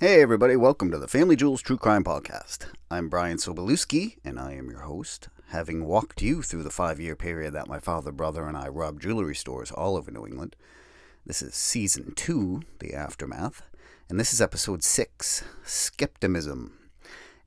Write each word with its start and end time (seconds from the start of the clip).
Hey, 0.00 0.22
everybody, 0.22 0.56
welcome 0.56 0.90
to 0.92 0.98
the 0.98 1.06
Family 1.06 1.36
Jewels 1.36 1.60
True 1.60 1.76
Crime 1.76 2.04
Podcast. 2.04 2.68
I'm 2.90 3.10
Brian 3.10 3.36
Sobolewski, 3.36 4.16
and 4.24 4.40
I 4.40 4.54
am 4.54 4.70
your 4.70 4.80
host, 4.80 5.28
having 5.48 5.84
walked 5.84 6.22
you 6.22 6.40
through 6.40 6.62
the 6.62 6.70
five 6.70 6.98
year 6.98 7.14
period 7.14 7.52
that 7.52 7.68
my 7.68 7.78
father, 7.78 8.10
brother, 8.10 8.46
and 8.46 8.56
I 8.56 8.68
robbed 8.68 9.02
jewelry 9.02 9.34
stores 9.34 9.70
all 9.70 9.98
over 9.98 10.10
New 10.10 10.26
England. 10.26 10.56
This 11.26 11.42
is 11.42 11.54
season 11.54 12.14
two, 12.14 12.62
The 12.78 12.94
Aftermath, 12.94 13.60
and 14.08 14.18
this 14.18 14.32
is 14.32 14.40
episode 14.40 14.82
six 14.82 15.44
Skeptimism. 15.66 16.78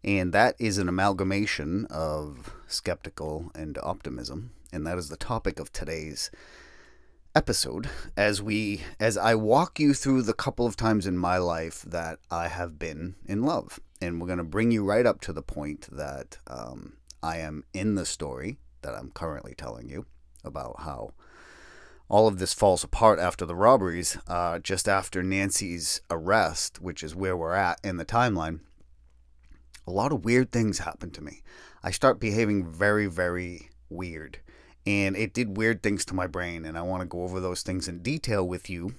And 0.04 0.32
that 0.32 0.56
is 0.60 0.78
an 0.78 0.88
amalgamation 0.88 1.88
of 1.90 2.54
skeptical 2.68 3.50
and 3.56 3.80
optimism, 3.82 4.52
and 4.72 4.86
that 4.86 5.00
is 5.00 5.10
the 5.10 5.18
topic 5.18 5.60
of 5.60 5.74
today's 5.74 6.30
episode 7.36 7.90
as 8.16 8.42
we 8.42 8.82
as 9.00 9.18
I 9.18 9.34
walk 9.36 9.80
you 9.80 9.94
through 9.94 10.22
the 10.22 10.34
couple 10.34 10.66
of 10.68 10.76
times 10.76 11.08
in 11.08 11.18
my 11.18 11.38
life 11.38 11.82
that 11.82 12.20
I 12.30 12.48
have 12.48 12.78
been 12.78 13.16
in 13.26 13.44
love, 13.44 13.80
and 14.02 14.20
we're 14.20 14.28
going 14.28 14.38
to 14.38 14.44
bring 14.44 14.72
you 14.72 14.84
right 14.84 15.06
up 15.06 15.20
to 15.22 15.34
the 15.34 15.42
point 15.42 15.88
that 15.92 16.38
um, 16.48 16.94
I 17.22 17.38
am 17.38 17.64
in 17.74 17.96
the 17.96 18.06
story 18.06 18.58
that 18.82 18.94
I'm 18.94 19.12
currently 19.12 19.56
telling 19.56 19.90
you 19.90 20.06
about 20.44 20.82
how 20.82 21.14
all 22.10 22.28
of 22.28 22.38
this 22.38 22.54
falls 22.54 22.84
apart 22.84 23.18
after 23.18 23.46
the 23.46 23.56
robberies, 23.56 24.18
uh, 24.28 24.60
just 24.60 24.88
after 24.88 25.24
Nancy's 25.24 26.02
arrest, 26.12 26.82
which 26.82 27.02
is 27.02 27.16
where 27.16 27.36
we're 27.36 27.56
at 27.56 27.80
in 27.84 27.98
the 27.98 28.06
timeline. 28.06 28.60
A 29.88 29.92
lot 29.92 30.12
of 30.12 30.24
weird 30.24 30.52
things 30.52 30.80
happen 30.80 31.10
to 31.12 31.24
me. 31.24 31.42
I 31.82 31.92
start 31.92 32.20
behaving 32.20 32.72
very, 32.72 33.08
very 33.08 33.70
weird 33.90 34.40
and 34.86 35.16
it 35.16 35.34
did 35.34 35.58
weird 35.58 35.82
things 35.82 36.06
to 36.06 36.14
my 36.14 36.28
brain 36.28 36.66
and 36.66 36.78
i 36.78 36.82
want 36.82 37.02
to 37.02 37.08
go 37.08 37.24
over 37.24 37.40
those 37.40 37.64
things 37.64 37.88
in 37.88 38.00
detail 38.00 38.48
with 38.48 38.70
you 38.70 38.96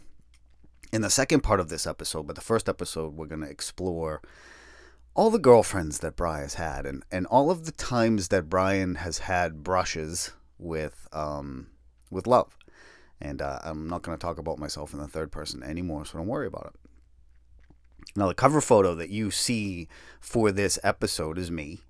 in 0.92 1.02
the 1.02 1.10
second 1.10 1.40
part 1.40 1.60
of 1.60 1.68
this 1.68 1.86
episode 1.86 2.27
but 2.27 2.36
the 2.36 2.42
first 2.42 2.68
episode 2.68 3.16
we're 3.16 3.27
going 3.27 3.40
to 3.40 3.50
explore 3.50 4.20
all 5.14 5.30
the 5.30 5.38
girlfriends 5.38 5.98
that 5.98 6.16
brian 6.16 6.42
has 6.42 6.55
had 6.55 6.86
and, 6.86 7.02
and 7.10 7.27
all 7.27 7.50
of 7.50 7.66
the 7.66 7.72
times 7.72 8.28
that 8.28 8.48
brian 8.48 8.96
has 8.96 9.18
had 9.18 9.62
brushes 9.62 10.32
with 10.58 11.08
um, 11.12 11.68
with 12.10 12.27
love. 12.27 12.56
And 13.20 13.40
uh, 13.40 13.60
i'm 13.62 13.88
not 13.88 14.02
going 14.02 14.16
to 14.16 14.22
talk 14.22 14.38
about 14.38 14.58
myself 14.58 14.92
in 14.92 14.98
the 14.98 15.08
third 15.08 15.30
person 15.30 15.62
anymore 15.62 16.05
so 16.05 16.18
don't 16.18 16.27
worry 16.27 16.46
about 16.46 16.74
it. 16.74 16.90
Now 18.16 18.28
the 18.28 18.34
cover 18.34 18.60
photo 18.60 18.94
that 18.94 19.10
you 19.10 19.30
see 19.30 19.88
for 20.20 20.52
this 20.52 20.78
episode 20.82 21.38
is 21.38 21.50
me 21.50 21.80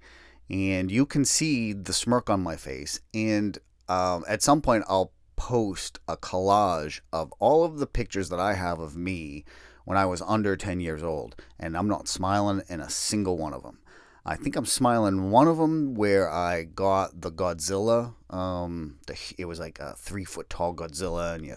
and 0.50 0.90
you 0.90 1.06
can 1.06 1.24
see 1.24 1.72
the 1.72 1.92
smirk 1.92 2.28
on 2.28 2.42
my 2.42 2.56
face 2.56 3.00
and 3.12 3.58
um, 3.88 4.24
at 4.28 4.42
some 4.42 4.60
point 4.60 4.84
I'll 4.88 5.12
post 5.36 5.98
a 6.06 6.16
collage 6.16 7.00
of 7.12 7.32
all 7.38 7.64
of 7.64 7.78
the 7.78 7.86
pictures 7.86 8.28
that 8.28 8.40
I 8.40 8.54
have 8.54 8.78
of 8.78 8.96
me 8.96 9.44
when 9.84 9.98
I 9.98 10.06
was 10.06 10.22
under 10.22 10.56
10 10.56 10.80
years 10.80 11.02
old, 11.02 11.36
and 11.58 11.77
I'm 11.77 11.88
not 11.88 12.08
smiling 12.08 12.62
in 12.68 12.80
a 12.80 12.88
single 12.88 13.36
one 13.36 13.52
of 13.52 13.62
them. 13.62 13.80
I 14.27 14.36
think 14.36 14.56
I'm 14.56 14.64
smiling 14.64 15.30
one 15.30 15.48
of 15.48 15.58
them 15.58 15.95
where 15.95 16.30
I 16.30 16.64
got 16.64 17.20
the 17.20 17.30
Godzilla. 17.30 18.14
Um, 18.30 18.96
the, 19.06 19.18
it 19.36 19.45
was 19.45 19.61
like 19.61 19.78
a 19.78 19.95
three 19.98 20.24
foot 20.24 20.48
tall 20.48 20.74
Godzilla, 20.74 21.34
and 21.34 21.45
you 21.45 21.56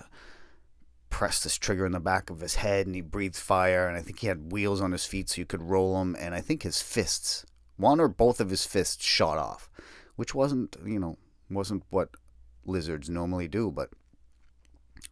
press 1.10 1.42
this 1.42 1.58
trigger 1.58 1.86
in 1.86 1.94
the 1.94 2.02
back 2.02 2.30
of 2.30 2.42
his 2.42 2.56
head, 2.56 2.86
and 2.86 2.96
he 2.96 3.02
breathes 3.02 3.40
fire. 3.40 3.88
And 3.88 3.96
I 3.96 4.02
think 4.02 4.20
he 4.20 4.28
had 4.28 4.52
wheels 4.52 4.82
on 4.82 4.92
his 4.92 5.06
feet 5.06 5.30
so 5.30 5.40
you 5.40 5.46
could 5.46 5.62
roll 5.62 6.02
him. 6.02 6.18
And 6.20 6.36
I 6.36 6.42
think 6.42 6.64
his 6.64 6.82
fists, 6.82 7.46
one 7.78 8.02
or 8.02 8.10
both 8.10 8.42
of 8.42 8.50
his 8.50 8.66
fists, 8.66 9.06
shot 9.06 9.38
off, 9.38 9.70
which 10.18 10.36
wasn't, 10.36 10.76
you 10.86 11.00
know, 11.00 11.18
wasn't 11.50 11.84
what 11.90 12.10
lizards 12.66 13.10
normally 13.10 13.48
do, 13.48 13.72
but 13.72 13.90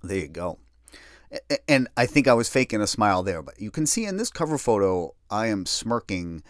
there 0.03 0.17
you 0.17 0.27
go. 0.27 0.59
And 1.67 1.87
I 1.97 2.05
think 2.05 2.27
I 2.27 2.33
was 2.33 2.49
faking 2.49 2.81
a 2.81 2.87
smile 2.87 3.23
there, 3.23 3.41
but 3.41 3.59
you 3.59 3.71
can 3.71 3.85
see 3.85 4.05
in 4.05 4.17
this 4.17 4.29
cover 4.29 4.57
photo, 4.57 5.15
I 5.29 5.47
am 5.47 5.65
smirking 5.65 6.43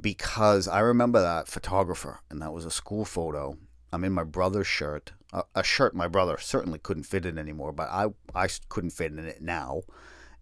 because 0.00 0.66
I 0.66 0.80
remember 0.80 1.20
that 1.20 1.48
photographer, 1.48 2.20
and 2.30 2.40
that 2.42 2.52
was 2.52 2.64
a 2.64 2.70
school 2.70 3.04
photo. 3.04 3.56
I'm 3.92 4.02
in 4.02 4.12
my 4.12 4.24
brother's 4.24 4.66
shirt, 4.66 5.12
a 5.54 5.62
shirt 5.62 5.94
my 5.94 6.08
brother 6.08 6.36
certainly 6.38 6.78
couldn't 6.78 7.04
fit 7.04 7.26
in 7.26 7.38
anymore, 7.38 7.72
but 7.72 7.88
I 7.90 8.06
I 8.34 8.48
couldn't 8.68 8.90
fit 8.90 9.12
in 9.12 9.18
it 9.20 9.42
now, 9.42 9.82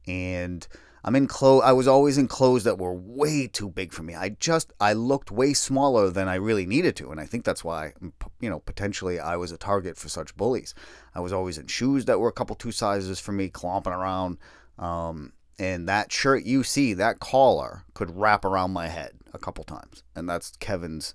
and 0.06 0.66
I'm 1.04 1.16
in 1.16 1.26
clothes. 1.26 1.62
I 1.64 1.72
was 1.72 1.88
always 1.88 2.16
in 2.16 2.28
clothes 2.28 2.64
that 2.64 2.78
were 2.78 2.94
way 2.94 3.48
too 3.48 3.68
big 3.68 3.92
for 3.92 4.02
me. 4.02 4.14
I 4.14 4.30
just 4.30 4.72
I 4.80 4.92
looked 4.92 5.32
way 5.32 5.52
smaller 5.52 6.10
than 6.10 6.28
I 6.28 6.36
really 6.36 6.66
needed 6.66 6.94
to, 6.96 7.10
and 7.10 7.20
I 7.20 7.26
think 7.26 7.44
that's 7.44 7.64
why 7.64 7.92
you 8.40 8.48
know 8.48 8.60
potentially 8.60 9.18
I 9.18 9.36
was 9.36 9.50
a 9.50 9.56
target 9.56 9.96
for 9.96 10.08
such 10.08 10.36
bullies. 10.36 10.74
I 11.14 11.20
was 11.20 11.32
always 11.32 11.58
in 11.58 11.66
shoes 11.66 12.04
that 12.04 12.20
were 12.20 12.28
a 12.28 12.32
couple 12.32 12.54
two 12.54 12.72
sizes 12.72 13.18
for 13.18 13.32
me, 13.32 13.48
clomping 13.48 13.92
around. 13.92 14.38
Um, 14.78 15.32
and 15.58 15.88
that 15.88 16.12
shirt 16.12 16.44
you 16.44 16.62
see, 16.62 16.94
that 16.94 17.20
collar 17.20 17.84
could 17.94 18.16
wrap 18.16 18.44
around 18.44 18.72
my 18.72 18.88
head 18.88 19.12
a 19.34 19.38
couple 19.38 19.64
times, 19.64 20.02
and 20.14 20.28
that's 20.28 20.56
Kevin's, 20.56 21.14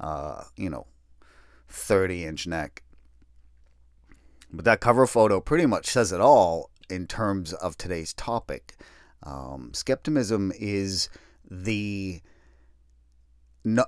uh, 0.00 0.44
you 0.56 0.70
know, 0.70 0.86
30 1.68 2.24
inch 2.24 2.46
neck. 2.46 2.82
But 4.52 4.64
that 4.64 4.80
cover 4.80 5.06
photo 5.06 5.40
pretty 5.40 5.66
much 5.66 5.86
says 5.86 6.12
it 6.12 6.20
all 6.20 6.70
in 6.88 7.06
terms 7.06 7.52
of 7.52 7.76
today's 7.76 8.12
topic. 8.14 8.76
Um, 9.22 9.72
skeptimism 9.74 10.52
is 10.58 11.08
the 11.50 12.20
no, 13.64 13.84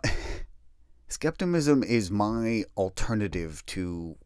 skeptimism 1.08 1.82
is 1.82 2.10
my 2.10 2.64
alternative 2.76 3.64
to 3.66 4.16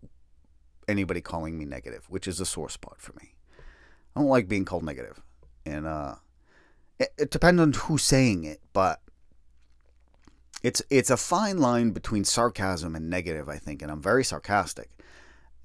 anybody 0.88 1.20
calling 1.20 1.58
me 1.58 1.64
negative, 1.64 2.06
which 2.08 2.26
is 2.26 2.40
a 2.40 2.46
sore 2.46 2.68
spot 2.68 3.00
for 3.00 3.12
me. 3.14 3.34
I 4.14 4.20
don't 4.20 4.28
like 4.28 4.48
being 4.48 4.64
called 4.64 4.84
negative, 4.84 5.20
and 5.66 5.86
uh, 5.86 6.16
it, 6.98 7.10
it 7.18 7.30
depends 7.30 7.60
on 7.60 7.72
who's 7.72 8.02
saying 8.02 8.44
it, 8.44 8.60
but 8.72 9.00
it's 10.62 10.82
it's 10.88 11.10
a 11.10 11.16
fine 11.16 11.58
line 11.58 11.90
between 11.90 12.24
sarcasm 12.24 12.94
and 12.94 13.10
negative, 13.10 13.48
I 13.48 13.58
think, 13.58 13.82
and 13.82 13.90
I'm 13.90 14.02
very 14.02 14.24
sarcastic, 14.24 14.90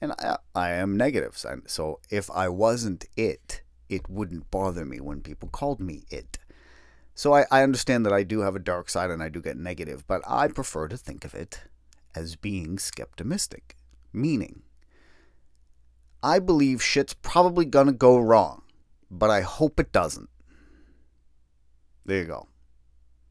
and 0.01 0.13
I, 0.13 0.37
I 0.55 0.71
am 0.71 0.97
negative. 0.97 1.37
So 1.67 1.99
if 2.09 2.29
I 2.31 2.49
wasn't 2.49 3.05
it, 3.15 3.61
it 3.89 4.07
wouldn't 4.07 4.51
bother 4.51 4.85
me 4.85 5.01
when 5.01 5.21
people 5.21 5.49
called 5.49 5.81
me 5.81 6.03
it. 6.09 6.37
So 7.15 7.33
I, 7.33 7.45
I 7.51 7.63
understand 7.63 8.05
that 8.05 8.13
I 8.13 8.23
do 8.23 8.41
have 8.41 8.55
a 8.55 8.59
dark 8.59 8.89
side 8.89 9.09
and 9.09 9.21
I 9.21 9.27
do 9.27 9.41
get 9.41 9.57
negative, 9.57 10.07
but 10.07 10.21
I 10.25 10.47
prefer 10.47 10.87
to 10.87 10.95
think 10.95 11.25
of 11.25 11.33
it 11.33 11.61
as 12.15 12.35
being 12.35 12.77
skeptimistic. 12.79 13.75
Meaning, 14.13 14.61
I 16.23 16.39
believe 16.39 16.81
shit's 16.81 17.13
probably 17.13 17.65
gonna 17.65 17.91
go 17.91 18.17
wrong, 18.17 18.61
but 19.11 19.29
I 19.29 19.41
hope 19.41 19.79
it 19.79 19.91
doesn't. 19.91 20.29
There 22.05 22.19
you 22.19 22.25
go. 22.25 22.47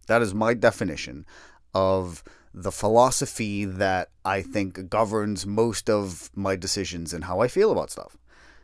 That 0.07 0.23
is 0.23 0.35
my 0.35 0.55
definition 0.55 1.27
of 1.75 2.23
the 2.55 2.73
philosophy 2.73 3.65
that 3.65 4.11
I 4.25 4.43
think 4.43 4.89
governs 4.89 5.47
most 5.47 5.89
of 5.91 6.31
my 6.35 6.57
decisions 6.57 7.13
and 7.13 7.25
how 7.25 7.41
I 7.41 7.49
feel 7.49 7.71
about 7.71 7.91
stuff. 7.91 8.17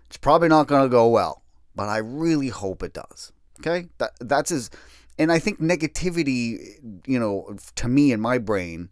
It's 0.06 0.16
probably 0.16 0.48
not 0.48 0.66
going 0.66 0.82
to 0.82 0.88
go 0.88 1.08
well 1.08 1.43
but 1.74 1.88
I 1.88 1.98
really 1.98 2.48
hope 2.48 2.82
it 2.82 2.92
does. 2.92 3.32
Okay, 3.60 3.88
that 3.98 4.12
that's 4.20 4.50
as, 4.50 4.70
and 5.18 5.30
I 5.30 5.38
think 5.38 5.60
negativity, 5.60 6.78
you 7.06 7.18
know, 7.18 7.56
to 7.76 7.88
me 7.88 8.12
in 8.12 8.20
my 8.20 8.38
brain, 8.38 8.90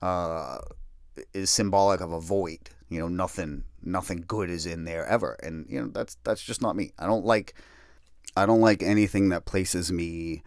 uh, 0.00 0.58
is 1.34 1.50
symbolic 1.50 2.00
of 2.00 2.12
a 2.12 2.20
void. 2.20 2.70
You 2.88 3.00
know, 3.00 3.08
nothing, 3.08 3.64
nothing 3.82 4.24
good 4.26 4.48
is 4.48 4.64
in 4.64 4.84
there 4.84 5.04
ever, 5.06 5.36
and 5.42 5.66
you 5.68 5.80
know 5.80 5.88
that's 5.88 6.16
that's 6.22 6.42
just 6.42 6.62
not 6.62 6.76
me. 6.76 6.92
I 6.98 7.06
don't 7.06 7.24
like, 7.24 7.54
I 8.36 8.46
don't 8.46 8.60
like 8.60 8.82
anything 8.82 9.28
that 9.30 9.44
places 9.44 9.90
me. 9.90 10.42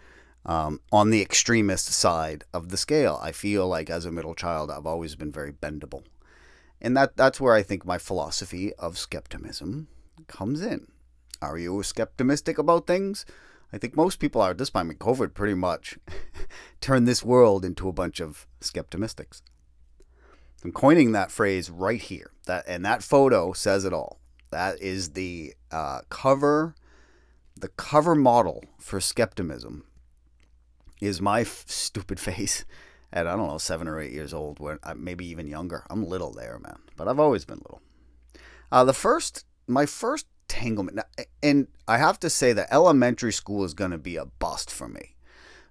Um, 0.46 0.80
on 0.92 1.10
the 1.10 1.22
extremist 1.22 1.88
side 1.88 2.46
of 2.54 2.70
the 2.70 2.78
scale, 2.78 3.20
I 3.22 3.34
feel 3.34 3.68
like 3.68 3.90
as 3.90 4.06
a 4.06 4.12
middle 4.12 4.34
child, 4.34 4.72
I've 4.72 4.88
always 4.88 5.16
been 5.16 5.34
very 5.34 5.52
bendable, 5.52 6.04
and 6.82 6.96
that 6.96 7.18
that's 7.18 7.42
where 7.42 7.54
I 7.54 7.62
think 7.62 7.86
my 7.86 7.98
philosophy 7.98 8.74
of 8.76 8.98
skeptimism 8.98 9.90
comes 10.28 10.62
in. 10.62 10.88
Are 11.42 11.58
you 11.58 11.82
skeptimistic 11.84 12.58
about 12.58 12.88
things? 12.88 13.26
I 13.72 13.78
think 13.78 13.96
most 13.96 14.20
people 14.20 14.42
are 14.42 14.52
at 14.52 14.58
this 14.58 14.70
point. 14.70 15.00
COVID 15.00 15.34
pretty 15.34 15.54
much 15.54 15.98
turned 16.82 17.08
this 17.08 17.24
world 17.24 17.64
into 17.64 17.88
a 17.88 17.94
bunch 17.94 18.20
of 18.20 18.48
skeptimistics. 18.62 19.42
I'm 20.64 20.72
coining 20.72 21.12
that 21.12 21.32
phrase 21.32 21.70
right 21.70 22.02
here. 22.02 22.32
That 22.46 22.66
and 22.68 22.84
that 22.86 23.04
photo 23.04 23.54
says 23.54 23.86
it 23.86 23.94
all. 23.94 24.20
That 24.52 24.82
is 24.82 25.12
the 25.12 25.54
uh, 25.72 26.02
cover, 26.10 26.76
the 27.56 27.70
cover 27.70 28.16
model 28.16 28.64
for 28.80 29.00
skeptimism. 29.00 29.86
Is 31.00 31.22
my 31.22 31.42
f- 31.42 31.64
stupid 31.68 32.20
face 32.20 32.66
at 33.14 33.28
I 33.28 33.36
don't 33.36 33.48
know 33.48 33.58
seven 33.58 33.88
or 33.88 34.00
eight 34.00 34.12
years 34.12 34.34
old, 34.34 34.60
when 34.60 34.80
uh, 34.84 34.96
maybe 34.96 35.26
even 35.28 35.48
younger. 35.48 35.86
I'm 35.90 36.06
little 36.06 36.32
there, 36.32 36.60
man, 36.60 36.80
but 36.98 37.08
I've 37.08 37.20
always 37.20 37.46
been 37.46 37.60
little. 37.60 37.82
Uh, 38.72 38.84
the 38.84 38.94
first, 38.94 39.46
my 39.68 39.86
first 39.86 40.26
entanglement. 40.50 41.00
And 41.42 41.68
I 41.88 41.98
have 41.98 42.20
to 42.22 42.30
say 42.30 42.54
that 42.54 42.68
elementary 42.72 43.34
school 43.34 43.64
is 43.64 43.74
going 43.74 43.92
to 43.92 43.98
be 43.98 44.16
a 44.16 44.26
bust 44.26 44.72
for 44.72 44.88
me 44.88 45.16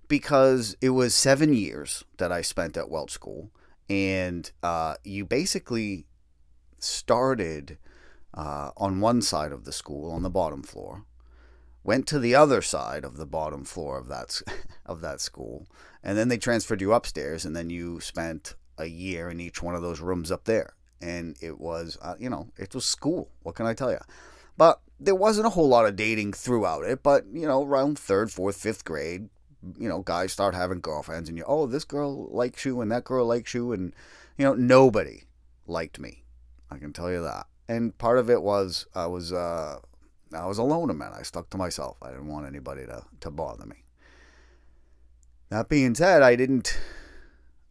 because 0.06 0.76
it 0.80 0.90
was 0.90 1.14
seven 1.14 1.52
years 1.52 2.04
that 2.18 2.32
I 2.32 2.42
spent 2.42 2.76
at 2.76 2.90
Welch 2.90 3.10
School. 3.10 3.50
And 3.90 4.50
uh, 4.62 4.96
you 5.04 5.24
basically 5.24 6.06
started 6.78 7.78
uh, 8.34 8.70
on 8.76 9.00
one 9.00 9.22
side 9.22 9.52
of 9.52 9.64
the 9.64 9.72
school, 9.72 10.10
on 10.10 10.22
the 10.22 10.30
bottom 10.30 10.62
floor, 10.62 11.04
went 11.82 12.06
to 12.06 12.18
the 12.18 12.34
other 12.34 12.60
side 12.62 13.04
of 13.04 13.16
the 13.16 13.26
bottom 13.26 13.64
floor 13.64 13.98
of 13.98 14.08
that 14.08 14.42
of 14.86 15.00
that 15.00 15.20
school, 15.20 15.66
and 16.02 16.18
then 16.18 16.28
they 16.28 16.36
transferred 16.36 16.82
you 16.82 16.92
upstairs, 16.92 17.46
and 17.46 17.56
then 17.56 17.70
you 17.70 17.98
spent 17.98 18.54
a 18.76 18.84
year 18.84 19.30
in 19.30 19.40
each 19.40 19.62
one 19.62 19.74
of 19.74 19.80
those 19.80 20.00
rooms 20.00 20.30
up 20.30 20.44
there, 20.44 20.74
and 21.00 21.34
it 21.40 21.58
was 21.58 21.96
uh, 22.02 22.14
you 22.18 22.28
know 22.28 22.48
it 22.58 22.74
was 22.74 22.84
school. 22.84 23.30
What 23.42 23.54
can 23.54 23.64
I 23.64 23.72
tell 23.72 23.90
you? 23.90 24.00
But 24.58 24.80
there 25.00 25.14
wasn't 25.14 25.46
a 25.46 25.50
whole 25.50 25.68
lot 25.68 25.86
of 25.86 25.96
dating 25.96 26.32
throughout 26.34 26.84
it. 26.84 27.02
But 27.02 27.24
you 27.32 27.46
know, 27.46 27.64
around 27.64 27.98
third, 27.98 28.30
fourth, 28.30 28.56
fifth 28.56 28.84
grade, 28.84 29.30
you 29.78 29.88
know, 29.88 30.00
guys 30.00 30.32
start 30.32 30.54
having 30.54 30.80
girlfriends, 30.80 31.30
and 31.30 31.38
you 31.38 31.44
oh 31.46 31.66
this 31.66 31.84
girl 31.84 32.28
likes 32.30 32.66
you, 32.66 32.80
and 32.82 32.92
that 32.92 33.04
girl 33.04 33.24
likes 33.24 33.54
you, 33.54 33.72
and 33.72 33.94
you 34.36 34.44
know 34.44 34.54
nobody 34.54 35.22
liked 35.66 35.98
me. 35.98 36.24
I 36.70 36.76
can 36.76 36.92
tell 36.92 37.10
you 37.10 37.22
that. 37.22 37.46
And 37.68 37.96
part 37.96 38.18
of 38.18 38.28
it 38.28 38.42
was 38.42 38.86
I 38.94 39.06
was 39.06 39.32
uh, 39.32 39.78
I 40.34 40.46
was 40.46 40.58
alone, 40.58 40.90
a 40.90 40.94
man. 40.94 41.12
I 41.18 41.22
stuck 41.22 41.48
to 41.50 41.56
myself. 41.56 41.96
I 42.02 42.10
didn't 42.10 42.28
want 42.28 42.46
anybody 42.46 42.84
to, 42.86 43.04
to 43.20 43.30
bother 43.30 43.64
me. 43.64 43.84
That 45.50 45.68
being 45.68 45.94
said, 45.94 46.22
I 46.22 46.36
didn't. 46.36 46.78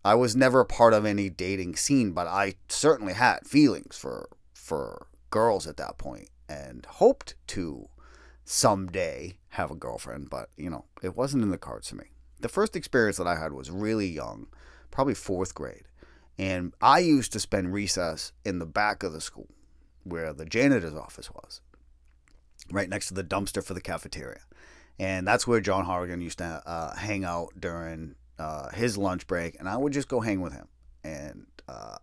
I 0.06 0.16
was 0.16 0.38
never 0.38 0.64
part 0.64 0.94
of 0.94 1.06
any 1.06 1.30
dating 1.30 1.76
scene, 1.76 2.14
but 2.14 2.28
I 2.28 2.56
certainly 2.70 3.14
had 3.14 3.46
feelings 3.46 3.98
for 3.98 4.30
for 4.54 5.08
girls 5.30 5.68
at 5.68 5.76
that 5.76 5.98
point 5.98 6.30
and 6.50 6.86
hoped 6.86 7.36
to 7.48 7.90
someday 8.44 9.38
have 9.50 9.72
a 9.72 9.76
girlfriend, 9.76 10.30
but 10.30 10.50
you 10.56 10.70
know, 10.70 10.86
it 11.02 11.16
wasn't 11.16 11.44
in 11.44 11.52
the 11.52 11.58
cards 11.58 11.90
for 11.90 11.96
me. 11.96 12.06
The 12.40 12.50
first 12.50 12.76
experience 12.76 13.18
that 13.18 13.28
I 13.28 13.36
had 13.36 13.52
was 13.52 13.72
really 13.72 14.08
young, 14.08 14.48
probably 14.92 15.16
fourth 15.16 15.54
grade. 15.56 15.84
And 16.38 16.74
I 16.82 17.00
used 17.00 17.34
to 17.34 17.40
spend 17.40 17.74
recess 17.74 18.32
in 18.46 18.60
the 18.60 18.66
back 18.66 19.04
of 19.04 19.12
the 19.12 19.22
school 19.22 19.50
where 20.04 20.34
the 20.34 20.46
janitor's 20.46 20.94
office 20.94 21.32
was 21.32 21.62
right 22.72 22.90
next 22.90 23.08
to 23.08 23.14
the 23.14 23.24
dumpster 23.24 23.64
for 23.64 23.74
the 23.74 23.82
cafeteria. 23.82 24.42
And 25.00 25.28
that's 25.28 25.46
where 25.46 25.62
John 25.62 25.86
Horrigan 25.86 26.22
used 26.22 26.40
to 26.40 26.62
uh, 26.66 26.96
hang 26.96 27.24
out 27.24 27.50
during 27.60 28.16
uh, 28.40 28.70
his 28.70 28.98
lunch 28.98 29.28
break. 29.28 29.60
And 29.60 29.70
I 29.70 29.78
would 29.78 29.94
just 29.94 30.08
go 30.08 30.22
hang 30.22 30.42
with 30.42 30.54
him. 30.54 30.68
And 31.04 31.46
uh, 31.68 31.98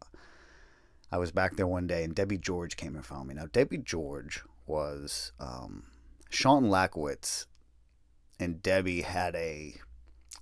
I 1.11 1.19
was 1.19 1.31
back 1.31 1.57
there 1.57 1.67
one 1.67 1.87
day, 1.87 2.05
and 2.05 2.15
Debbie 2.15 2.39
George 2.39 2.77
came 2.77 2.95
and 2.95 3.05
found 3.05 3.29
me. 3.29 3.35
Now, 3.35 3.47
Debbie 3.47 3.79
George 3.79 4.43
was 4.67 5.33
um, 5.39 5.85
Sean 6.31 6.65
Lackowitz, 6.65 7.47
and 8.41 8.63
Debbie 8.63 9.03
had 9.03 9.35
a, 9.37 9.75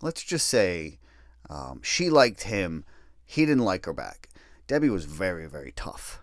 let's 0.00 0.23
just 0.23 0.49
say, 0.49 0.99
um, 1.50 1.81
she 1.82 2.09
liked 2.09 2.44
him. 2.44 2.85
He 3.25 3.44
didn't 3.44 3.64
like 3.64 3.85
her 3.87 3.93
back. 3.93 4.29
Debbie 4.67 4.88
was 4.88 5.05
very, 5.05 5.47
very 5.47 5.73
tough. 5.73 6.23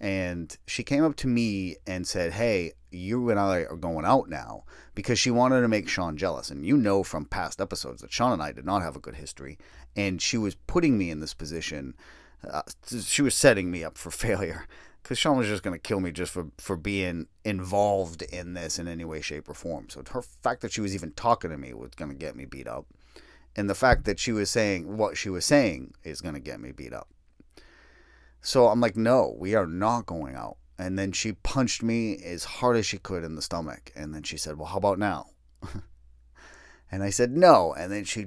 And 0.00 0.56
she 0.66 0.82
came 0.82 1.04
up 1.04 1.14
to 1.16 1.28
me 1.28 1.76
and 1.86 2.08
said, 2.08 2.32
Hey, 2.32 2.72
you 2.90 3.30
and 3.30 3.38
I 3.38 3.58
are 3.60 3.76
going 3.76 4.04
out 4.04 4.28
now 4.28 4.64
because 4.94 5.18
she 5.18 5.30
wanted 5.30 5.60
to 5.60 5.68
make 5.68 5.88
Sean 5.88 6.16
jealous. 6.16 6.50
And 6.50 6.66
you 6.66 6.76
know 6.76 7.04
from 7.04 7.24
past 7.24 7.60
episodes 7.60 8.02
that 8.02 8.12
Sean 8.12 8.32
and 8.32 8.42
I 8.42 8.50
did 8.50 8.64
not 8.64 8.82
have 8.82 8.96
a 8.96 9.00
good 9.00 9.14
history. 9.14 9.58
And 9.94 10.20
she 10.20 10.36
was 10.36 10.56
putting 10.66 10.98
me 10.98 11.10
in 11.10 11.20
this 11.20 11.34
position. 11.34 11.94
Uh, 12.50 12.62
she 13.04 13.22
was 13.22 13.34
setting 13.34 13.70
me 13.70 13.84
up 13.84 13.96
for 13.96 14.10
failure 14.10 14.66
because 15.02 15.18
Sean 15.18 15.36
was 15.36 15.48
just 15.48 15.62
going 15.62 15.74
to 15.74 15.80
kill 15.80 16.00
me 16.00 16.12
just 16.12 16.32
for, 16.32 16.48
for 16.58 16.76
being 16.76 17.26
involved 17.44 18.22
in 18.22 18.54
this 18.54 18.78
in 18.78 18.86
any 18.86 19.04
way, 19.04 19.20
shape, 19.20 19.48
or 19.48 19.54
form. 19.54 19.88
So 19.88 20.02
her 20.10 20.22
fact 20.22 20.60
that 20.62 20.72
she 20.72 20.80
was 20.80 20.94
even 20.94 21.12
talking 21.12 21.50
to 21.50 21.58
me 21.58 21.74
was 21.74 21.90
going 21.90 22.10
to 22.10 22.16
get 22.16 22.36
me 22.36 22.44
beat 22.44 22.68
up. 22.68 22.86
And 23.54 23.68
the 23.68 23.74
fact 23.74 24.04
that 24.04 24.18
she 24.18 24.32
was 24.32 24.48
saying 24.48 24.96
what 24.96 25.16
she 25.16 25.28
was 25.28 25.44
saying 25.44 25.94
is 26.04 26.20
going 26.20 26.34
to 26.34 26.40
get 26.40 26.60
me 26.60 26.72
beat 26.72 26.92
up. 26.92 27.08
So 28.40 28.68
I'm 28.68 28.80
like, 28.80 28.96
no, 28.96 29.34
we 29.38 29.54
are 29.54 29.66
not 29.66 30.06
going 30.06 30.34
out. 30.34 30.56
And 30.78 30.98
then 30.98 31.12
she 31.12 31.32
punched 31.32 31.82
me 31.82 32.16
as 32.24 32.44
hard 32.44 32.76
as 32.76 32.86
she 32.86 32.98
could 32.98 33.24
in 33.24 33.36
the 33.36 33.42
stomach. 33.42 33.92
And 33.94 34.14
then 34.14 34.22
she 34.22 34.36
said, 34.36 34.58
Well, 34.58 34.68
how 34.68 34.78
about 34.78 34.98
now? 34.98 35.26
and 36.90 37.04
I 37.04 37.10
said, 37.10 37.36
No. 37.36 37.72
And 37.74 37.92
then 37.92 38.04
she 38.04 38.26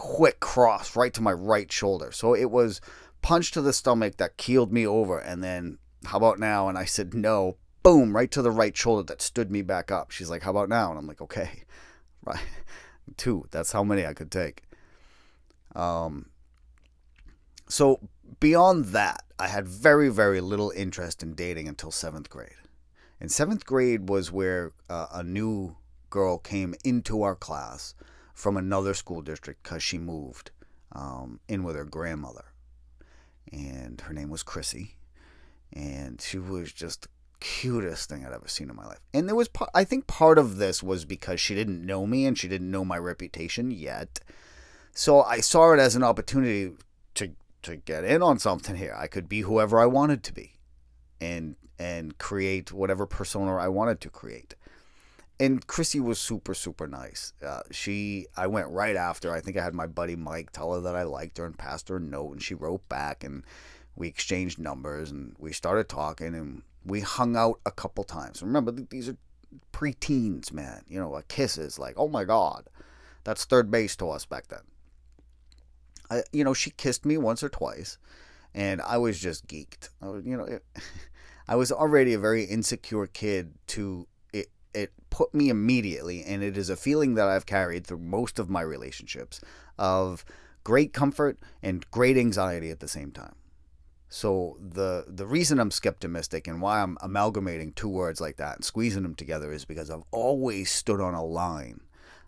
quick 0.00 0.40
cross 0.40 0.96
right 0.96 1.12
to 1.12 1.20
my 1.20 1.32
right 1.32 1.70
shoulder. 1.70 2.10
So 2.10 2.34
it 2.34 2.50
was 2.50 2.80
punch 3.20 3.52
to 3.52 3.60
the 3.60 3.74
stomach 3.74 4.16
that 4.16 4.38
keeled 4.38 4.72
me 4.72 4.86
over. 4.86 5.18
And 5.18 5.44
then, 5.44 5.78
How 6.06 6.16
about 6.16 6.38
now? 6.38 6.68
And 6.68 6.78
I 6.78 6.86
said, 6.86 7.14
No. 7.14 7.58
Boom, 7.82 8.16
right 8.16 8.30
to 8.30 8.42
the 8.42 8.50
right 8.50 8.76
shoulder 8.76 9.02
that 9.04 9.22
stood 9.22 9.50
me 9.50 9.62
back 9.62 9.90
up. 9.90 10.10
She's 10.10 10.30
like, 10.30 10.42
How 10.42 10.50
about 10.50 10.70
now? 10.70 10.90
And 10.90 10.98
I'm 10.98 11.06
like, 11.06 11.20
Okay. 11.20 11.64
Right. 12.22 12.44
Two. 13.16 13.46
That's 13.50 13.72
how 13.72 13.82
many 13.82 14.04
I 14.04 14.12
could 14.12 14.30
take. 14.30 14.64
Um, 15.74 16.26
so 17.66 17.98
beyond 18.40 18.86
that, 18.86 19.22
I 19.38 19.48
had 19.48 19.66
very, 19.66 20.10
very 20.10 20.42
little 20.42 20.70
interest 20.76 21.22
in 21.22 21.34
dating 21.34 21.66
until 21.66 21.90
seventh 21.90 22.28
grade. 22.28 22.52
And 23.18 23.32
seventh 23.32 23.64
grade 23.64 24.10
was 24.10 24.30
where 24.30 24.72
uh, 24.90 25.06
a 25.14 25.22
new 25.22 25.76
girl 26.10 26.36
came 26.36 26.74
into 26.84 27.22
our 27.22 27.34
class 27.34 27.94
from 28.40 28.56
another 28.56 28.94
school 28.94 29.22
district 29.22 29.62
because 29.62 29.82
she 29.82 29.98
moved 29.98 30.50
um, 30.92 31.40
in 31.48 31.62
with 31.62 31.76
her 31.76 31.84
grandmother. 31.84 32.46
And 33.52 34.00
her 34.02 34.14
name 34.14 34.30
was 34.30 34.42
Chrissy. 34.42 34.96
And 35.72 36.20
she 36.20 36.38
was 36.38 36.72
just 36.72 37.02
the 37.02 37.08
cutest 37.40 38.08
thing 38.08 38.24
I'd 38.24 38.32
ever 38.32 38.48
seen 38.48 38.70
in 38.70 38.76
my 38.76 38.86
life. 38.86 39.00
And 39.14 39.28
there 39.28 39.36
was, 39.36 39.48
part, 39.48 39.70
I 39.74 39.84
think 39.84 40.06
part 40.06 40.38
of 40.38 40.56
this 40.56 40.82
was 40.82 41.04
because 41.04 41.40
she 41.40 41.54
didn't 41.54 41.84
know 41.84 42.06
me 42.06 42.26
and 42.26 42.36
she 42.36 42.48
didn't 42.48 42.70
know 42.70 42.84
my 42.84 42.98
reputation 42.98 43.70
yet. 43.70 44.20
So 44.92 45.22
I 45.22 45.40
saw 45.40 45.72
it 45.72 45.78
as 45.78 45.94
an 45.94 46.02
opportunity 46.02 46.72
to 47.14 47.30
to 47.62 47.76
get 47.76 48.04
in 48.04 48.22
on 48.22 48.38
something 48.38 48.76
here. 48.76 48.96
I 48.98 49.06
could 49.06 49.28
be 49.28 49.42
whoever 49.42 49.78
I 49.78 49.86
wanted 49.86 50.22
to 50.24 50.32
be 50.32 50.54
and 51.20 51.56
and 51.78 52.18
create 52.18 52.72
whatever 52.72 53.06
persona 53.06 53.56
I 53.56 53.68
wanted 53.68 54.00
to 54.02 54.10
create. 54.10 54.54
And 55.40 55.66
Chrissy 55.66 56.00
was 56.00 56.20
super 56.20 56.54
super 56.54 56.86
nice. 56.86 57.32
Uh, 57.44 57.62
she 57.70 58.26
I 58.36 58.46
went 58.46 58.68
right 58.68 58.94
after. 58.94 59.32
I 59.32 59.40
think 59.40 59.56
I 59.56 59.64
had 59.64 59.74
my 59.74 59.86
buddy 59.86 60.14
Mike 60.14 60.52
tell 60.52 60.74
her 60.74 60.80
that 60.80 60.94
I 60.94 61.02
liked 61.02 61.38
her 61.38 61.46
and 61.46 61.58
passed 61.58 61.88
her 61.88 61.96
a 61.96 62.00
note 62.00 62.32
and 62.32 62.42
she 62.42 62.54
wrote 62.54 62.88
back 62.88 63.24
and 63.24 63.42
we 63.96 64.06
exchanged 64.06 64.58
numbers 64.58 65.10
and 65.10 65.34
we 65.38 65.52
started 65.52 65.88
talking 65.88 66.34
and 66.34 66.62
we 66.84 67.00
hung 67.00 67.36
out 67.36 67.58
a 67.66 67.70
couple 67.70 68.04
times. 68.04 68.42
Remember 68.42 68.70
these 68.70 69.08
are 69.08 69.16
preteens, 69.72 70.52
man. 70.52 70.82
You 70.88 71.00
know, 71.00 71.14
a 71.14 71.22
kiss 71.22 71.58
is 71.58 71.78
like, 71.78 71.94
"Oh 71.96 72.08
my 72.08 72.24
god." 72.24 72.68
That's 73.24 73.44
third 73.44 73.70
base 73.70 73.96
to 73.96 74.10
us 74.10 74.24
back 74.24 74.48
then. 74.48 74.62
I, 76.10 76.22
you 76.32 76.44
know, 76.44 76.54
she 76.54 76.70
kissed 76.70 77.04
me 77.04 77.18
once 77.18 77.42
or 77.42 77.48
twice, 77.48 77.98
and 78.54 78.80
I 78.82 78.98
was 78.98 79.18
just 79.18 79.46
geeked. 79.46 79.90
I 80.02 80.08
was, 80.08 80.24
you 80.24 80.36
know, 80.36 80.44
it, 80.44 80.64
I 81.48 81.56
was 81.56 81.70
already 81.72 82.14
a 82.14 82.18
very 82.18 82.44
insecure 82.44 83.06
kid. 83.06 83.54
To 83.68 84.06
it, 84.74 84.92
put 85.10 85.34
me 85.34 85.48
immediately, 85.48 86.24
and 86.24 86.42
it 86.42 86.56
is 86.56 86.70
a 86.70 86.76
feeling 86.76 87.14
that 87.14 87.28
I've 87.28 87.46
carried 87.46 87.86
through 87.86 87.98
most 87.98 88.38
of 88.38 88.50
my 88.50 88.62
relationships 88.62 89.40
of 89.78 90.24
great 90.64 90.92
comfort 90.92 91.38
and 91.62 91.88
great 91.90 92.16
anxiety 92.16 92.70
at 92.70 92.80
the 92.80 92.88
same 92.88 93.10
time. 93.10 93.34
So 94.08 94.56
the 94.60 95.04
the 95.06 95.26
reason 95.26 95.60
I'm 95.60 95.70
skeptimistic 95.70 96.48
and 96.48 96.60
why 96.60 96.82
I'm 96.82 96.98
amalgamating 97.00 97.72
two 97.72 97.88
words 97.88 98.20
like 98.20 98.36
that 98.38 98.56
and 98.56 98.64
squeezing 98.64 99.04
them 99.04 99.14
together 99.14 99.52
is 99.52 99.64
because 99.64 99.88
I've 99.88 100.02
always 100.10 100.70
stood 100.70 101.00
on 101.00 101.14
a 101.14 101.24
line 101.24 101.82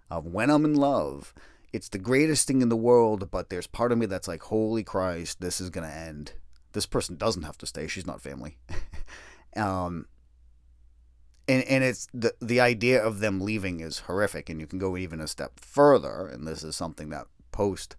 of 0.09 0.27
when 0.27 0.49
I'm 0.49 0.65
in 0.65 0.75
love 0.75 1.35
it's 1.73 1.89
the 1.89 1.99
greatest 1.99 2.47
thing 2.47 2.61
in 2.61 2.69
the 2.69 2.77
world, 2.77 3.31
but 3.31 3.49
there's 3.49 3.67
part 3.67 3.93
of 3.93 3.99
me 3.99 4.07
that's 4.07 4.29
like, 4.29 4.43
holy 4.43 4.85
Christ, 4.85 5.41
this 5.41 5.61
is 5.61 5.71
gonna 5.71 5.89
end. 5.89 6.35
This 6.73 6.87
person 6.87 7.17
doesn't 7.17 7.43
have 7.45 7.59
to 7.59 7.67
stay. 7.67 7.87
She's 7.87 8.07
not 8.07 8.21
family. 8.21 8.59
um, 9.57 10.07
and 11.49 11.65
and 11.65 11.85
it's 11.85 12.07
the 12.13 12.35
the 12.41 12.61
idea 12.61 13.03
of 13.03 13.21
them 13.21 13.41
leaving 13.41 13.81
is 13.81 14.01
horrific, 14.01 14.49
and 14.49 14.61
you 14.61 14.67
can 14.67 14.79
go 14.79 14.97
even 14.97 15.21
a 15.21 15.29
step 15.29 15.59
further. 15.59 16.27
And 16.27 16.47
this 16.47 16.63
is 16.63 16.77
something 16.77 17.11
that 17.11 17.27
post 17.51 17.97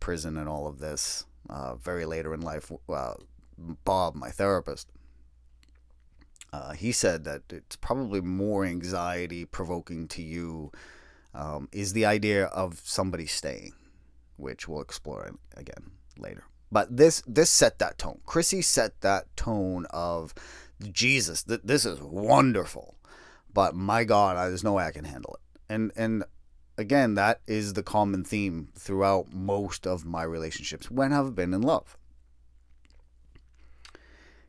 prison 0.00 0.36
and 0.36 0.48
all 0.48 0.66
of 0.66 0.78
this, 0.78 1.26
uh, 1.50 1.74
very 1.74 2.04
later 2.04 2.32
in 2.32 2.40
life, 2.40 2.70
uh, 2.88 3.14
Bob, 3.84 4.14
my 4.14 4.30
therapist, 4.30 4.88
uh, 6.52 6.72
he 6.72 6.92
said 6.92 7.24
that 7.24 7.42
it's 7.50 7.76
probably 7.76 8.20
more 8.20 8.64
anxiety 8.64 9.44
provoking 9.44 10.08
to 10.08 10.22
you 10.22 10.70
um, 11.34 11.68
is 11.72 11.92
the 11.92 12.06
idea 12.06 12.46
of 12.46 12.80
somebody 12.84 13.26
staying, 13.26 13.72
which 14.36 14.68
we'll 14.68 14.80
explore 14.80 15.30
again 15.56 15.90
later. 16.16 16.44
But 16.70 16.96
this 16.96 17.22
this 17.26 17.50
set 17.50 17.78
that 17.78 17.98
tone. 17.98 18.20
Chrissy 18.26 18.62
set 18.62 19.00
that 19.00 19.34
tone 19.36 19.86
of 19.90 20.34
Jesus. 20.92 21.42
Th- 21.42 21.60
this 21.62 21.84
is 21.84 22.00
wonderful, 22.00 22.96
but 23.52 23.74
my 23.74 24.04
God, 24.04 24.36
there's 24.36 24.64
no 24.64 24.74
way 24.74 24.84
I 24.84 24.92
can 24.92 25.04
handle 25.04 25.34
it. 25.34 25.72
And 25.72 25.92
and 25.96 26.24
again, 26.76 27.14
that 27.14 27.40
is 27.46 27.74
the 27.74 27.82
common 27.82 28.24
theme 28.24 28.68
throughout 28.74 29.32
most 29.32 29.86
of 29.86 30.04
my 30.04 30.22
relationships 30.22 30.90
when 30.90 31.12
I've 31.12 31.34
been 31.34 31.52
in 31.52 31.62
love. 31.62 31.96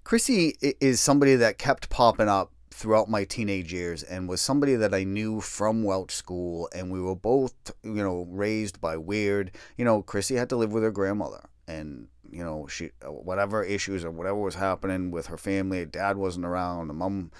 Chrissy 0.03 0.55
is 0.61 0.99
somebody 0.99 1.35
that 1.35 1.59
kept 1.59 1.89
popping 1.89 2.29
up 2.29 2.51
throughout 2.71 3.09
my 3.09 3.25
teenage 3.25 3.73
years 3.73 4.03
and 4.03 4.29
was 4.29 4.41
somebody 4.41 4.75
that 4.75 4.93
I 4.93 5.03
knew 5.03 5.41
from 5.41 5.83
Welch 5.83 6.11
School. 6.11 6.69
And 6.73 6.89
we 6.91 7.01
were 7.01 7.15
both, 7.15 7.53
you 7.83 8.01
know, 8.01 8.25
raised 8.29 8.79
by 8.79 8.97
weird, 8.97 9.51
you 9.77 9.85
know, 9.85 10.01
Chrissy 10.01 10.35
had 10.35 10.49
to 10.49 10.55
live 10.55 10.71
with 10.71 10.83
her 10.83 10.91
grandmother. 10.91 11.41
And, 11.67 12.07
you 12.31 12.43
know, 12.43 12.67
she, 12.67 12.91
whatever 13.03 13.63
issues 13.63 14.03
or 14.05 14.11
whatever 14.11 14.37
was 14.37 14.55
happening 14.55 15.11
with 15.11 15.27
her 15.27 15.37
family, 15.37 15.85
dad 15.85 16.17
wasn't 16.17 16.45
around, 16.45 16.93
mom, 16.95 17.31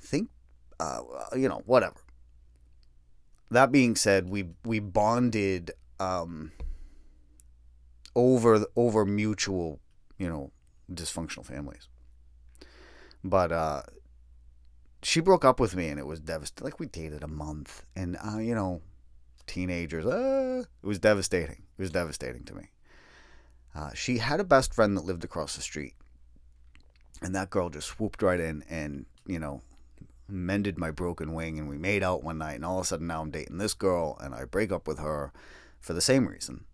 think, 0.00 0.30
uh, 0.80 1.00
you 1.34 1.48
know, 1.48 1.62
whatever. 1.66 1.96
That 3.50 3.70
being 3.70 3.94
said, 3.94 4.28
we 4.28 4.46
we 4.64 4.80
bonded 4.80 5.72
um, 6.00 6.52
over 8.16 8.64
over 8.74 9.04
mutual, 9.04 9.80
you 10.18 10.28
know, 10.28 10.50
dysfunctional 10.92 11.44
families. 11.44 11.88
But 13.22 13.52
uh, 13.52 13.82
she 15.02 15.20
broke 15.20 15.44
up 15.44 15.60
with 15.60 15.76
me, 15.76 15.88
and 15.88 15.98
it 16.00 16.06
was 16.06 16.20
devastating. 16.20 16.64
Like 16.64 16.80
we 16.80 16.86
dated 16.86 17.22
a 17.22 17.28
month, 17.28 17.84
and 17.94 18.16
uh, 18.26 18.38
you 18.38 18.54
know, 18.54 18.80
teenagers. 19.46 20.06
Uh, 20.06 20.64
it 20.82 20.86
was 20.86 20.98
devastating. 20.98 21.62
It 21.78 21.82
was 21.82 21.90
devastating 21.90 22.44
to 22.44 22.54
me. 22.54 22.70
Uh, 23.74 23.92
she 23.94 24.18
had 24.18 24.40
a 24.40 24.44
best 24.44 24.72
friend 24.72 24.96
that 24.96 25.04
lived 25.04 25.24
across 25.24 25.56
the 25.56 25.62
street, 25.62 25.94
and 27.22 27.34
that 27.34 27.50
girl 27.50 27.70
just 27.70 27.88
swooped 27.88 28.22
right 28.22 28.40
in 28.40 28.62
and 28.68 29.06
you 29.26 29.38
know 29.38 29.62
mended 30.28 30.78
my 30.78 30.90
broken 30.90 31.34
wing, 31.34 31.58
and 31.58 31.68
we 31.68 31.76
made 31.76 32.02
out 32.02 32.22
one 32.22 32.38
night, 32.38 32.54
and 32.54 32.64
all 32.64 32.78
of 32.78 32.84
a 32.84 32.86
sudden 32.86 33.06
now 33.06 33.20
I'm 33.20 33.30
dating 33.30 33.58
this 33.58 33.74
girl, 33.74 34.16
and 34.20 34.34
I 34.34 34.44
break 34.44 34.72
up 34.72 34.86
with 34.86 34.98
her 34.98 35.32
for 35.80 35.92
the 35.92 36.00
same 36.00 36.28
reason. 36.28 36.64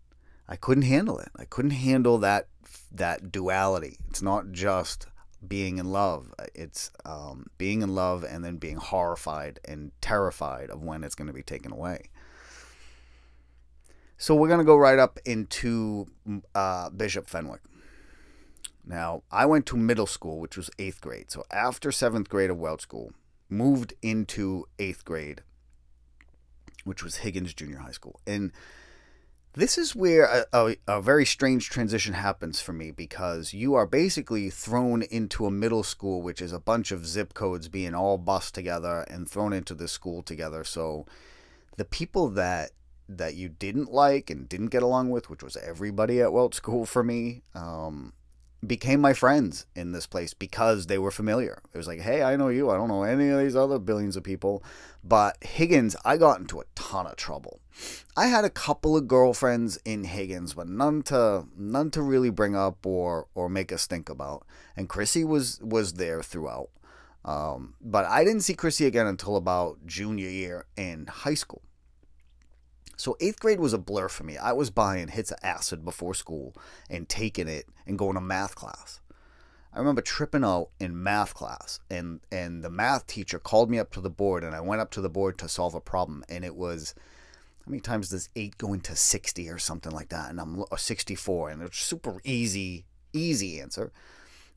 I 0.49 0.57
couldn't 0.57 0.83
handle 0.83 1.19
it. 1.19 1.30
I 1.37 1.45
couldn't 1.45 1.71
handle 1.73 2.19
that 2.19 2.49
that 2.92 3.33
duality. 3.33 3.99
It's 4.09 4.23
not 4.23 4.52
just 4.52 5.07
being 5.47 5.78
in 5.78 5.87
love. 5.87 6.35
It's 6.54 6.90
um, 7.04 7.47
being 7.57 7.83
in 7.83 7.95
love 7.95 8.25
and 8.25 8.45
then 8.45 8.57
being 8.57 8.76
horrified 8.76 9.61
and 9.64 9.92
terrified 10.00 10.71
of 10.71 10.83
when 10.83 11.02
it's 11.02 11.14
going 11.14 11.28
to 11.28 11.33
be 11.33 11.42
taken 11.42 11.73
away. 11.73 12.11
So 14.21 14.35
we're 14.35 14.49
going 14.49 14.59
to 14.59 14.65
go 14.65 14.77
right 14.77 14.99
up 14.99 15.19
into 15.25 16.07
uh, 16.55 16.91
Bishop 16.91 17.27
Fenwick. 17.27 17.62
Now, 18.85 19.23
I 19.33 19.47
went 19.47 19.65
to 19.67 19.79
middle 19.79 20.07
school, 20.07 20.41
which 20.41 20.59
was 20.59 20.69
eighth 20.79 21.00
grade. 21.00 21.31
So 21.31 21.47
after 21.50 21.91
seventh 21.91 22.29
grade 22.29 22.50
of 22.50 22.59
Welch 22.59 22.83
School, 22.83 23.15
moved 23.49 23.95
into 24.03 24.67
eighth 24.79 25.07
grade, 25.07 25.41
which 26.85 27.03
was 27.03 27.17
Higgins 27.17 27.55
Junior 27.55 27.79
High 27.79 27.93
School. 27.93 28.21
And 28.27 28.53
this 29.55 29.79
is 29.79 29.97
where 29.97 30.25
a, 30.27 30.45
a, 30.53 30.77
a, 30.87 31.00
very 31.00 31.25
strange 31.25 31.71
transition 31.71 32.12
happens 32.12 32.61
for 32.61 32.75
me 32.75 32.91
because 32.91 33.55
you 33.55 33.73
are 33.73 33.87
basically 33.87 34.50
thrown 34.50 35.00
into 35.00 35.47
a 35.47 35.50
middle 35.50 35.83
school, 35.83 36.21
which 36.21 36.43
is 36.43 36.53
a 36.53 36.61
bunch 36.61 36.93
of 36.93 37.07
zip 37.07 37.33
codes 37.33 37.69
being 37.69 37.95
all 37.95 38.19
bussed 38.19 38.55
together 38.55 39.07
and 39.09 39.31
thrown 39.31 39.55
into 39.55 39.73
this 39.73 39.93
school 39.93 40.23
together. 40.23 40.62
So 40.62 41.07
the 41.79 41.87
people 41.87 42.29
that 42.29 42.73
that 43.17 43.35
you 43.35 43.49
didn't 43.49 43.93
like 43.93 44.31
and 44.31 44.49
didn't 44.49 44.69
get 44.69 44.83
along 44.83 45.11
with, 45.11 45.29
which 45.29 45.43
was 45.43 45.57
everybody 45.57 46.21
at 46.21 46.33
Welch 46.33 46.55
School 46.55 46.87
for 46.87 47.02
me, 47.02 47.43
um, 47.55 48.12
became 48.67 49.00
my 49.00 49.12
friends 49.12 49.67
in 49.75 49.93
this 49.93 50.07
place 50.07 50.35
because 50.35 50.87
they 50.87 50.99
were 50.99 51.11
familiar. 51.11 51.62
It 51.73 51.79
was 51.79 51.87
like, 51.87 52.00
hey, 52.00 52.23
I 52.23 52.37
know 52.37 52.49
you. 52.49 52.71
I 52.71 52.76
don't 52.76 52.88
know 52.88 53.05
any 53.05 53.29
of 53.31 53.38
these 53.38 53.57
other 53.57 53.79
billions 53.79 54.17
of 54.17 54.23
people. 54.23 54.62
But 55.02 55.38
Higgins, 55.43 55.97
I 56.05 56.19
got 56.19 56.40
into 56.40 56.61
a 56.61 56.64
ton 56.75 57.07
of 57.07 57.17
trouble. 57.17 57.61
I 58.17 58.26
had 58.26 58.45
a 58.45 58.50
couple 58.50 58.97
of 58.97 59.09
girlfriends 59.09 59.79
in 59.85 60.05
Higgins, 60.05 60.55
but 60.55 60.69
none 60.69 61.02
to 61.05 61.47
none 61.57 61.90
to 61.93 62.02
really 62.02 62.31
bring 62.31 62.55
up 62.55 62.85
or 62.85 63.29
or 63.35 63.49
make 63.49 63.73
us 63.73 63.87
think 63.87 64.11
about. 64.11 64.45
And 64.76 64.88
Chrissy 64.88 65.25
was 65.25 65.59
was 65.62 65.95
there 65.95 66.23
throughout. 66.23 66.69
Um, 67.25 67.75
but 67.81 68.05
I 68.07 68.25
didn't 68.25 68.43
see 68.43 68.55
Chrissy 68.55 68.87
again 68.87 69.07
until 69.07 69.37
about 69.37 69.87
junior 69.87 70.29
year 70.29 70.67
in 70.76 71.07
high 71.07 71.35
school. 71.35 71.62
So 73.00 73.16
eighth 73.19 73.40
grade 73.40 73.61
was 73.61 73.73
a 73.73 73.78
blur 73.78 74.09
for 74.09 74.25
me. 74.25 74.37
I 74.37 74.52
was 74.52 74.69
buying 74.69 75.09
hits 75.09 75.30
of 75.30 75.38
acid 75.42 75.87
before 75.87 76.12
school 76.12 76.54
and 76.90 77.09
taking 77.09 77.49
it 77.49 77.64
and 77.87 77.99
going 77.99 78.12
to 78.12 78.21
math 78.21 78.54
class. 78.54 79.00
I 79.73 79.78
remember 79.78 80.02
tripping 80.02 80.45
out 80.45 80.69
in 80.78 81.02
math 81.02 81.33
class 81.33 81.80
and 81.88 82.21
and 82.30 82.62
the 82.62 82.69
math 82.69 83.07
teacher 83.07 83.38
called 83.38 83.71
me 83.71 83.78
up 83.78 83.90
to 83.92 84.02
the 84.02 84.11
board 84.11 84.45
and 84.45 84.54
I 84.54 84.61
went 84.61 84.83
up 84.83 84.90
to 84.90 85.00
the 85.00 85.09
board 85.09 85.38
to 85.38 85.49
solve 85.49 85.75
a 85.75 85.80
problem 85.80 86.25
and 86.28 86.45
it 86.45 86.54
was 86.54 86.95
how 87.64 87.71
many 87.71 87.80
times 87.80 88.11
does 88.11 88.28
8 88.37 88.59
go 88.59 88.75
into 88.75 88.95
60 88.95 89.49
or 89.49 89.59
something 89.59 89.92
like 89.92 90.11
that 90.11 90.28
and 90.28 90.38
I'm 90.38 90.64
or 90.71 90.76
64 90.76 91.50
and 91.50 91.62
it's 91.62 91.78
super 91.78 92.21
easy 92.23 92.85
easy 93.14 93.61
answer 93.61 93.92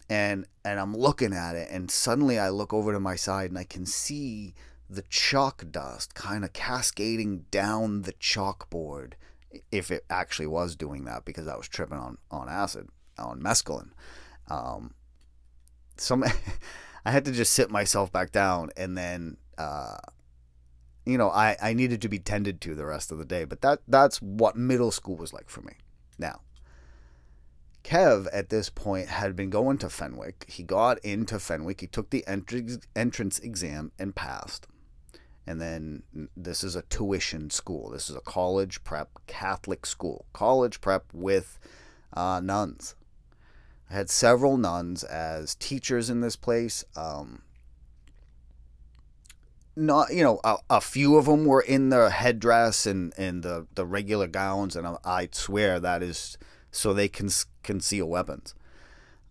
and 0.09 0.47
and 0.65 0.81
I'm 0.81 0.97
looking 0.97 1.31
at 1.31 1.55
it 1.55 1.69
and 1.71 1.89
suddenly 1.89 2.39
I 2.39 2.49
look 2.49 2.73
over 2.73 2.91
to 2.91 2.99
my 2.99 3.15
side 3.15 3.51
and 3.51 3.57
I 3.57 3.63
can 3.63 3.85
see 3.85 4.53
the 4.95 5.03
chalk 5.03 5.65
dust 5.71 6.15
kind 6.15 6.43
of 6.43 6.53
cascading 6.53 7.45
down 7.51 8.03
the 8.03 8.13
chalkboard 8.13 9.13
if 9.71 9.91
it 9.91 10.05
actually 10.09 10.47
was 10.47 10.75
doing 10.75 11.05
that 11.05 11.25
because 11.25 11.47
I 11.47 11.55
was 11.55 11.67
tripping 11.67 11.97
on, 11.97 12.17
on 12.31 12.49
acid, 12.49 12.87
on 13.17 13.41
mescaline. 13.41 13.91
Um, 14.49 14.93
some, 15.97 16.23
I 17.05 17.11
had 17.11 17.25
to 17.25 17.31
just 17.31 17.53
sit 17.53 17.69
myself 17.69 18.11
back 18.11 18.31
down 18.31 18.71
and 18.75 18.97
then, 18.97 19.37
uh, 19.57 19.97
you 21.05 21.17
know, 21.17 21.29
I, 21.29 21.57
I 21.61 21.73
needed 21.73 22.01
to 22.03 22.09
be 22.09 22.19
tended 22.19 22.61
to 22.61 22.75
the 22.75 22.85
rest 22.85 23.11
of 23.11 23.17
the 23.17 23.25
day. 23.25 23.43
But 23.43 23.61
that 23.61 23.79
that's 23.87 24.21
what 24.21 24.55
middle 24.55 24.91
school 24.91 25.17
was 25.17 25.33
like 25.33 25.49
for 25.49 25.61
me. 25.61 25.73
Now, 26.17 26.41
Kev 27.83 28.27
at 28.31 28.49
this 28.49 28.69
point 28.69 29.09
had 29.09 29.35
been 29.35 29.49
going 29.49 29.77
to 29.79 29.89
Fenwick. 29.89 30.45
He 30.47 30.63
got 30.63 30.99
into 30.99 31.39
Fenwick. 31.39 31.81
He 31.81 31.87
took 31.87 32.09
the 32.09 32.25
entrance 32.25 32.79
entrance 32.95 33.39
exam 33.39 33.91
and 33.99 34.15
passed. 34.15 34.67
And 35.45 35.59
then 35.59 36.03
this 36.37 36.63
is 36.63 36.75
a 36.75 36.83
tuition 36.83 37.49
school. 37.49 37.89
This 37.89 38.09
is 38.09 38.15
a 38.15 38.21
college 38.21 38.83
prep 38.83 39.09
Catholic 39.27 39.85
school. 39.85 40.25
College 40.33 40.79
prep 40.79 41.05
with 41.13 41.59
uh, 42.13 42.39
nuns. 42.41 42.95
I 43.89 43.95
had 43.95 44.09
several 44.09 44.57
nuns 44.57 45.03
as 45.03 45.55
teachers 45.55 46.09
in 46.09 46.21
this 46.21 46.35
place. 46.35 46.85
Um, 46.95 47.41
not 49.75 50.13
you 50.13 50.23
know 50.23 50.39
a, 50.43 50.57
a, 50.69 50.81
few 50.81 51.17
of 51.17 51.25
them 51.25 51.45
were 51.45 51.61
in 51.61 51.89
the 51.89 52.09
headdress 52.09 52.85
and, 52.85 53.13
and 53.17 53.43
the, 53.43 53.65
the 53.73 53.85
regular 53.85 54.27
gowns 54.27 54.75
and 54.75 54.97
I, 55.03 55.29
swear 55.31 55.79
that 55.79 56.03
is 56.03 56.37
so 56.71 56.93
they 56.93 57.07
can 57.07 57.29
conceal 57.63 58.07
weapons. 58.07 58.55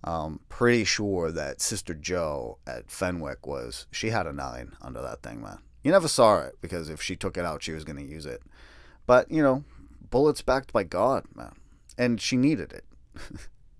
Um, 0.05 0.41
pretty 0.49 0.83
sure 0.83 1.31
that 1.31 1.61
Sister 1.61 1.95
Joe 1.95 2.59
at 2.67 2.91
Fenwick 2.91 3.47
was 3.47 3.87
she 3.93 4.11
had 4.11 4.27
a 4.27 4.33
nine 4.33 4.73
under 4.83 5.01
that 5.01 5.23
thing, 5.23 5.43
man. 5.43 5.59
You 5.83 5.91
never 5.91 6.09
saw 6.09 6.41
it 6.41 6.59
because 6.61 6.89
if 6.89 7.03
she 7.03 7.17
took 7.17 7.37
it 7.37 7.45
out, 7.45 7.63
she 7.63 7.73
was 7.73 7.85
going 7.85 7.97
to 7.97 8.05
use 8.05 8.27
it. 8.27 8.43
But, 9.07 9.31
you 9.31 9.43
know, 9.43 9.65
bullets 10.11 10.43
backed 10.43 10.73
by 10.73 10.85
God, 10.85 11.25
man. 11.35 11.55
And 11.99 12.21
she 12.21 12.37
needed 12.37 12.73
it. 12.73 12.85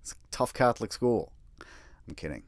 it's 0.01 0.11
a 0.11 0.15
tough 0.31 0.53
Catholic 0.53 0.91
school. 0.91 1.31
I'm 2.07 2.15
kidding. 2.15 2.43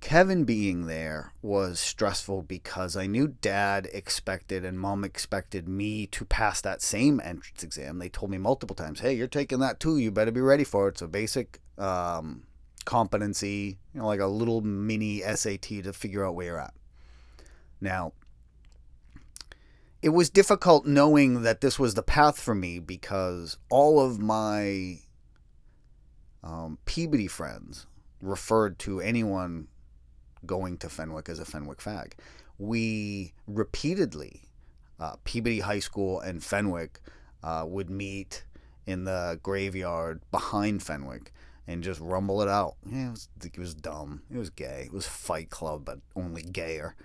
Kevin 0.00 0.44
being 0.44 0.86
there 0.86 1.32
was 1.42 1.80
stressful 1.80 2.42
because 2.42 2.96
I 2.96 3.06
knew 3.06 3.28
dad 3.28 3.88
expected 3.92 4.64
and 4.64 4.78
mom 4.78 5.02
expected 5.02 5.68
me 5.68 6.06
to 6.06 6.24
pass 6.24 6.60
that 6.60 6.80
same 6.82 7.20
entrance 7.22 7.64
exam. 7.64 7.98
They 7.98 8.08
told 8.08 8.30
me 8.30 8.38
multiple 8.38 8.76
times, 8.76 9.00
hey, 9.00 9.12
you're 9.14 9.26
taking 9.26 9.58
that 9.58 9.80
too. 9.80 9.98
You 9.98 10.12
better 10.12 10.30
be 10.30 10.40
ready 10.40 10.64
for 10.64 10.86
it. 10.86 10.92
It's 10.92 11.02
a 11.02 11.08
basic 11.08 11.60
um, 11.76 12.44
competency, 12.88 13.76
you 13.92 14.00
know, 14.00 14.06
like 14.06 14.18
a 14.18 14.26
little 14.26 14.62
mini 14.62 15.20
SAT 15.20 15.62
to 15.62 15.92
figure 15.92 16.24
out 16.24 16.34
where 16.34 16.46
you're 16.46 16.58
at. 16.58 16.72
Now, 17.82 18.14
it 20.00 20.08
was 20.08 20.30
difficult 20.30 20.86
knowing 20.86 21.42
that 21.42 21.60
this 21.60 21.78
was 21.78 21.92
the 21.92 22.02
path 22.02 22.40
for 22.40 22.54
me 22.54 22.78
because 22.78 23.58
all 23.68 24.00
of 24.00 24.18
my 24.18 25.00
um, 26.42 26.78
Peabody 26.86 27.26
friends 27.26 27.86
referred 28.22 28.78
to 28.78 29.02
anyone 29.02 29.68
going 30.46 30.78
to 30.78 30.88
Fenwick 30.88 31.28
as 31.28 31.38
a 31.38 31.44
Fenwick 31.44 31.80
fag. 31.80 32.12
We 32.56 33.34
repeatedly, 33.46 34.48
uh, 34.98 35.16
Peabody 35.24 35.60
High 35.60 35.80
School 35.80 36.20
and 36.20 36.42
Fenwick 36.42 37.00
uh, 37.42 37.64
would 37.68 37.90
meet 37.90 38.46
in 38.86 39.04
the 39.04 39.38
graveyard 39.42 40.22
behind 40.30 40.82
Fenwick 40.82 41.34
and 41.68 41.82
just 41.82 42.00
rumble 42.00 42.40
it 42.40 42.48
out. 42.48 42.76
Yeah, 42.90 43.08
it 43.08 43.10
was, 43.10 43.28
it 43.44 43.58
was 43.58 43.74
dumb. 43.74 44.22
It 44.32 44.38
was 44.38 44.48
gay. 44.48 44.84
It 44.86 44.92
was 44.92 45.06
Fight 45.06 45.50
Club, 45.50 45.84
but 45.84 46.00
only 46.16 46.42
gayer. 46.42 46.96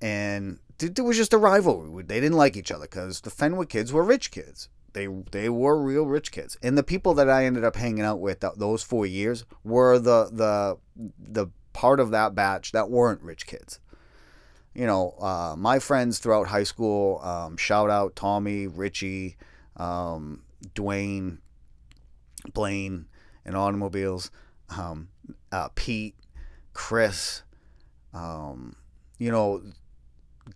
And 0.00 0.60
it 0.80 1.00
was 1.00 1.16
just 1.16 1.32
a 1.32 1.38
rivalry. 1.38 2.04
They 2.04 2.20
didn't 2.20 2.38
like 2.38 2.56
each 2.56 2.70
other 2.70 2.84
because 2.84 3.20
the 3.20 3.30
Fenwick 3.30 3.68
kids 3.68 3.92
were 3.92 4.04
rich 4.04 4.30
kids. 4.30 4.68
They 4.92 5.08
they 5.32 5.48
were 5.48 5.76
real 5.76 6.06
rich 6.06 6.30
kids, 6.30 6.56
and 6.62 6.78
the 6.78 6.84
people 6.84 7.14
that 7.14 7.28
I 7.28 7.46
ended 7.46 7.64
up 7.64 7.74
hanging 7.74 8.04
out 8.04 8.20
with 8.20 8.44
those 8.56 8.84
four 8.84 9.06
years 9.06 9.44
were 9.64 9.98
the 9.98 10.28
the 10.30 10.78
the 11.18 11.48
part 11.72 11.98
of 11.98 12.12
that 12.12 12.36
batch 12.36 12.70
that 12.70 12.90
weren't 12.90 13.20
rich 13.20 13.44
kids. 13.44 13.80
You 14.72 14.86
know, 14.86 15.16
uh, 15.20 15.56
my 15.58 15.80
friends 15.80 16.20
throughout 16.20 16.46
high 16.46 16.62
school. 16.62 17.20
Um, 17.24 17.56
shout 17.56 17.90
out 17.90 18.14
Tommy, 18.14 18.68
Richie, 18.68 19.36
um, 19.76 20.44
Dwayne, 20.76 21.38
Blaine 22.52 23.06
and 23.44 23.56
automobiles. 23.56 24.30
Um, 24.76 25.08
uh, 25.52 25.68
Pete, 25.74 26.14
Chris, 26.72 27.42
um, 28.12 28.76
you 29.18 29.30
know, 29.30 29.62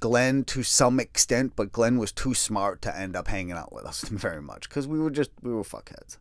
Glenn 0.01 0.45
to 0.45 0.63
some 0.63 1.01
extent, 1.01 1.55
but 1.57 1.73
Glenn 1.73 1.99
was 1.99 2.13
too 2.13 2.35
smart 2.35 2.83
to 2.83 2.97
end 2.97 3.17
up 3.17 3.29
hanging 3.29 3.53
out 3.53 3.73
with 3.73 3.85
us 3.85 4.03
very 4.09 4.43
much 4.43 4.69
because 4.69 4.87
we 4.87 4.99
were 4.99 5.11
just 5.11 5.31
we 5.43 5.53
were 5.53 5.63
fuckheads. 5.63 6.19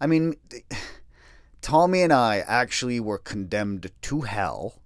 I 0.00 0.06
mean, 0.06 0.36
Tommy 1.60 2.02
and 2.02 2.12
I 2.12 2.38
actually 2.38 3.00
were 3.00 3.18
condemned 3.18 3.90
to 4.02 4.20
hell 4.22 4.80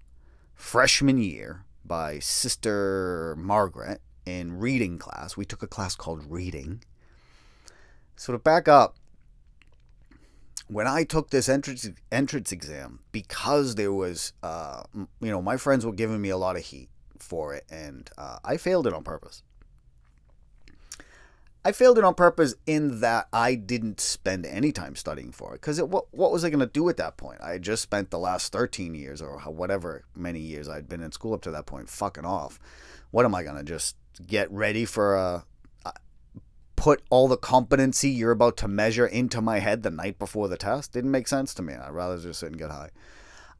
freshman 0.55 1.17
year 1.17 1.65
by 1.85 2.19
Sister 2.19 3.35
Margaret 3.37 4.01
in 4.25 4.57
reading 4.57 4.97
class. 4.97 5.35
We 5.37 5.45
took 5.45 5.61
a 5.61 5.67
class 5.67 5.95
called 5.95 6.23
reading. 6.31 6.83
So 8.15 8.31
to 8.33 8.39
back 8.39 8.67
up, 8.67 8.95
when 10.67 10.87
I 10.87 11.03
took 11.03 11.29
this 11.29 11.49
entrance 11.49 11.89
entrance 12.11 12.51
exam, 12.51 12.99
because 13.11 13.75
there 13.75 13.93
was, 13.93 14.33
uh, 14.41 14.83
you 14.93 15.07
know, 15.31 15.41
my 15.41 15.57
friends 15.57 15.85
were 15.85 15.93
giving 15.93 16.21
me 16.21 16.29
a 16.29 16.37
lot 16.37 16.55
of 16.55 16.63
heat 16.63 16.89
for 17.19 17.53
it, 17.53 17.65
and 17.69 18.09
uh, 18.17 18.39
I 18.43 18.57
failed 18.57 18.87
it 18.87 18.93
on 18.93 19.03
purpose. 19.03 19.43
I 21.65 21.71
failed 21.71 21.97
it 21.97 22.03
on 22.03 22.13
purpose 22.13 22.55
in 22.65 22.99
that 22.99 23.29
I 23.31 23.55
didn't 23.55 24.01
spend 24.01 24.45
any 24.45 24.73
time 24.73 24.97
studying 24.97 25.31
for 25.31 25.53
it. 25.53 25.61
Because 25.61 25.81
what, 25.81 26.13
what 26.13 26.31
was 26.31 26.43
I 26.43 26.49
going 26.49 26.59
to 26.59 26.65
do 26.65 26.89
at 26.89 26.97
that 26.97 27.15
point? 27.15 27.39
I 27.41 27.51
had 27.51 27.61
just 27.61 27.81
spent 27.81 28.09
the 28.09 28.19
last 28.19 28.51
13 28.51 28.93
years 28.95 29.21
or 29.21 29.39
whatever 29.39 30.03
many 30.13 30.41
years 30.41 30.67
I'd 30.67 30.89
been 30.89 31.01
in 31.01 31.13
school 31.13 31.33
up 31.33 31.41
to 31.43 31.51
that 31.51 31.65
point 31.65 31.89
fucking 31.89 32.25
off. 32.25 32.59
What 33.11 33.23
am 33.23 33.33
I 33.33 33.43
going 33.43 33.55
to 33.55 33.63
just 33.63 33.95
get 34.27 34.51
ready 34.51 34.83
for 34.83 35.15
a, 35.15 35.45
put 36.83 37.01
all 37.09 37.29
the 37.29 37.37
competency 37.37 38.09
you're 38.09 38.31
about 38.31 38.57
to 38.57 38.67
measure 38.67 39.07
into 39.07 39.39
my 39.39 39.59
head 39.59 39.83
the 39.83 39.89
night 39.89 40.19
before 40.19 40.49
the 40.49 40.57
test? 40.57 40.91
Didn't 40.91 41.11
make 41.11 41.29
sense 41.29 41.53
to 41.53 41.61
me. 41.61 41.73
I'd 41.73 41.93
rather 41.93 42.17
just 42.17 42.41
sit 42.41 42.47
and 42.47 42.57
get 42.57 42.71
high. 42.71 42.89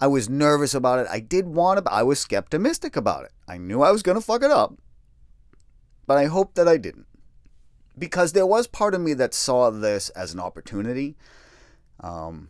I 0.02 0.08
was 0.08 0.28
nervous 0.28 0.74
about 0.74 1.00
it. 1.00 1.08
I 1.10 1.22
did 1.22 1.48
want 1.48 1.86
to, 1.86 1.90
I 1.90 2.04
was 2.04 2.20
skepticistic 2.20 2.98
about 2.98 3.24
it. 3.24 3.32
I 3.48 3.58
knew 3.58 3.82
I 3.82 3.92
was 3.92 4.04
going 4.04 4.18
to 4.18 4.22
fuck 4.22 4.44
it 4.44 4.52
up, 4.52 4.74
but 6.06 6.18
I 6.18 6.26
hoped 6.26 6.56
that 6.56 6.68
I 6.68 6.76
didn't 6.76 7.06
because 7.98 8.34
there 8.34 8.46
was 8.46 8.68
part 8.68 8.94
of 8.94 9.00
me 9.00 9.14
that 9.14 9.34
saw 9.34 9.70
this 9.70 10.10
as 10.10 10.34
an 10.34 10.42
opportunity. 10.42 11.16
Um, 12.02 12.50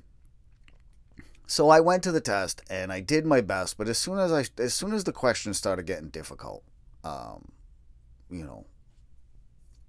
so 1.46 1.70
I 1.70 1.82
went 1.82 2.02
to 2.02 2.12
the 2.12 2.20
test 2.20 2.64
and 2.68 2.92
I 2.92 3.00
did 3.00 3.28
my 3.28 3.42
best, 3.42 3.78
but 3.78 3.88
as 3.88 4.00
soon 4.00 4.18
as 4.18 4.34
I, 4.34 4.46
as 4.58 4.74
soon 4.74 4.92
as 4.96 5.04
the 5.04 5.14
questions 5.14 5.56
started 5.56 5.86
getting 5.86 6.10
difficult, 6.10 6.64
um, 7.04 7.50
you 8.32 8.44
know, 8.44 8.66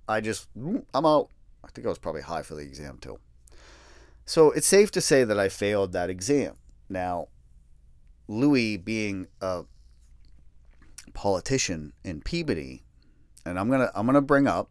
I 0.09 0.21
just, 0.21 0.49
mm, 0.59 0.85
I'm 0.93 1.07
out. 1.07 1.31
I 1.65 1.69
think 1.69 1.87
I 1.87 1.91
was 1.91 1.99
probably 1.99 2.23
high 2.23 2.43
for 2.43 2.55
the 2.55 2.63
exam 2.63 2.99
too. 3.01 3.19
So 4.27 4.51
it's 4.51 4.67
safe 4.67 4.91
to 4.93 5.01
say 5.01 5.25
that 5.25 5.39
I 5.39 5.49
failed 5.49 5.93
that 5.93 6.11
exam. 6.11 6.55
Now, 6.89 7.29
Louis 8.29 8.77
being 8.77 9.27
a 9.41 9.65
politician 11.13 11.93
in 12.03 12.21
Peabody, 12.21 12.83
and 13.45 13.59
I'm 13.59 13.71
gonna 13.71 13.91
I'm 13.95 14.07
gonna 14.07 14.23
bring 14.23 14.47
up 14.47 14.71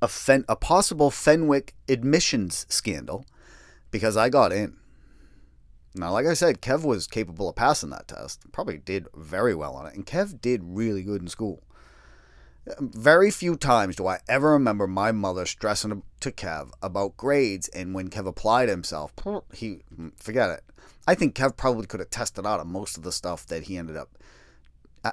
a, 0.00 0.08
Fen- 0.08 0.44
a 0.48 0.56
possible 0.56 1.10
Fenwick 1.10 1.74
admissions 1.88 2.66
scandal 2.68 3.24
because 3.90 4.16
I 4.16 4.28
got 4.28 4.52
in. 4.52 4.76
Now, 5.94 6.12
like 6.12 6.26
I 6.26 6.34
said, 6.34 6.62
Kev 6.62 6.84
was 6.84 7.06
capable 7.06 7.48
of 7.48 7.56
passing 7.56 7.90
that 7.90 8.08
test. 8.08 8.50
Probably 8.50 8.78
did 8.78 9.08
very 9.14 9.54
well 9.54 9.74
on 9.74 9.86
it. 9.86 9.94
And 9.94 10.06
Kev 10.06 10.40
did 10.40 10.62
really 10.64 11.02
good 11.02 11.20
in 11.20 11.28
school. 11.28 11.62
Very 12.78 13.30
few 13.30 13.56
times 13.56 13.96
do 13.96 14.06
I 14.06 14.20
ever 14.28 14.52
remember 14.52 14.86
my 14.86 15.10
mother 15.10 15.46
stressing 15.46 16.02
to 16.20 16.30
Kev 16.30 16.70
about 16.80 17.16
grades. 17.16 17.68
And 17.68 17.92
when 17.94 18.08
Kev 18.08 18.26
applied 18.26 18.68
himself, 18.68 19.12
he 19.52 19.82
forget 20.16 20.50
it. 20.50 20.62
I 21.06 21.14
think 21.14 21.34
Kev 21.34 21.56
probably 21.56 21.86
could 21.86 22.00
have 22.00 22.10
tested 22.10 22.46
out 22.46 22.60
of 22.60 22.66
most 22.66 22.96
of 22.96 23.02
the 23.02 23.12
stuff 23.12 23.46
that 23.46 23.64
he 23.64 23.76
ended 23.76 23.96
up. 23.96 24.16
Uh, 25.04 25.12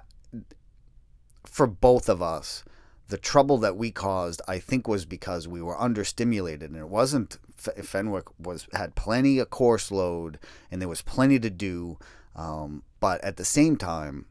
for 1.44 1.66
both 1.66 2.08
of 2.08 2.22
us, 2.22 2.64
the 3.08 3.18
trouble 3.18 3.58
that 3.58 3.76
we 3.76 3.90
caused, 3.90 4.42
I 4.48 4.60
think, 4.60 4.88
was 4.88 5.06
because 5.06 5.48
we 5.48 5.64
were 5.64 5.76
understimulated, 5.76 6.66
and 6.66 6.78
it 6.78 6.90
wasn't. 6.90 7.40
Fenwick 7.58 8.26
was 8.40 8.68
had 8.74 8.96
plenty 8.96 9.40
of 9.40 9.50
course 9.50 9.92
load, 9.92 10.38
and 10.72 10.80
there 10.80 10.88
was 10.88 11.02
plenty 11.02 11.40
to 11.40 11.50
do, 11.50 11.98
um, 12.36 12.84
but 13.00 13.22
at 13.24 13.38
the 13.38 13.46
same 13.46 13.76
time, 13.76 14.28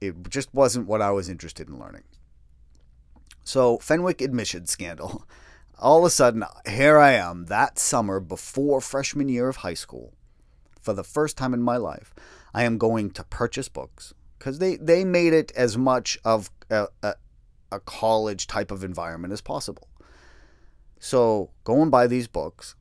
it 0.00 0.28
just 0.28 0.52
wasn't 0.52 0.86
what 0.86 1.00
I 1.00 1.10
was 1.10 1.30
interested 1.30 1.68
in 1.68 1.78
learning. 1.78 2.04
So 3.44 3.78
Fenwick 3.78 4.20
admission 4.20 4.66
scandal. 4.66 5.26
All 5.78 5.98
of 5.98 6.04
a 6.04 6.10
sudden, 6.10 6.44
here 6.68 6.98
I 6.98 7.12
am 7.12 7.46
that 7.46 7.78
summer 7.78 8.20
before 8.20 8.80
freshman 8.80 9.28
year 9.28 9.48
of 9.48 9.56
high 9.56 9.74
school. 9.74 10.12
For 10.80 10.92
the 10.92 11.04
first 11.04 11.36
time 11.36 11.54
in 11.54 11.62
my 11.62 11.76
life, 11.76 12.14
I 12.54 12.64
am 12.64 12.78
going 12.78 13.10
to 13.12 13.24
purchase 13.24 13.68
books 13.68 14.14
because 14.38 14.58
they, 14.58 14.76
they 14.76 15.04
made 15.04 15.32
it 15.32 15.52
as 15.56 15.76
much 15.76 16.18
of 16.24 16.50
a, 16.70 16.88
a, 17.02 17.14
a 17.70 17.80
college 17.80 18.46
type 18.46 18.70
of 18.70 18.84
environment 18.84 19.32
as 19.32 19.40
possible. 19.40 19.88
So 20.98 21.50
go 21.64 21.82
and 21.82 21.90
buy 21.90 22.06
these 22.06 22.28
books. 22.28 22.76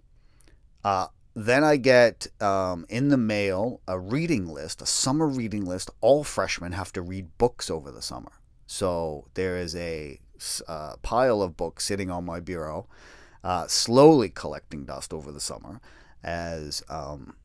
Uh, 0.84 1.08
then 1.34 1.64
I 1.64 1.78
get 1.78 2.28
um, 2.42 2.86
in 2.90 3.10
the 3.10 3.18
mail 3.18 3.82
a 3.88 3.98
reading 4.00 4.48
list, 4.48 4.82
a 4.82 4.86
summer 4.86 5.28
reading 5.28 5.66
list. 5.66 5.90
All 6.02 6.24
freshmen 6.24 6.74
have 6.74 6.92
to 6.94 7.02
read 7.02 7.38
books 7.38 7.70
over 7.70 7.92
the 7.92 8.02
summer. 8.02 8.32
So 8.68 9.28
there 9.34 9.58
is 9.58 9.76
a 9.76 10.20
uh, 10.68 10.96
pile 11.02 11.42
of 11.42 11.58
books 11.58 11.86
sitting 11.86 12.10
on 12.10 12.26
my 12.26 12.40
bureau, 12.40 12.88
uh, 13.44 13.68
slowly 13.68 14.30
collecting 14.30 14.86
dust 14.86 15.14
over 15.14 15.32
the 15.32 15.40
summer 15.40 15.82
as 16.24 16.84
um, 16.90 17.36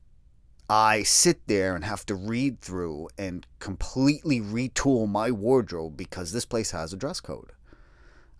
I 0.69 1.03
sit 1.03 1.47
there 1.47 1.75
and 1.75 1.85
have 1.85 2.05
to 2.07 2.15
read 2.15 2.59
through 2.59 3.09
and 3.17 3.47
completely 3.59 4.41
retool 4.41 5.07
my 5.07 5.31
wardrobe 5.31 5.95
because 5.95 6.31
this 6.31 6.45
place 6.45 6.71
has 6.71 6.93
a 6.93 6.97
dress 6.97 7.19
code. 7.19 7.51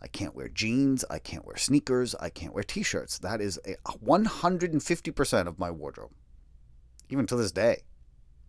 I 0.02 0.08
can't 0.08 0.36
wear 0.36 0.48
jeans, 0.48 1.04
I 1.10 1.20
can't 1.20 1.46
wear 1.46 1.58
sneakers, 1.58 2.13
I 2.15 2.30
can't 2.30 2.54
wear 2.54 2.63
t 2.63 2.84
shirts. 2.84 3.17
That 3.17 3.41
is 3.41 3.60
a 3.65 3.76
150% 3.98 5.48
of 5.48 5.58
my 5.58 5.72
wardrobe, 5.72 6.12
even 7.10 7.26
to 7.28 7.36
this 7.36 7.52
day. 7.52 7.84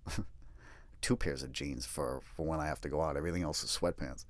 Two 1.00 1.16
pairs 1.16 1.42
of 1.42 1.52
jeans 1.52 1.86
for, 1.86 2.20
for 2.36 2.44
when 2.44 2.60
I 2.60 2.66
have 2.66 2.80
to 2.82 2.88
go 2.88 3.00
out, 3.00 3.16
everything 3.16 3.44
else 3.44 3.62
is 3.62 3.70
sweatpants. 3.70 4.24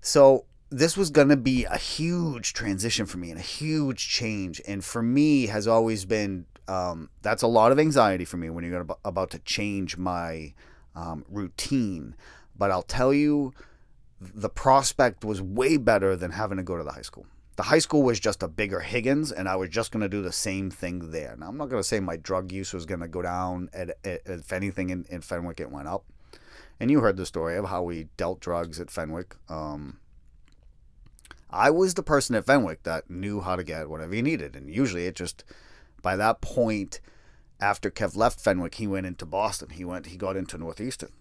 So, 0.00 0.46
this 0.72 0.96
was 0.96 1.10
going 1.10 1.28
to 1.28 1.36
be 1.36 1.64
a 1.64 1.76
huge 1.76 2.52
transition 2.52 3.04
for 3.04 3.18
me 3.18 3.30
and 3.30 3.40
a 3.40 3.42
huge 3.42 4.08
change. 4.08 4.62
And 4.68 4.84
for 4.84 5.02
me, 5.02 5.46
has 5.46 5.66
always 5.66 6.04
been 6.04 6.46
um, 6.70 7.10
that's 7.22 7.42
a 7.42 7.48
lot 7.48 7.72
of 7.72 7.80
anxiety 7.80 8.24
for 8.24 8.36
me 8.36 8.48
when 8.48 8.64
you're 8.64 8.86
about 9.04 9.30
to 9.30 9.40
change 9.40 9.96
my 9.96 10.54
um, 10.94 11.24
routine. 11.28 12.14
But 12.56 12.70
I'll 12.70 12.82
tell 12.82 13.12
you, 13.12 13.52
the 14.20 14.48
prospect 14.48 15.24
was 15.24 15.42
way 15.42 15.76
better 15.76 16.14
than 16.14 16.30
having 16.30 16.58
to 16.58 16.62
go 16.62 16.76
to 16.76 16.84
the 16.84 16.92
high 16.92 17.02
school. 17.02 17.26
The 17.56 17.64
high 17.64 17.80
school 17.80 18.02
was 18.02 18.20
just 18.20 18.42
a 18.42 18.48
bigger 18.48 18.80
Higgins, 18.80 19.32
and 19.32 19.48
I 19.48 19.56
was 19.56 19.68
just 19.68 19.90
going 19.90 20.02
to 20.02 20.08
do 20.08 20.22
the 20.22 20.32
same 20.32 20.70
thing 20.70 21.10
there. 21.10 21.34
Now, 21.36 21.48
I'm 21.48 21.56
not 21.56 21.70
going 21.70 21.82
to 21.82 21.86
say 21.86 21.98
my 21.98 22.16
drug 22.16 22.52
use 22.52 22.72
was 22.72 22.86
going 22.86 23.00
to 23.00 23.08
go 23.08 23.20
down. 23.20 23.68
At, 23.72 23.90
at, 24.04 24.20
if 24.26 24.52
anything, 24.52 24.90
in, 24.90 25.04
in, 25.10 25.20
Fenwick, 25.22 25.60
it 25.60 25.70
went 25.70 25.88
up. 25.88 26.04
And 26.80 26.90
you 26.90 27.00
heard 27.00 27.18
the 27.18 27.26
story 27.26 27.56
of 27.56 27.66
how 27.66 27.82
we 27.82 28.08
dealt 28.16 28.40
drugs 28.40 28.80
at 28.80 28.90
Fenwick. 28.90 29.36
Um, 29.48 29.98
I 31.50 31.70
was 31.70 31.94
the 31.94 32.02
person 32.02 32.34
at 32.34 32.46
Fenwick 32.46 32.84
that 32.84 33.10
knew 33.10 33.40
how 33.42 33.54
to 33.54 33.62
get 33.62 33.90
whatever 33.90 34.14
you 34.14 34.22
needed, 34.22 34.56
and 34.56 34.74
usually 34.74 35.06
it 35.06 35.14
just 35.14 35.44
by 36.02 36.16
that 36.16 36.40
point, 36.40 37.00
after 37.60 37.90
Kev 37.90 38.16
left 38.16 38.40
Fenwick, 38.40 38.76
he 38.76 38.86
went 38.86 39.06
into 39.06 39.26
Boston. 39.26 39.70
He 39.70 39.84
went, 39.84 40.06
he 40.06 40.16
got 40.16 40.36
into 40.36 40.56
Northeastern. 40.56 41.12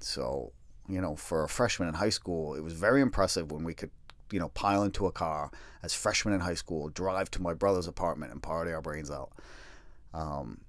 So, 0.00 0.52
you 0.88 1.00
know, 1.00 1.16
for 1.16 1.44
a 1.44 1.48
freshman 1.48 1.88
in 1.88 1.94
high 1.94 2.10
school, 2.10 2.54
it 2.54 2.62
was 2.62 2.72
very 2.72 3.00
impressive 3.00 3.52
when 3.52 3.64
we 3.64 3.74
could, 3.74 3.90
you 4.30 4.40
know, 4.40 4.48
pile 4.50 4.82
into 4.82 5.06
a 5.06 5.12
car 5.12 5.50
as 5.82 5.92
freshmen 5.92 6.34
in 6.34 6.40
high 6.40 6.54
school, 6.54 6.88
drive 6.88 7.30
to 7.32 7.42
my 7.42 7.52
brother's 7.52 7.86
apartment, 7.86 8.32
and 8.32 8.42
party 8.42 8.72
our 8.72 8.80
brains 8.80 9.10
out. 9.10 9.32
Um, 10.14 10.62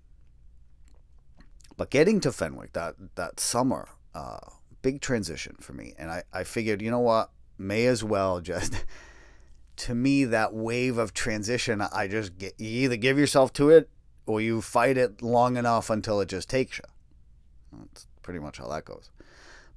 but 1.78 1.90
getting 1.90 2.20
to 2.22 2.32
Fenwick 2.32 2.74
that 2.74 2.96
that 3.16 3.40
summer, 3.40 3.88
uh, 4.16 4.40
big 4.82 5.02
transition 5.02 5.56
for 5.60 5.74
me, 5.74 5.94
and 6.00 6.10
I 6.10 6.24
I 6.34 6.44
figured, 6.44 6.82
you 6.82 6.90
know 6.90 7.00
what, 7.00 7.30
may 7.58 7.86
as 7.86 8.04
well 8.04 8.42
just 8.42 8.84
to 9.78 9.96
me, 9.96 10.26
that 10.26 10.54
wave 10.54 10.98
of 10.98 11.14
transition, 11.14 11.82
I 11.82 12.08
just 12.08 12.38
get, 12.38 12.54
you 12.60 12.86
either 12.86 12.96
give 12.96 13.18
yourself 13.18 13.52
to 13.54 13.70
it 13.70 13.90
or 14.26 14.42
you 14.42 14.62
fight 14.62 14.98
it 14.98 15.22
long 15.22 15.58
enough 15.58 15.90
until 15.90 16.22
it 16.22 16.30
just 16.30 16.50
takes 16.50 16.78
you. 16.78 17.80
That's 17.80 18.08
pretty 18.22 18.40
much 18.40 18.58
how 18.58 18.68
that 18.70 18.86
goes. 18.86 19.12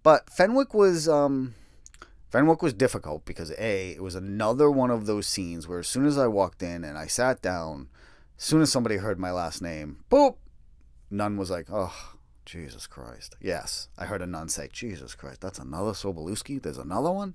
But 0.02 0.30
Fenwick 0.30 0.72
was 0.72 1.08
um, 1.08 1.54
Fenwick 2.30 2.62
was 2.62 2.72
difficult 2.72 3.24
because 3.24 3.50
a 3.58 3.92
it 3.92 4.02
was 4.02 4.14
another 4.14 4.70
one 4.70 4.90
of 4.90 5.06
those 5.06 5.26
scenes 5.26 5.66
where 5.66 5.80
as 5.80 5.88
soon 5.88 6.06
as 6.06 6.16
I 6.16 6.28
walked 6.28 6.62
in 6.62 6.84
and 6.84 6.96
I 6.96 7.06
sat 7.06 7.42
down, 7.42 7.88
as 8.38 8.44
soon 8.44 8.62
as 8.62 8.70
somebody 8.70 8.96
heard 8.96 9.18
my 9.18 9.32
last 9.32 9.60
name, 9.60 10.04
boop, 10.10 10.36
nun 11.10 11.36
was 11.36 11.50
like, 11.50 11.66
oh. 11.70 12.14
Jesus 12.48 12.86
Christ. 12.86 13.36
Yes, 13.40 13.88
I 13.98 14.06
heard 14.06 14.22
a 14.22 14.26
nun 14.26 14.48
say, 14.48 14.68
Jesus 14.72 15.14
Christ, 15.14 15.40
that's 15.40 15.58
another 15.58 15.92
Sobolewski? 15.92 16.62
There's 16.62 16.78
another 16.78 17.10
one? 17.10 17.34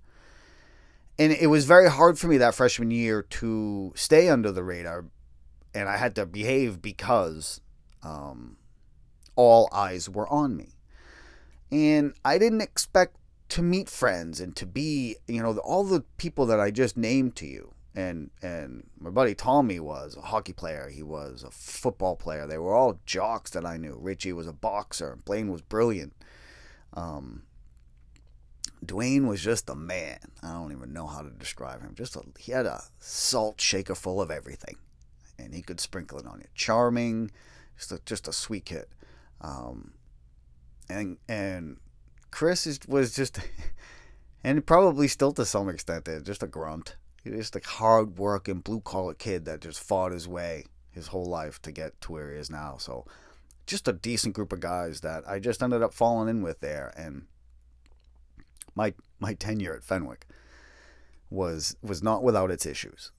and 1.19 1.31
it 1.31 1.47
was 1.47 1.65
very 1.65 1.89
hard 1.89 2.17
for 2.17 2.27
me 2.27 2.37
that 2.37 2.55
freshman 2.55 2.91
year 2.91 3.21
to 3.21 3.93
stay 3.95 4.29
under 4.29 4.51
the 4.51 4.63
radar, 4.63 5.05
and 5.73 5.87
I 5.87 5.97
had 5.97 6.15
to 6.15 6.25
behave 6.25 6.81
because 6.81 7.61
um, 8.01 8.57
all 9.35 9.69
eyes 9.71 10.09
were 10.09 10.27
on 10.27 10.57
me, 10.57 10.69
and 11.71 12.13
I 12.25 12.37
didn't 12.37 12.61
expect 12.61 13.17
to 13.49 13.61
meet 13.61 13.89
friends 13.89 14.39
and 14.39 14.55
to 14.55 14.65
be, 14.65 15.17
you 15.27 15.43
know, 15.43 15.55
all 15.57 15.83
the 15.83 16.03
people 16.17 16.45
that 16.47 16.59
I 16.59 16.71
just 16.71 16.97
named 16.97 17.35
to 17.37 17.45
you. 17.45 17.72
And 17.95 18.31
and 18.41 18.89
my 18.99 19.09
buddy 19.09 19.35
Tommy 19.35 19.79
was 19.79 20.17
a 20.17 20.21
hockey 20.21 20.53
player. 20.53 20.89
He 20.89 21.03
was 21.03 21.43
a 21.43 21.51
football 21.51 22.15
player. 22.15 22.47
They 22.47 22.57
were 22.57 22.73
all 22.73 22.99
jocks 23.05 23.51
that 23.51 23.65
I 23.65 23.77
knew. 23.77 23.97
Richie 23.99 24.33
was 24.33 24.47
a 24.47 24.53
boxer. 24.53 25.17
Blaine 25.25 25.51
was 25.51 25.61
brilliant. 25.61 26.13
Um, 26.93 27.43
Dwayne 28.85 29.27
was 29.27 29.41
just 29.41 29.69
a 29.69 29.75
man. 29.75 30.19
I 30.41 30.53
don't 30.53 30.71
even 30.71 30.93
know 30.93 31.07
how 31.07 31.21
to 31.21 31.29
describe 31.29 31.81
him. 31.81 31.93
Just 31.95 32.15
a, 32.15 32.23
he 32.37 32.51
had 32.51 32.65
a 32.65 32.83
salt 32.99 33.61
shaker 33.61 33.95
full 33.95 34.21
of 34.21 34.31
everything, 34.31 34.77
and 35.39 35.53
he 35.53 35.61
could 35.61 35.79
sprinkle 35.79 36.19
it 36.19 36.25
on 36.25 36.39
you. 36.39 36.47
Charming, 36.53 37.31
just 37.77 37.91
a, 37.91 38.01
just 38.05 38.27
a 38.27 38.33
sweet 38.33 38.65
kid. 38.65 38.85
Um, 39.41 39.93
and 40.89 41.17
and 41.27 41.77
Chris 42.31 42.67
is, 42.67 42.79
was 42.87 43.15
just, 43.15 43.39
and 44.43 44.65
probably 44.65 45.07
still 45.07 45.31
to 45.33 45.45
some 45.45 45.69
extent, 45.69 46.07
just 46.23 46.43
a 46.43 46.47
grunt. 46.47 46.95
Just 47.25 47.55
a 47.55 47.61
hard 47.63 48.17
working 48.17 48.59
blue 48.59 48.81
collar 48.81 49.13
kid 49.13 49.45
that 49.45 49.61
just 49.61 49.79
fought 49.79 50.11
his 50.11 50.27
way 50.27 50.65
his 50.91 51.07
whole 51.07 51.25
life 51.25 51.61
to 51.63 51.71
get 51.71 51.99
to 52.01 52.11
where 52.11 52.31
he 52.31 52.37
is 52.37 52.49
now. 52.49 52.77
So, 52.77 53.05
just 53.65 53.87
a 53.87 53.93
decent 53.93 54.35
group 54.35 54.53
of 54.53 54.59
guys 54.59 55.01
that 55.01 55.23
I 55.27 55.39
just 55.39 55.63
ended 55.63 55.81
up 55.81 55.93
falling 55.93 56.29
in 56.29 56.41
with 56.41 56.59
there, 56.59 56.93
and 56.95 57.25
my 58.75 58.93
my 59.19 59.33
tenure 59.33 59.73
at 59.73 59.83
Fenwick 59.83 60.27
was 61.29 61.75
was 61.81 62.03
not 62.03 62.23
without 62.23 62.51
its 62.51 62.65
issues. 62.65 63.11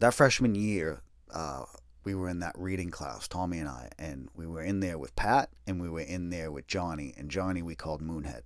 That 0.00 0.14
freshman 0.14 0.54
year, 0.54 1.02
uh, 1.32 1.64
we 2.04 2.14
were 2.14 2.28
in 2.28 2.40
that 2.40 2.56
reading 2.58 2.90
class, 2.90 3.28
Tommy 3.28 3.58
and 3.58 3.68
I, 3.68 3.90
and 3.98 4.28
we 4.34 4.46
were 4.46 4.62
in 4.62 4.80
there 4.80 4.98
with 4.98 5.14
Pat, 5.16 5.50
and 5.66 5.80
we 5.80 5.88
were 5.88 6.00
in 6.00 6.30
there 6.30 6.50
with 6.50 6.66
Johnny, 6.66 7.14
and 7.16 7.30
Johnny 7.30 7.62
we 7.62 7.74
called 7.74 8.02
Moonhead. 8.02 8.42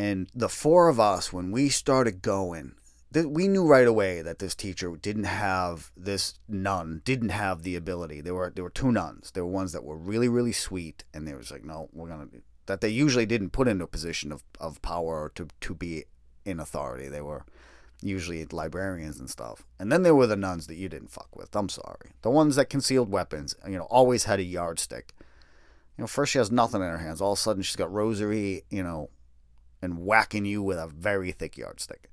And 0.00 0.30
the 0.34 0.48
four 0.48 0.88
of 0.88 0.98
us, 0.98 1.30
when 1.30 1.50
we 1.50 1.68
started 1.68 2.22
going, 2.22 2.72
we 3.12 3.48
knew 3.48 3.66
right 3.66 3.86
away 3.86 4.22
that 4.22 4.38
this 4.38 4.54
teacher 4.54 4.96
didn't 4.96 5.24
have 5.24 5.92
this 5.94 6.38
nun 6.48 7.02
didn't 7.04 7.28
have 7.28 7.64
the 7.64 7.76
ability. 7.76 8.22
There 8.22 8.34
were 8.34 8.50
there 8.54 8.64
were 8.64 8.70
two 8.70 8.92
nuns. 8.92 9.30
There 9.32 9.44
were 9.44 9.50
ones 9.50 9.72
that 9.72 9.84
were 9.84 9.98
really 9.98 10.28
really 10.28 10.52
sweet, 10.52 11.04
and 11.12 11.28
they 11.28 11.34
was 11.34 11.50
like, 11.50 11.66
no, 11.66 11.90
we're 11.92 12.08
gonna 12.08 12.28
that 12.64 12.80
they 12.80 12.88
usually 12.88 13.26
didn't 13.26 13.50
put 13.50 13.68
into 13.68 13.84
a 13.84 13.88
position 13.88 14.32
of, 14.32 14.42
of 14.58 14.80
power 14.80 15.30
to 15.34 15.48
to 15.60 15.74
be 15.74 16.04
in 16.46 16.60
authority. 16.60 17.08
They 17.08 17.20
were 17.20 17.44
usually 18.00 18.46
librarians 18.46 19.20
and 19.20 19.28
stuff. 19.28 19.66
And 19.78 19.92
then 19.92 20.02
there 20.02 20.14
were 20.14 20.26
the 20.26 20.34
nuns 20.34 20.66
that 20.68 20.76
you 20.76 20.88
didn't 20.88 21.10
fuck 21.10 21.36
with. 21.36 21.54
I'm 21.54 21.68
sorry. 21.68 22.12
The 22.22 22.30
ones 22.30 22.56
that 22.56 22.70
concealed 22.70 23.10
weapons, 23.10 23.54
you 23.68 23.76
know, 23.76 23.88
always 23.90 24.24
had 24.24 24.38
a 24.40 24.44
yardstick. 24.44 25.12
You 25.98 26.04
know, 26.04 26.06
first 26.06 26.32
she 26.32 26.38
has 26.38 26.50
nothing 26.50 26.80
in 26.80 26.88
her 26.88 26.96
hands. 26.96 27.20
All 27.20 27.32
of 27.32 27.38
a 27.38 27.42
sudden 27.42 27.62
she's 27.62 27.76
got 27.76 27.92
rosary, 27.92 28.62
you 28.70 28.82
know, 28.82 29.10
and 29.82 29.98
whacking 29.98 30.44
you 30.44 30.62
with 30.62 30.78
a 30.78 30.86
very 30.86 31.32
thick 31.32 31.56
yardstick. 31.56 32.10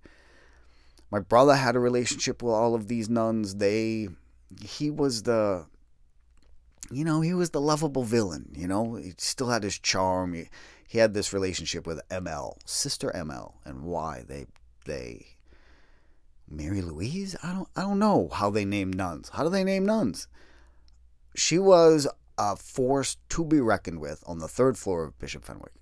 My 1.10 1.20
brother 1.20 1.56
had 1.56 1.76
a 1.76 1.80
relationship 1.80 2.44
with 2.44 2.54
all 2.54 2.76
of 2.76 2.88
these 2.88 3.10
nuns. 3.10 3.56
They, 3.56 4.10
he 4.62 4.90
was 4.90 5.24
the, 5.24 5.66
you 6.92 7.06
know, 7.06 7.22
he 7.22 7.34
was 7.34 7.52
the 7.52 7.62
lovable 7.62 8.04
villain. 8.04 8.52
You 8.56 8.68
know, 8.68 8.96
he 8.96 9.14
still 9.18 9.50
had 9.50 9.64
his 9.64 9.80
charm. 9.80 10.34
He, 10.34 10.50
he 10.88 10.98
had 11.00 11.14
this 11.14 11.34
relationship 11.34 11.88
with 11.88 12.02
ML, 12.10 12.58
Sister 12.66 13.12
ML, 13.16 13.54
and 13.66 13.84
why 13.84 14.24
they, 14.28 14.48
they, 14.86 15.28
Mary 16.50 16.82
Louise. 16.82 17.36
I 17.42 17.54
don't, 17.54 17.70
I 17.76 17.82
don't 17.82 18.00
know 18.00 18.30
how 18.34 18.50
they 18.50 18.66
name 18.66 18.92
nuns. 18.92 19.30
How 19.30 19.44
do 19.44 19.50
they 19.50 19.64
name 19.64 19.86
nuns? 19.86 20.28
She 21.36 21.60
was 21.60 22.08
a 22.38 22.56
force 22.56 23.18
to 23.30 23.46
be 23.46 23.60
reckoned 23.60 24.00
with 24.00 24.24
on 24.28 24.40
the 24.40 24.48
third 24.48 24.78
floor 24.78 25.04
of 25.04 25.18
Bishop 25.20 25.46
Fenwick. 25.46 25.74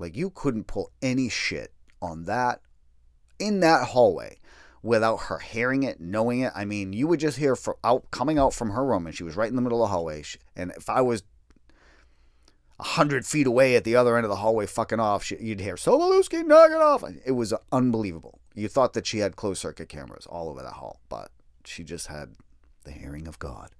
Like 0.00 0.16
you 0.16 0.30
couldn't 0.30 0.66
pull 0.66 0.90
any 1.02 1.28
shit 1.28 1.72
on 2.00 2.24
that 2.24 2.60
in 3.38 3.60
that 3.60 3.88
hallway 3.88 4.38
without 4.82 5.16
her 5.24 5.38
hearing 5.38 5.82
it, 5.82 6.00
knowing 6.00 6.40
it. 6.40 6.52
I 6.54 6.64
mean, 6.64 6.92
you 6.92 7.06
would 7.06 7.20
just 7.20 7.38
hear 7.38 7.54
for 7.54 7.76
out 7.84 8.10
coming 8.10 8.38
out 8.38 8.54
from 8.54 8.70
her 8.70 8.84
room, 8.84 9.06
and 9.06 9.14
she 9.14 9.24
was 9.24 9.36
right 9.36 9.48
in 9.48 9.56
the 9.56 9.62
middle 9.62 9.82
of 9.82 9.88
the 9.90 9.92
hallway. 9.92 10.24
And 10.56 10.72
if 10.76 10.88
I 10.88 11.00
was 11.02 11.22
a 12.78 12.82
hundred 12.82 13.26
feet 13.26 13.46
away 13.46 13.76
at 13.76 13.84
the 13.84 13.96
other 13.96 14.16
end 14.16 14.24
of 14.24 14.30
the 14.30 14.36
hallway, 14.36 14.66
fucking 14.66 15.00
off, 15.00 15.30
you'd 15.30 15.60
hear 15.60 15.74
Sobolewski, 15.74 16.46
knock 16.46 16.70
it 16.70 16.80
off. 16.80 17.04
It 17.26 17.32
was 17.32 17.52
unbelievable. 17.70 18.40
You 18.54 18.68
thought 18.68 18.94
that 18.94 19.06
she 19.06 19.18
had 19.18 19.36
closed 19.36 19.60
circuit 19.60 19.88
cameras 19.88 20.26
all 20.26 20.48
over 20.48 20.62
the 20.62 20.70
hall, 20.70 21.00
but 21.08 21.30
she 21.64 21.84
just 21.84 22.06
had 22.06 22.34
the 22.84 22.92
hearing 22.92 23.28
of 23.28 23.38
God. 23.38 23.70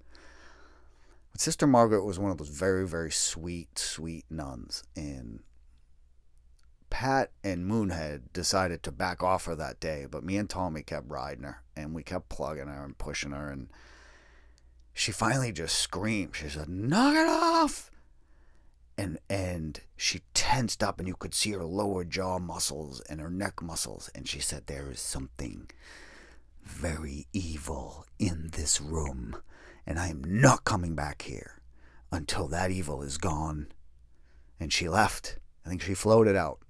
Sister 1.37 1.67
Margaret 1.67 2.05
was 2.05 2.19
one 2.19 2.31
of 2.31 2.37
those 2.37 2.49
very, 2.49 2.87
very 2.87 3.11
sweet, 3.11 3.79
sweet 3.79 4.27
nuns, 4.29 4.85
and 4.95 5.41
Pat 6.91 7.31
and 7.43 7.67
Moonhead 7.67 8.33
decided 8.33 8.83
to 8.83 8.93
back 8.93 9.23
off 9.23 9.47
her 9.47 9.55
that 9.55 9.81
day, 9.81 10.07
but 10.11 10.25
me 10.25 10.37
and 10.37 10.51
Tommy 10.51 10.83
kept 10.83 11.09
riding 11.09 11.45
her 11.45 11.63
and 11.75 11.95
we 11.95 12.03
kept 12.03 12.29
plugging 12.29 12.67
her 12.67 12.85
and 12.85 12.99
pushing 12.99 13.31
her 13.31 13.51
and 13.51 13.69
she 14.93 15.13
finally 15.13 15.53
just 15.53 15.79
screamed. 15.79 16.37
She 16.37 16.49
said, 16.49 16.69
"Knock 16.69 17.15
it 17.15 17.27
off!" 17.27 17.91
And 18.99 19.19
and 19.31 19.81
she 19.97 20.23
tensed 20.35 20.83
up 20.83 20.99
and 20.99 21.09
you 21.09 21.15
could 21.15 21.33
see 21.33 21.53
her 21.53 21.65
lower 21.65 22.05
jaw 22.05 22.39
muscles 22.39 23.01
and 23.03 23.21
her 23.21 23.31
neck 23.31 23.63
muscles 23.63 24.11
and 24.15 24.29
she 24.29 24.41
said, 24.41 24.67
"There 24.67 24.91
is 24.91 25.01
something 25.01 25.71
very 26.63 27.29
evil 27.33 28.05
in 28.19 28.51
this 28.53 28.81
room, 28.81 29.41
and 29.87 29.99
I 29.99 30.09
am 30.09 30.23
not 30.25 30.65
coming 30.65 30.95
back 30.95 31.23
here 31.23 31.63
until 32.13 32.49
that 32.49 32.71
evil 32.71 33.03
is 33.03 33.17
gone." 33.17 33.69
And 34.59 34.73
she 34.73 34.89
left. 34.89 35.39
I 35.65 35.71
think 35.71 35.81
she 35.83 35.95
floated 35.95 36.37
out. 36.37 36.61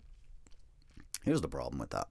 Here's 1.25 1.41
the 1.41 1.49
problem 1.49 1.79
with 1.79 1.91
that. 1.91 2.09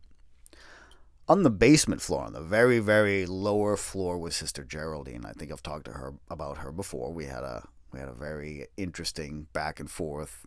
On 1.28 1.44
the 1.44 1.50
basement 1.50 2.02
floor, 2.02 2.24
on 2.24 2.34
the 2.34 2.42
very, 2.42 2.80
very 2.80 3.26
lower 3.26 3.78
floor, 3.78 4.18
was 4.18 4.36
Sister 4.36 4.64
Geraldine. 4.64 5.26
I 5.26 5.34
think 5.34 5.52
I've 5.52 5.62
talked 5.62 5.86
to 5.86 5.94
her 5.94 6.14
about 6.30 6.58
her 6.60 6.72
before. 6.72 7.14
We 7.14 7.26
had 7.26 7.44
a 7.44 7.68
we 7.92 8.00
had 8.00 8.10
a 8.10 8.14
very 8.14 8.68
interesting 8.78 9.48
back 9.54 9.80
and 9.80 9.90
forth, 9.90 10.46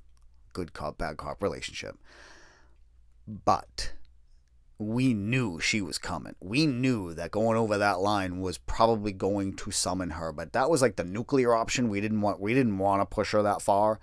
good 0.52 0.72
cop, 0.72 0.98
bad 0.98 1.16
cop 1.16 1.42
relationship. 1.42 1.96
But 3.26 3.92
we 4.78 5.14
knew 5.14 5.60
she 5.60 5.80
was 5.80 5.98
coming. 5.98 6.34
We 6.40 6.66
knew 6.66 7.14
that 7.14 7.30
going 7.30 7.56
over 7.56 7.78
that 7.78 8.00
line 8.00 8.40
was 8.40 8.58
probably 8.58 9.12
going 9.12 9.54
to 9.56 9.70
summon 9.70 10.10
her, 10.10 10.32
but 10.32 10.52
that 10.52 10.70
was 10.70 10.82
like 10.82 10.96
the 10.96 11.04
nuclear 11.04 11.54
option. 11.54 11.88
We 11.88 12.00
didn't 12.00 12.20
want 12.20 12.40
we 12.40 12.54
didn't 12.54 12.78
want 12.78 13.02
to 13.02 13.06
push 13.14 13.32
her 13.32 13.42
that 13.42 13.62
far, 13.62 14.00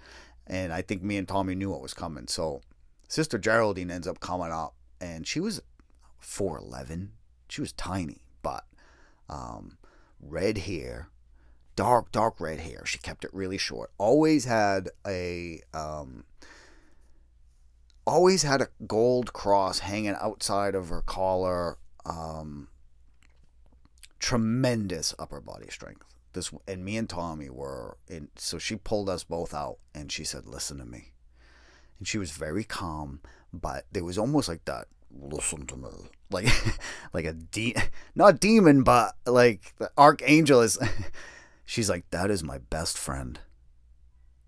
and 0.48 0.72
I 0.72 0.82
think 0.82 1.04
me 1.04 1.18
and 1.18 1.28
Tommy 1.28 1.56
knew 1.56 1.72
what 1.72 1.82
was 1.82 1.94
coming. 1.94 2.28
So 2.28 2.62
Sister 3.10 3.40
Geraldine 3.40 3.90
ends 3.90 4.08
up 4.08 4.20
coming 4.20 4.52
up, 4.52 4.76
and 5.02 5.26
she 5.28 5.40
was 5.40 5.62
4'11. 6.22 7.10
She 7.50 7.60
was 7.60 7.74
tiny, 7.74 8.22
but 8.44 8.66
um, 9.28 9.80
red 10.22 10.60
hair, 10.60 11.10
dark, 11.76 12.12
dark 12.12 12.40
red 12.40 12.60
hair. 12.60 12.86
She 12.86 13.00
kept 13.00 13.26
it 13.26 13.34
really 13.34 13.58
short. 13.58 13.92
Always 13.98 14.46
had 14.46 14.90
a. 15.06 15.62
Um, 15.74 16.24
always 18.06 18.44
had 18.44 18.62
a 18.62 18.70
gold 18.86 19.34
cross 19.34 19.80
hanging 19.80 20.16
outside 20.22 20.76
of 20.76 20.90
her 20.90 21.02
collar. 21.02 21.80
Um, 22.06 22.68
tremendous 24.20 25.16
upper 25.18 25.42
body 25.42 25.68
strength. 25.72 26.06
This 26.34 26.52
and 26.68 26.86
me 26.86 26.96
and 26.96 27.10
Tommy 27.10 27.50
were 27.50 27.98
in. 28.08 28.30
So 28.36 28.60
she 28.60 28.76
pulled 28.76 29.10
us 29.10 29.24
both 29.24 29.56
out, 29.56 29.80
and 29.96 30.12
she 30.12 30.24
said, 30.24 30.46
"Listen 30.46 30.78
to 30.78 30.86
me." 30.86 31.14
And 32.00 32.08
she 32.08 32.18
was 32.18 32.32
very 32.32 32.64
calm, 32.64 33.20
but 33.54 33.86
there 33.92 34.04
was 34.04 34.18
almost 34.18 34.48
like 34.48 34.66
that. 34.66 34.88
Listen 35.12 35.66
to 35.68 35.76
me, 35.76 35.90
like 36.32 36.48
like 37.14 37.26
a 37.26 37.34
de- 37.34 37.76
not 38.16 38.40
demon, 38.40 38.84
but 38.84 39.16
like 39.26 39.74
the 39.78 39.92
archangel 39.98 40.62
is. 40.62 40.78
she's 41.66 41.90
like, 41.90 42.10
that 42.10 42.32
is 42.32 42.44
my 42.44 42.58
best 42.58 42.98
friend, 42.98 43.40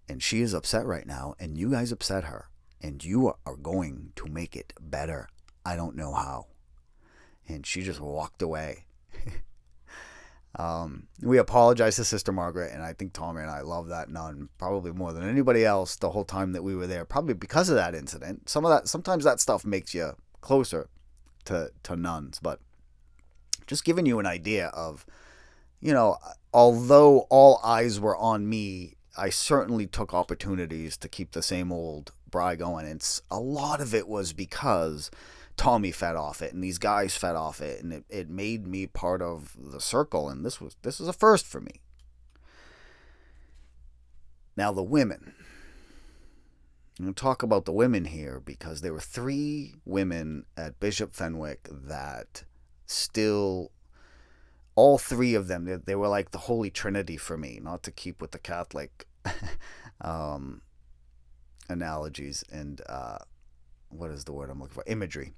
and 0.08 0.24
she 0.24 0.42
is 0.42 0.54
upset 0.54 0.86
right 0.86 1.06
now, 1.06 1.36
and 1.40 1.58
you 1.58 1.72
guys 1.72 1.92
upset 1.92 2.26
her, 2.26 2.50
and 2.82 3.04
you 3.04 3.34
are 3.46 3.56
going 3.56 4.14
to 4.16 4.26
make 4.28 4.56
it 4.56 4.74
better. 4.80 5.30
I 5.66 5.76
don't 5.76 5.96
know 5.96 6.14
how, 6.14 6.48
and 7.48 7.66
she 7.66 7.82
just 7.82 8.00
walked 8.00 8.42
away. 8.42 8.86
Um, 10.58 11.08
we 11.22 11.38
apologize 11.38 11.96
to 11.96 12.04
Sister 12.04 12.32
Margaret, 12.32 12.74
and 12.74 12.84
I 12.84 12.94
think 12.94 13.14
Tommy 13.14 13.42
and 13.42 13.50
I 13.50 13.62
love 13.62 13.88
that 13.88 14.10
nun 14.10 14.50
probably 14.58 14.92
more 14.92 15.14
than 15.14 15.28
anybody 15.28 15.64
else 15.64 15.96
the 15.96 16.10
whole 16.10 16.26
time 16.26 16.52
that 16.52 16.64
we 16.64 16.76
were 16.76 16.88
there. 16.88 17.06
Probably 17.06 17.34
because 17.34 17.70
of 17.70 17.76
that 17.76 17.96
incident. 17.96 18.50
Some 18.50 18.66
of 18.66 18.72
that, 18.72 18.88
sometimes 18.88 19.24
that 19.24 19.40
stuff 19.40 19.66
makes 19.66 19.94
you 19.94 20.16
closer 20.42 20.90
to 21.46 21.72
to 21.84 21.96
nuns, 21.96 22.40
but 22.42 22.60
just 23.66 23.86
giving 23.86 24.06
you 24.06 24.20
an 24.20 24.26
idea 24.26 24.68
of, 24.68 25.06
you 25.80 25.94
know, 25.94 26.18
although 26.54 27.20
all 27.30 27.62
eyes 27.64 28.00
were 28.00 28.18
on 28.18 28.50
me, 28.50 28.96
I 29.18 29.30
certainly 29.30 29.88
took 29.88 30.14
opportunities 30.14 30.98
to 30.98 31.08
keep 31.08 31.32
the 31.32 31.42
same 31.42 31.72
old 31.72 32.12
Bry 32.30 32.56
going. 32.56 32.86
And 32.88 33.22
a 33.30 33.40
lot 33.40 33.82
of 33.82 33.94
it 33.94 34.08
was 34.08 34.34
because 34.34 35.12
Tommy 35.62 35.92
fed 35.92 36.16
off 36.16 36.42
it 36.42 36.54
and 36.54 36.64
these 36.64 36.80
guys 36.80 37.16
fed 37.16 37.36
off 37.36 37.62
it 37.62 37.84
and 37.84 37.94
it, 37.94 38.04
it 38.10 38.28
made 38.28 38.66
me 38.66 38.88
part 38.88 39.22
of 39.22 39.56
the 39.56 39.80
circle 39.80 40.28
and 40.28 40.44
this 40.44 40.60
was 40.60 40.76
this 40.82 41.00
was 41.00 41.08
a 41.08 41.14
first 41.14 41.46
for 41.46 41.62
me. 41.62 41.82
Now 44.58 44.72
the 44.72 44.82
women. 44.82 45.36
I'm 46.98 47.06
going 47.06 47.14
to 47.14 47.22
talk 47.22 47.44
about 47.44 47.66
the 47.66 47.72
women 47.72 48.06
here 48.06 48.42
because 48.44 48.82
there 48.82 48.92
were 48.92 49.00
three 49.00 49.76
women 49.86 50.46
at 50.58 50.80
Bishop 50.80 51.14
Fenwick 51.14 51.68
that 51.72 52.44
still 52.88 53.72
all 54.74 54.98
three 54.98 55.36
of 55.36 55.48
them 55.48 55.66
they, 55.66 55.76
they 55.76 55.96
were 55.96 56.08
like 56.08 56.32
the 56.32 56.40
holy 56.40 56.72
trinity 56.72 57.18
for 57.18 57.38
me 57.38 57.60
not 57.62 57.84
to 57.84 57.92
keep 57.92 58.20
with 58.20 58.32
the 58.32 58.40
catholic 58.40 59.06
um, 60.02 60.62
analogies 61.70 62.44
and 62.52 62.82
uh, 62.90 63.20
what 63.90 64.10
is 64.10 64.24
the 64.26 64.32
word 64.32 64.50
i'm 64.50 64.60
looking 64.60 64.74
for 64.74 64.84
imagery 64.88 65.34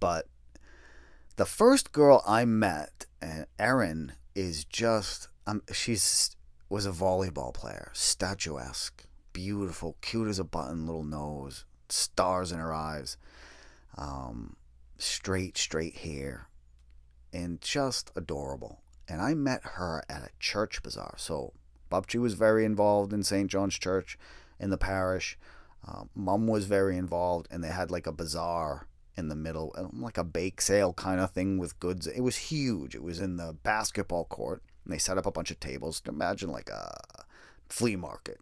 but 0.00 0.26
the 1.36 1.46
first 1.46 1.92
girl 1.92 2.22
i 2.26 2.44
met 2.44 3.06
erin 3.58 4.12
is 4.34 4.64
just 4.64 5.28
um, 5.46 5.62
she's 5.72 6.36
was 6.68 6.86
a 6.86 6.90
volleyball 6.90 7.52
player 7.52 7.90
statuesque 7.92 9.04
beautiful 9.32 9.96
cute 10.00 10.28
as 10.28 10.38
a 10.38 10.44
button 10.44 10.86
little 10.86 11.04
nose 11.04 11.64
stars 11.88 12.52
in 12.52 12.58
her 12.58 12.72
eyes 12.72 13.16
um, 13.96 14.56
straight 14.98 15.56
straight 15.56 15.96
hair 15.98 16.48
and 17.34 17.60
just 17.60 18.12
adorable. 18.16 18.80
And 19.08 19.20
I 19.20 19.34
met 19.34 19.62
her 19.74 20.02
at 20.08 20.22
a 20.22 20.30
church 20.38 20.82
bazaar. 20.82 21.14
So 21.18 21.52
Babchi 21.90 22.20
was 22.20 22.34
very 22.34 22.64
involved 22.64 23.12
in 23.12 23.22
St. 23.22 23.50
John's 23.50 23.78
Church 23.78 24.16
in 24.58 24.70
the 24.70 24.78
parish. 24.78 25.36
Uh, 25.86 26.04
Mum 26.14 26.46
was 26.46 26.64
very 26.64 26.96
involved, 26.96 27.46
and 27.50 27.62
they 27.62 27.68
had 27.68 27.90
like 27.90 28.06
a 28.06 28.12
bazaar 28.12 28.86
in 29.16 29.28
the 29.28 29.36
middle, 29.36 29.74
um, 29.76 30.00
like 30.02 30.18
a 30.18 30.24
bake 30.24 30.60
sale 30.60 30.92
kind 30.92 31.20
of 31.20 31.30
thing 31.30 31.58
with 31.58 31.78
goods. 31.80 32.06
It 32.06 32.20
was 32.20 32.36
huge. 32.36 32.94
It 32.94 33.02
was 33.02 33.20
in 33.20 33.36
the 33.36 33.56
basketball 33.62 34.24
court, 34.24 34.62
and 34.84 34.92
they 34.92 34.98
set 34.98 35.18
up 35.18 35.26
a 35.26 35.30
bunch 35.30 35.50
of 35.50 35.60
tables. 35.60 36.02
Imagine 36.06 36.50
like 36.50 36.70
a 36.70 37.24
flea 37.68 37.96
market 37.96 38.40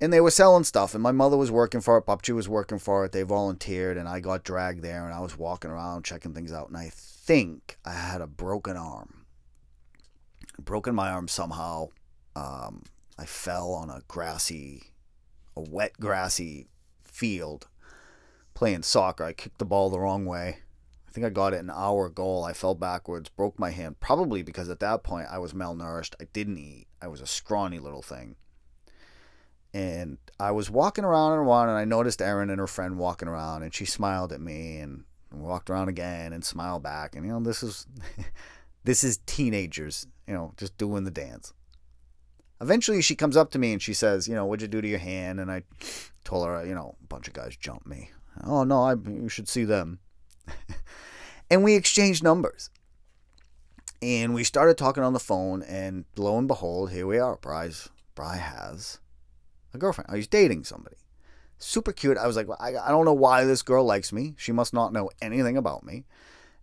and 0.00 0.12
they 0.12 0.20
were 0.20 0.30
selling 0.30 0.64
stuff 0.64 0.94
and 0.94 1.02
my 1.02 1.12
mother 1.12 1.36
was 1.36 1.50
working 1.50 1.80
for 1.80 1.98
it 1.98 2.06
Papchi 2.06 2.34
was 2.34 2.48
working 2.48 2.78
for 2.78 3.04
it 3.04 3.12
they 3.12 3.22
volunteered 3.22 3.96
and 3.96 4.08
i 4.08 4.20
got 4.20 4.44
dragged 4.44 4.82
there 4.82 5.04
and 5.04 5.14
i 5.14 5.20
was 5.20 5.38
walking 5.38 5.70
around 5.70 6.04
checking 6.04 6.32
things 6.32 6.52
out 6.52 6.68
and 6.68 6.76
i 6.76 6.90
think 6.92 7.78
i 7.84 7.92
had 7.92 8.20
a 8.20 8.26
broken 8.26 8.76
arm 8.76 9.26
broken 10.58 10.94
my 10.94 11.10
arm 11.10 11.28
somehow 11.28 11.88
um, 12.36 12.82
i 13.18 13.24
fell 13.24 13.72
on 13.72 13.90
a 13.90 14.00
grassy 14.08 14.94
a 15.56 15.60
wet 15.60 15.92
grassy 16.00 16.66
field 17.04 17.68
playing 18.60 18.82
soccer 18.82 19.24
i 19.24 19.32
kicked 19.32 19.56
the 19.56 19.64
ball 19.64 19.88
the 19.88 19.98
wrong 19.98 20.26
way 20.26 20.58
i 21.08 21.10
think 21.10 21.24
i 21.24 21.30
got 21.30 21.54
it 21.54 21.60
an 21.60 21.70
hour 21.70 22.10
goal 22.10 22.44
i 22.44 22.52
fell 22.52 22.74
backwards 22.74 23.30
broke 23.30 23.58
my 23.58 23.70
hand 23.70 23.98
probably 24.00 24.42
because 24.42 24.68
at 24.68 24.80
that 24.80 25.02
point 25.02 25.26
i 25.30 25.38
was 25.38 25.54
malnourished 25.54 26.14
i 26.20 26.26
didn't 26.34 26.58
eat 26.58 26.86
i 27.00 27.08
was 27.08 27.22
a 27.22 27.26
scrawny 27.26 27.78
little 27.78 28.02
thing 28.02 28.36
and 29.72 30.18
I 30.38 30.50
was 30.50 30.70
walking 30.70 31.04
around 31.04 31.32
and 31.32 31.46
around, 31.46 31.68
and 31.68 31.78
I 31.78 31.84
noticed 31.84 32.20
Erin 32.20 32.50
and 32.50 32.58
her 32.58 32.66
friend 32.66 32.98
walking 32.98 33.28
around, 33.28 33.62
and 33.62 33.72
she 33.72 33.84
smiled 33.84 34.32
at 34.32 34.40
me 34.40 34.78
and 34.78 35.04
walked 35.32 35.70
around 35.70 35.88
again 35.88 36.32
and 36.32 36.44
smiled 36.44 36.82
back. 36.82 37.14
And 37.14 37.24
you 37.24 37.32
know, 37.32 37.40
this 37.40 37.62
is 37.62 37.86
this 38.84 39.04
is 39.04 39.18
teenagers, 39.26 40.08
you 40.26 40.34
know, 40.34 40.54
just 40.56 40.76
doing 40.76 41.04
the 41.04 41.10
dance. 41.10 41.52
Eventually, 42.60 43.00
she 43.00 43.14
comes 43.14 43.36
up 43.36 43.50
to 43.52 43.58
me 43.58 43.72
and 43.72 43.80
she 43.80 43.94
says, 43.94 44.26
"You 44.26 44.34
know, 44.34 44.44
what'd 44.44 44.62
you 44.62 44.68
do 44.68 44.80
to 44.80 44.88
your 44.88 44.98
hand?" 44.98 45.38
And 45.38 45.50
I 45.52 45.62
told 46.24 46.46
her, 46.46 46.66
"You 46.66 46.74
know, 46.74 46.96
a 47.00 47.06
bunch 47.06 47.28
of 47.28 47.34
guys 47.34 47.56
jumped 47.56 47.86
me." 47.86 48.10
Oh 48.44 48.64
no, 48.64 48.82
I 48.82 48.94
you 48.94 49.28
should 49.28 49.48
see 49.48 49.64
them. 49.64 49.98
and 51.50 51.64
we 51.64 51.74
exchanged 51.74 52.22
numbers. 52.22 52.70
And 54.02 54.32
we 54.32 54.44
started 54.44 54.78
talking 54.78 55.02
on 55.02 55.12
the 55.12 55.20
phone, 55.20 55.62
and 55.62 56.06
lo 56.16 56.38
and 56.38 56.48
behold, 56.48 56.90
here 56.90 57.06
we 57.06 57.18
are. 57.18 57.36
Bry's 57.36 57.90
Bry 58.14 58.36
has 58.36 58.98
a 59.72 59.78
girlfriend. 59.78 60.10
Oh, 60.10 60.16
he's 60.16 60.26
dating 60.26 60.64
somebody. 60.64 60.96
Super 61.58 61.92
cute. 61.92 62.16
I 62.18 62.26
was 62.26 62.36
like, 62.36 62.48
I, 62.58 62.76
I 62.76 62.88
don't 62.88 63.04
know 63.04 63.12
why 63.12 63.44
this 63.44 63.62
girl 63.62 63.84
likes 63.84 64.12
me. 64.12 64.34
She 64.38 64.52
must 64.52 64.72
not 64.72 64.92
know 64.92 65.10
anything 65.20 65.56
about 65.56 65.84
me. 65.84 66.04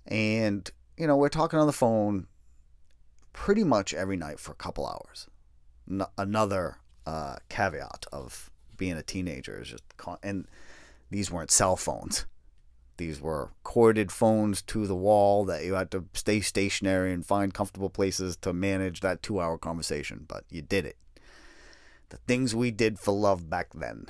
And, 0.06 0.70
you 0.98 1.06
know, 1.08 1.16
we're 1.16 1.30
talking 1.30 1.60
on 1.60 1.68
the 1.68 1.74
phone 1.74 2.28
pretty 3.34 3.64
much 3.64 3.94
every 3.94 4.18
night 4.18 4.40
for 4.40 4.52
a 4.52 4.56
couple 4.56 4.88
hours. 4.88 5.28
No, 5.86 6.08
another 6.18 6.78
uh, 7.06 7.38
caveat 7.50 8.08
of 8.12 8.50
being 8.76 8.94
a 8.94 9.04
teenager 9.04 9.62
is 9.62 9.70
just, 9.70 9.84
con- 9.98 10.18
and 10.24 10.48
these 11.10 11.32
weren't 11.32 11.52
cell 11.52 11.76
phones. 11.76 12.26
These 12.98 13.22
were 13.22 13.52
corded 13.64 14.12
phones 14.12 14.62
to 14.64 14.88
the 14.88 14.96
wall 14.96 15.46
that 15.46 15.64
you 15.64 15.76
had 15.76 15.92
to 15.92 16.06
stay 16.14 16.40
stationary 16.40 17.14
and 17.14 17.26
find 17.26 17.54
comfortable 17.54 17.92
places 17.92 18.36
to 18.38 18.54
manage 18.54 19.02
that 19.02 19.22
two 19.22 19.40
hour 19.40 19.58
conversation, 19.58 20.26
but 20.28 20.46
you 20.50 20.62
did 20.62 20.86
it 20.86 20.98
the 22.10 22.18
things 22.18 22.56
we 22.56 22.72
did 22.72 23.00
for 23.00 23.14
love 23.14 23.50
back 23.50 23.70
then. 23.74 24.06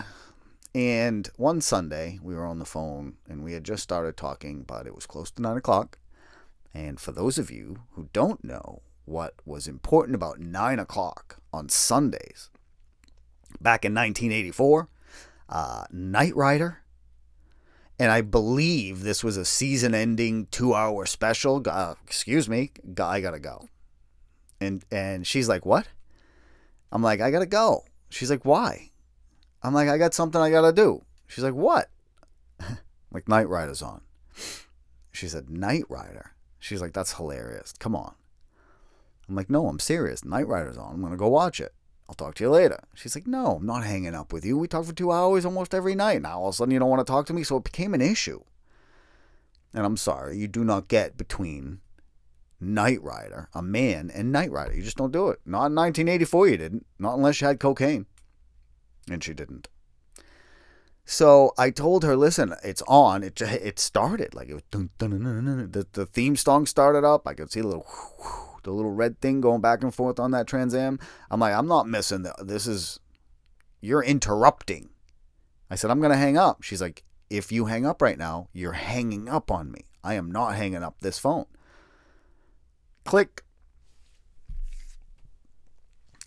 And 0.76 1.30
one 1.38 1.62
Sunday, 1.62 2.20
we 2.22 2.36
were 2.36 2.46
on 2.46 2.60
the 2.60 2.66
phone 2.66 3.16
and 3.28 3.44
we 3.44 3.54
had 3.54 3.64
just 3.64 3.84
started 3.84 4.16
talking, 4.16 4.64
but 4.64 4.86
it 4.86 4.94
was 4.94 5.06
close 5.06 5.32
to 5.32 5.42
nine 5.42 5.58
o'clock. 5.58 5.98
And 6.74 7.00
for 7.00 7.12
those 7.12 7.38
of 7.38 7.50
you 7.50 7.82
who 7.94 8.10
don't 8.14 8.44
know 8.44 8.82
what 9.06 9.36
was 9.46 9.68
important 9.68 10.16
about 10.16 10.40
nine 10.40 10.80
o'clock 10.80 11.38
on 11.52 11.70
Sundays, 11.70 12.50
back 13.60 13.86
in 13.86 13.96
1984, 13.96 14.90
uh, 15.50 15.86
Knight 15.92 16.36
Rider, 16.36 16.84
and 18.00 18.12
I 18.12 18.22
believe 18.22 19.02
this 19.02 19.24
was 19.24 19.38
a 19.38 19.46
season 19.46 19.94
ending 19.94 20.48
two 20.52 20.74
hour 20.74 21.06
special. 21.06 21.64
Uh, 21.66 21.96
excuse 22.06 22.48
me, 22.48 22.72
I 23.00 23.22
gotta 23.22 23.40
go. 23.40 23.68
And, 24.60 24.84
and 24.92 25.26
she's 25.26 25.48
like, 25.48 25.66
What? 25.66 25.88
I'm 26.92 27.02
like, 27.02 27.22
I 27.22 27.32
gotta 27.32 27.46
go. 27.46 27.84
She's 28.10 28.30
like, 28.30 28.46
why? 28.46 28.92
I'm 29.62 29.74
like, 29.74 29.90
I 29.90 29.98
got 29.98 30.14
something 30.14 30.40
I 30.42 30.50
gotta 30.50 30.72
do. 30.72 31.04
She's 31.28 31.44
like, 31.44 31.54
what? 31.54 31.90
like, 33.12 33.28
Knight 33.28 33.50
Rider's 33.50 33.82
on. 33.82 34.02
She 35.12 35.28
said, 35.28 35.50
"Knight 35.50 35.84
Rider? 35.90 36.34
She's 36.60 36.80
like, 36.80 36.94
that's 36.94 37.14
hilarious. 37.14 37.74
Come 37.80 37.96
on. 37.96 38.14
I'm 39.28 39.36
like, 39.36 39.50
no, 39.50 39.68
I'm 39.68 39.80
serious. 39.80 40.24
Knight 40.24 40.48
Rider's 40.48 40.78
on. 40.78 40.94
I'm 40.94 41.02
gonna 41.02 41.18
go 41.18 41.28
watch 41.28 41.60
it. 41.60 41.74
I'll 42.10 42.16
talk 42.16 42.36
to 42.36 42.44
you 42.44 42.50
later. 42.50 42.80
She's 42.94 43.16
like, 43.16 43.28
no, 43.28 43.58
I'm 43.58 43.66
not 43.66 43.84
hanging 43.84 44.16
up 44.16 44.32
with 44.32 44.46
you. 44.46 44.58
We 44.58 44.68
talk 44.68 44.86
for 44.86 44.94
two 44.94 45.12
hours 45.12 45.46
almost 45.46 45.74
every 45.74 45.94
night. 45.94 46.22
Now 46.22 46.40
all 46.40 46.50
of 46.50 46.54
a 46.54 46.58
sudden 46.58 46.72
you 46.72 46.80
don't 46.80 46.90
want 46.90 47.06
to 47.06 47.12
talk 47.12 47.26
to 47.28 47.34
me, 47.34 47.44
so 47.44 47.58
it 47.58 47.66
became 47.66 47.94
an 47.94 48.02
issue. 48.02 48.42
And 49.74 49.86
I'm 49.86 49.98
sorry, 49.98 50.38
you 50.38 50.48
do 50.48 50.64
not 50.64 50.88
get 50.88 51.18
between 51.18 51.82
Knight 52.60 53.02
Rider, 53.04 53.50
a 53.54 53.62
man, 53.62 54.10
and 54.14 54.32
Knight 54.32 54.52
Rider. 54.52 54.74
You 54.74 54.82
just 54.82 54.98
don't 54.98 55.12
do 55.12 55.28
it. 55.30 55.40
Not 55.46 55.68
in 55.68 55.76
1984, 55.76 56.48
you 56.48 56.58
didn't. 56.58 56.86
Not 56.98 57.16
unless 57.16 57.42
you 57.42 57.48
had 57.48 57.60
cocaine. 57.60 58.06
And 59.10 59.24
she 59.24 59.34
didn't. 59.34 59.68
So 61.06 61.54
I 61.58 61.70
told 61.70 62.04
her, 62.04 62.18
listen, 62.18 62.54
it's 62.64 62.84
on. 62.88 63.24
It 63.24 63.42
it 63.42 63.80
started 63.80 64.36
like 64.36 64.50
it 64.50 64.56
was 64.56 64.64
the 64.72 65.88
the 65.94 66.06
theme 66.06 66.36
song 66.36 66.66
started 66.66 67.06
up. 67.06 67.26
I 67.26 67.34
could 67.34 67.50
see 67.50 67.62
the 67.62 67.68
little 67.68 67.88
the 68.68 68.74
little 68.74 68.92
red 68.92 69.20
thing 69.22 69.40
going 69.40 69.62
back 69.62 69.82
and 69.82 69.96
forth 69.96 70.20
on 70.20 70.32
that 70.32 70.46
Trans 70.46 70.76
Am. 70.76 71.00
I'm 71.32 71.40
like, 71.40 71.54
I'm 71.54 71.68
not 71.68 71.88
missing. 71.88 72.24
The, 72.24 72.36
this 72.44 72.68
is 72.68 73.00
you're 73.80 74.04
interrupting. 74.04 74.90
I 75.70 75.76
said, 75.76 75.90
I'm 75.90 76.02
gonna 76.02 76.18
hang 76.18 76.38
up. 76.38 76.64
She's 76.64 76.82
like, 76.82 77.04
if 77.30 77.50
you 77.52 77.66
hang 77.66 77.86
up 77.86 78.02
right 78.02 78.18
now, 78.18 78.50
you're 78.52 78.74
hanging 78.74 79.30
up 79.30 79.50
on 79.50 79.72
me. 79.72 79.86
I 80.04 80.16
am 80.16 80.32
not 80.32 80.56
hanging 80.56 80.84
up 80.84 81.00
this 81.00 81.18
phone. 81.18 81.46
Click. 83.06 83.44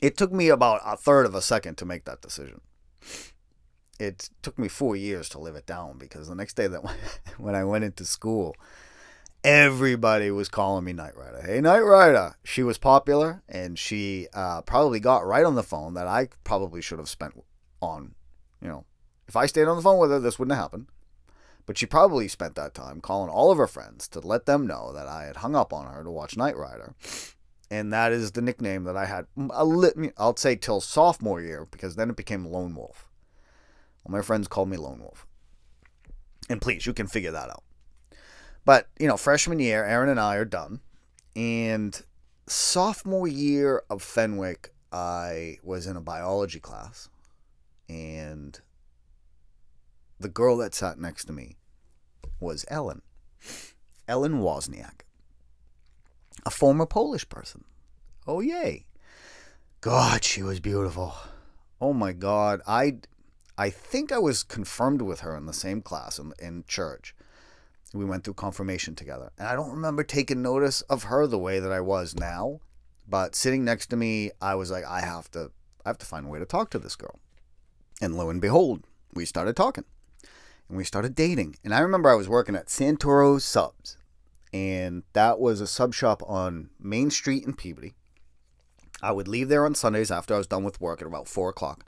It 0.00 0.16
took 0.16 0.32
me 0.32 0.48
about 0.48 0.80
a 0.84 0.96
third 0.96 1.26
of 1.26 1.34
a 1.34 1.42
second 1.42 1.76
to 1.76 1.84
make 1.84 2.06
that 2.06 2.22
decision. 2.22 2.62
It 3.98 4.30
took 4.40 4.58
me 4.58 4.68
four 4.68 4.96
years 4.96 5.28
to 5.30 5.38
live 5.38 5.56
it 5.56 5.66
down 5.66 5.98
because 5.98 6.28
the 6.28 6.34
next 6.34 6.54
day 6.54 6.68
that 6.68 6.80
when 7.36 7.54
I 7.54 7.64
went 7.64 7.84
into 7.84 8.06
school, 8.06 8.56
everybody 9.44 10.30
was 10.30 10.48
calling 10.48 10.84
me 10.84 10.92
Knight 10.92 11.16
Rider. 11.16 11.42
Hey, 11.42 11.60
Knight 11.60 11.80
Rider. 11.80 12.36
She 12.44 12.62
was 12.62 12.78
popular 12.78 13.42
and 13.48 13.78
she 13.78 14.28
uh, 14.34 14.62
probably 14.62 15.00
got 15.00 15.26
right 15.26 15.44
on 15.44 15.54
the 15.54 15.62
phone 15.62 15.94
that 15.94 16.06
I 16.06 16.28
probably 16.44 16.82
should 16.82 16.98
have 16.98 17.08
spent 17.08 17.42
on, 17.80 18.14
you 18.60 18.68
know, 18.68 18.84
if 19.26 19.36
I 19.36 19.46
stayed 19.46 19.68
on 19.68 19.76
the 19.76 19.82
phone 19.82 19.98
with 19.98 20.10
her, 20.10 20.18
this 20.18 20.38
wouldn't 20.38 20.56
have 20.56 20.64
happened. 20.64 20.86
But 21.64 21.78
she 21.78 21.86
probably 21.86 22.26
spent 22.26 22.56
that 22.56 22.74
time 22.74 23.00
calling 23.00 23.30
all 23.30 23.52
of 23.52 23.58
her 23.58 23.68
friends 23.68 24.08
to 24.08 24.20
let 24.20 24.46
them 24.46 24.66
know 24.66 24.92
that 24.92 25.06
I 25.06 25.24
had 25.24 25.36
hung 25.36 25.54
up 25.54 25.72
on 25.72 25.86
her 25.86 26.02
to 26.02 26.10
watch 26.10 26.36
Knight 26.36 26.56
Rider. 26.56 26.94
And 27.70 27.92
that 27.92 28.10
is 28.10 28.32
the 28.32 28.42
nickname 28.42 28.82
that 28.84 28.96
I 28.96 29.06
had. 29.06 29.26
I'll 29.50 30.36
say 30.36 30.56
till 30.56 30.80
sophomore 30.80 31.40
year 31.40 31.68
because 31.70 31.94
then 31.94 32.10
it 32.10 32.16
became 32.16 32.44
Lone 32.44 32.74
Wolf. 32.74 33.08
All 34.04 34.10
my 34.10 34.22
friends 34.22 34.48
called 34.48 34.68
me 34.68 34.76
Lone 34.76 34.98
Wolf. 34.98 35.26
And 36.48 36.60
please, 36.60 36.86
you 36.86 36.92
can 36.92 37.06
figure 37.06 37.30
that 37.30 37.50
out. 37.50 37.62
But, 38.70 38.86
you 39.00 39.08
know, 39.08 39.16
freshman 39.16 39.58
year, 39.58 39.84
Erin 39.84 40.10
and 40.10 40.20
I 40.20 40.36
are 40.36 40.44
done. 40.44 40.78
And 41.34 42.00
sophomore 42.46 43.26
year 43.26 43.82
of 43.90 44.00
Fenwick, 44.00 44.72
I 44.92 45.58
was 45.64 45.88
in 45.88 45.96
a 45.96 46.00
biology 46.00 46.60
class. 46.60 47.08
And 47.88 48.60
the 50.20 50.28
girl 50.28 50.56
that 50.58 50.72
sat 50.76 51.00
next 51.00 51.24
to 51.24 51.32
me 51.32 51.56
was 52.38 52.64
Ellen. 52.68 53.02
Ellen 54.06 54.40
Wozniak, 54.40 55.00
a 56.46 56.50
former 56.50 56.86
Polish 56.86 57.28
person. 57.28 57.64
Oh, 58.24 58.38
yay. 58.38 58.86
God, 59.80 60.22
she 60.22 60.44
was 60.44 60.60
beautiful. 60.60 61.16
Oh 61.80 61.92
my 61.92 62.12
God. 62.12 62.60
I, 62.68 62.98
I 63.58 63.70
think 63.70 64.12
I 64.12 64.20
was 64.20 64.44
confirmed 64.44 65.02
with 65.02 65.22
her 65.22 65.36
in 65.36 65.46
the 65.46 65.52
same 65.52 65.82
class 65.82 66.20
in, 66.20 66.34
in 66.38 66.62
church. 66.68 67.16
We 67.92 68.04
went 68.04 68.24
through 68.24 68.34
confirmation 68.34 68.94
together. 68.94 69.30
And 69.38 69.48
I 69.48 69.54
don't 69.54 69.72
remember 69.72 70.04
taking 70.04 70.42
notice 70.42 70.82
of 70.82 71.04
her 71.04 71.26
the 71.26 71.38
way 71.38 71.58
that 71.58 71.72
I 71.72 71.80
was 71.80 72.14
now, 72.14 72.60
but 73.08 73.34
sitting 73.34 73.64
next 73.64 73.88
to 73.88 73.96
me, 73.96 74.30
I 74.40 74.54
was 74.54 74.70
like, 74.70 74.84
I 74.84 75.00
have 75.00 75.30
to 75.32 75.50
I 75.84 75.88
have 75.88 75.98
to 75.98 76.06
find 76.06 76.26
a 76.26 76.28
way 76.28 76.38
to 76.38 76.44
talk 76.44 76.70
to 76.70 76.78
this 76.78 76.94
girl. 76.94 77.18
And 78.00 78.16
lo 78.16 78.30
and 78.30 78.40
behold, 78.40 78.84
we 79.14 79.24
started 79.24 79.56
talking. 79.56 79.84
And 80.68 80.76
we 80.76 80.84
started 80.84 81.14
dating. 81.14 81.56
And 81.64 81.74
I 81.74 81.80
remember 81.80 82.10
I 82.10 82.14
was 82.14 82.28
working 82.28 82.54
at 82.54 82.66
Santoro 82.66 83.40
Subs. 83.40 83.96
And 84.52 85.02
that 85.12 85.40
was 85.40 85.60
a 85.60 85.66
sub 85.66 85.94
shop 85.94 86.22
on 86.26 86.70
Main 86.78 87.10
Street 87.10 87.44
in 87.44 87.54
Peabody. 87.54 87.94
I 89.02 89.12
would 89.12 89.28
leave 89.28 89.48
there 89.48 89.64
on 89.64 89.74
Sundays 89.74 90.10
after 90.10 90.34
I 90.34 90.38
was 90.38 90.46
done 90.46 90.64
with 90.64 90.80
work 90.80 91.00
at 91.00 91.06
about 91.06 91.28
four 91.28 91.48
o'clock. 91.48 91.84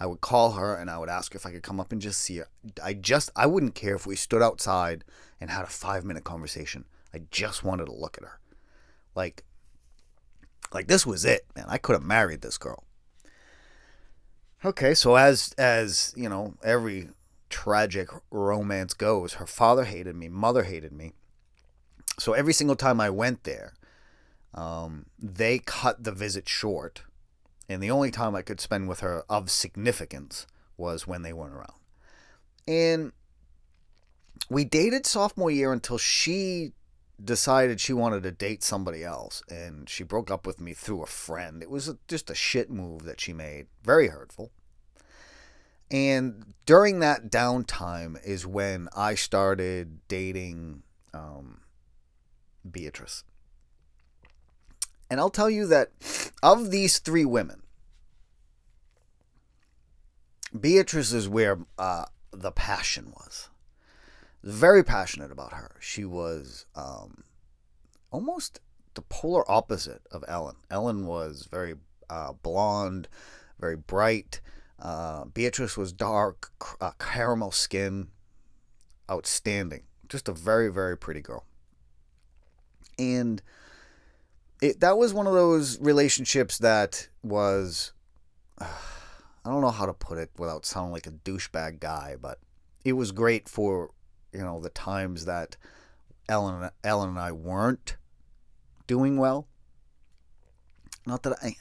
I 0.00 0.06
would 0.06 0.22
call 0.22 0.52
her 0.52 0.74
and 0.74 0.88
I 0.88 0.96
would 0.96 1.10
ask 1.10 1.34
her 1.34 1.36
if 1.36 1.44
I 1.44 1.50
could 1.50 1.62
come 1.62 1.78
up 1.78 1.92
and 1.92 2.00
just 2.00 2.22
see 2.22 2.38
her. 2.38 2.48
I 2.82 2.94
just, 2.94 3.30
I 3.36 3.46
wouldn't 3.46 3.74
care 3.74 3.94
if 3.94 4.06
we 4.06 4.16
stood 4.16 4.40
outside 4.40 5.04
and 5.40 5.50
had 5.50 5.64
a 5.64 5.68
five 5.68 6.04
minute 6.04 6.24
conversation. 6.24 6.86
I 7.12 7.22
just 7.30 7.62
wanted 7.62 7.84
to 7.86 7.92
look 7.92 8.16
at 8.16 8.24
her. 8.24 8.40
Like, 9.14 9.44
like 10.72 10.88
this 10.88 11.04
was 11.04 11.26
it, 11.26 11.42
man. 11.54 11.66
I 11.68 11.76
could 11.76 11.92
have 11.92 12.02
married 12.02 12.40
this 12.40 12.56
girl. 12.56 12.84
Okay, 14.64 14.94
so 14.94 15.16
as 15.16 15.54
as 15.58 16.14
you 16.16 16.28
know, 16.28 16.54
every 16.62 17.08
tragic 17.48 18.08
romance 18.30 18.94
goes, 18.94 19.34
her 19.34 19.46
father 19.46 19.84
hated 19.84 20.16
me, 20.16 20.28
mother 20.28 20.64
hated 20.64 20.92
me. 20.92 21.12
So 22.18 22.32
every 22.32 22.52
single 22.52 22.76
time 22.76 23.00
I 23.00 23.10
went 23.10 23.44
there, 23.44 23.74
um, 24.54 25.06
they 25.18 25.58
cut 25.58 26.04
the 26.04 26.12
visit 26.12 26.48
short 26.48 27.02
and 27.70 27.80
the 27.80 27.90
only 27.90 28.10
time 28.10 28.34
I 28.34 28.42
could 28.42 28.60
spend 28.60 28.88
with 28.88 29.00
her 29.00 29.24
of 29.30 29.50
significance 29.50 30.46
was 30.76 31.06
when 31.06 31.22
they 31.22 31.32
weren't 31.32 31.54
around. 31.54 31.78
And 32.66 33.12
we 34.48 34.64
dated 34.64 35.06
sophomore 35.06 35.52
year 35.52 35.72
until 35.72 35.96
she 35.96 36.72
decided 37.22 37.80
she 37.80 37.92
wanted 37.92 38.24
to 38.24 38.32
date 38.32 38.64
somebody 38.64 39.04
else 39.04 39.42
and 39.48 39.88
she 39.88 40.02
broke 40.02 40.30
up 40.30 40.46
with 40.46 40.60
me 40.60 40.74
through 40.74 41.02
a 41.02 41.06
friend. 41.06 41.62
It 41.62 41.70
was 41.70 41.88
a, 41.88 41.96
just 42.08 42.28
a 42.28 42.34
shit 42.34 42.70
move 42.70 43.04
that 43.04 43.20
she 43.20 43.32
made, 43.32 43.68
very 43.84 44.08
hurtful. 44.08 44.50
And 45.90 46.54
during 46.66 47.00
that 47.00 47.30
downtime 47.30 48.20
is 48.24 48.46
when 48.46 48.88
I 48.96 49.14
started 49.14 50.00
dating 50.08 50.82
um, 51.14 51.60
Beatrice. 52.68 53.22
And 55.10 55.18
I'll 55.18 55.30
tell 55.30 55.50
you 55.50 55.66
that 55.66 55.90
of 56.42 56.70
these 56.70 57.00
three 57.00 57.24
women, 57.24 57.59
Beatrice 60.58 61.12
is 61.12 61.28
where 61.28 61.58
uh, 61.78 62.06
the 62.32 62.52
passion 62.52 63.12
was. 63.14 63.48
Very 64.42 64.82
passionate 64.82 65.30
about 65.30 65.52
her. 65.52 65.76
She 65.80 66.04
was 66.04 66.66
um, 66.74 67.24
almost 68.10 68.60
the 68.94 69.02
polar 69.02 69.48
opposite 69.50 70.02
of 70.10 70.24
Ellen. 70.26 70.56
Ellen 70.70 71.06
was 71.06 71.46
very 71.50 71.74
uh, 72.08 72.32
blonde, 72.32 73.08
very 73.60 73.76
bright. 73.76 74.40
Uh, 74.80 75.24
Beatrice 75.26 75.76
was 75.76 75.92
dark, 75.92 76.50
uh, 76.80 76.92
caramel 76.98 77.52
skin, 77.52 78.08
outstanding. 79.10 79.82
Just 80.08 80.28
a 80.28 80.32
very, 80.32 80.72
very 80.72 80.96
pretty 80.96 81.20
girl. 81.20 81.44
And 82.98 83.42
it 84.60 84.80
that 84.80 84.98
was 84.98 85.14
one 85.14 85.26
of 85.26 85.32
those 85.32 85.80
relationships 85.80 86.58
that 86.58 87.08
was 87.22 87.92
uh, 88.58 88.66
I 89.44 89.50
don't 89.50 89.62
know 89.62 89.70
how 89.70 89.86
to 89.86 89.94
put 89.94 90.18
it 90.18 90.30
without 90.38 90.66
sounding 90.66 90.92
like 90.92 91.06
a 91.06 91.12
douchebag 91.12 91.80
guy, 91.80 92.16
but 92.20 92.38
it 92.84 92.92
was 92.92 93.12
great 93.12 93.48
for 93.48 93.90
you 94.32 94.40
know 94.40 94.60
the 94.60 94.70
times 94.70 95.24
that 95.24 95.56
Ellen 96.28 96.70
Ellen 96.84 97.10
and 97.10 97.18
I 97.18 97.32
weren't 97.32 97.96
doing 98.86 99.16
well. 99.16 99.46
Not 101.06 101.22
that 101.22 101.38
I 101.42 101.56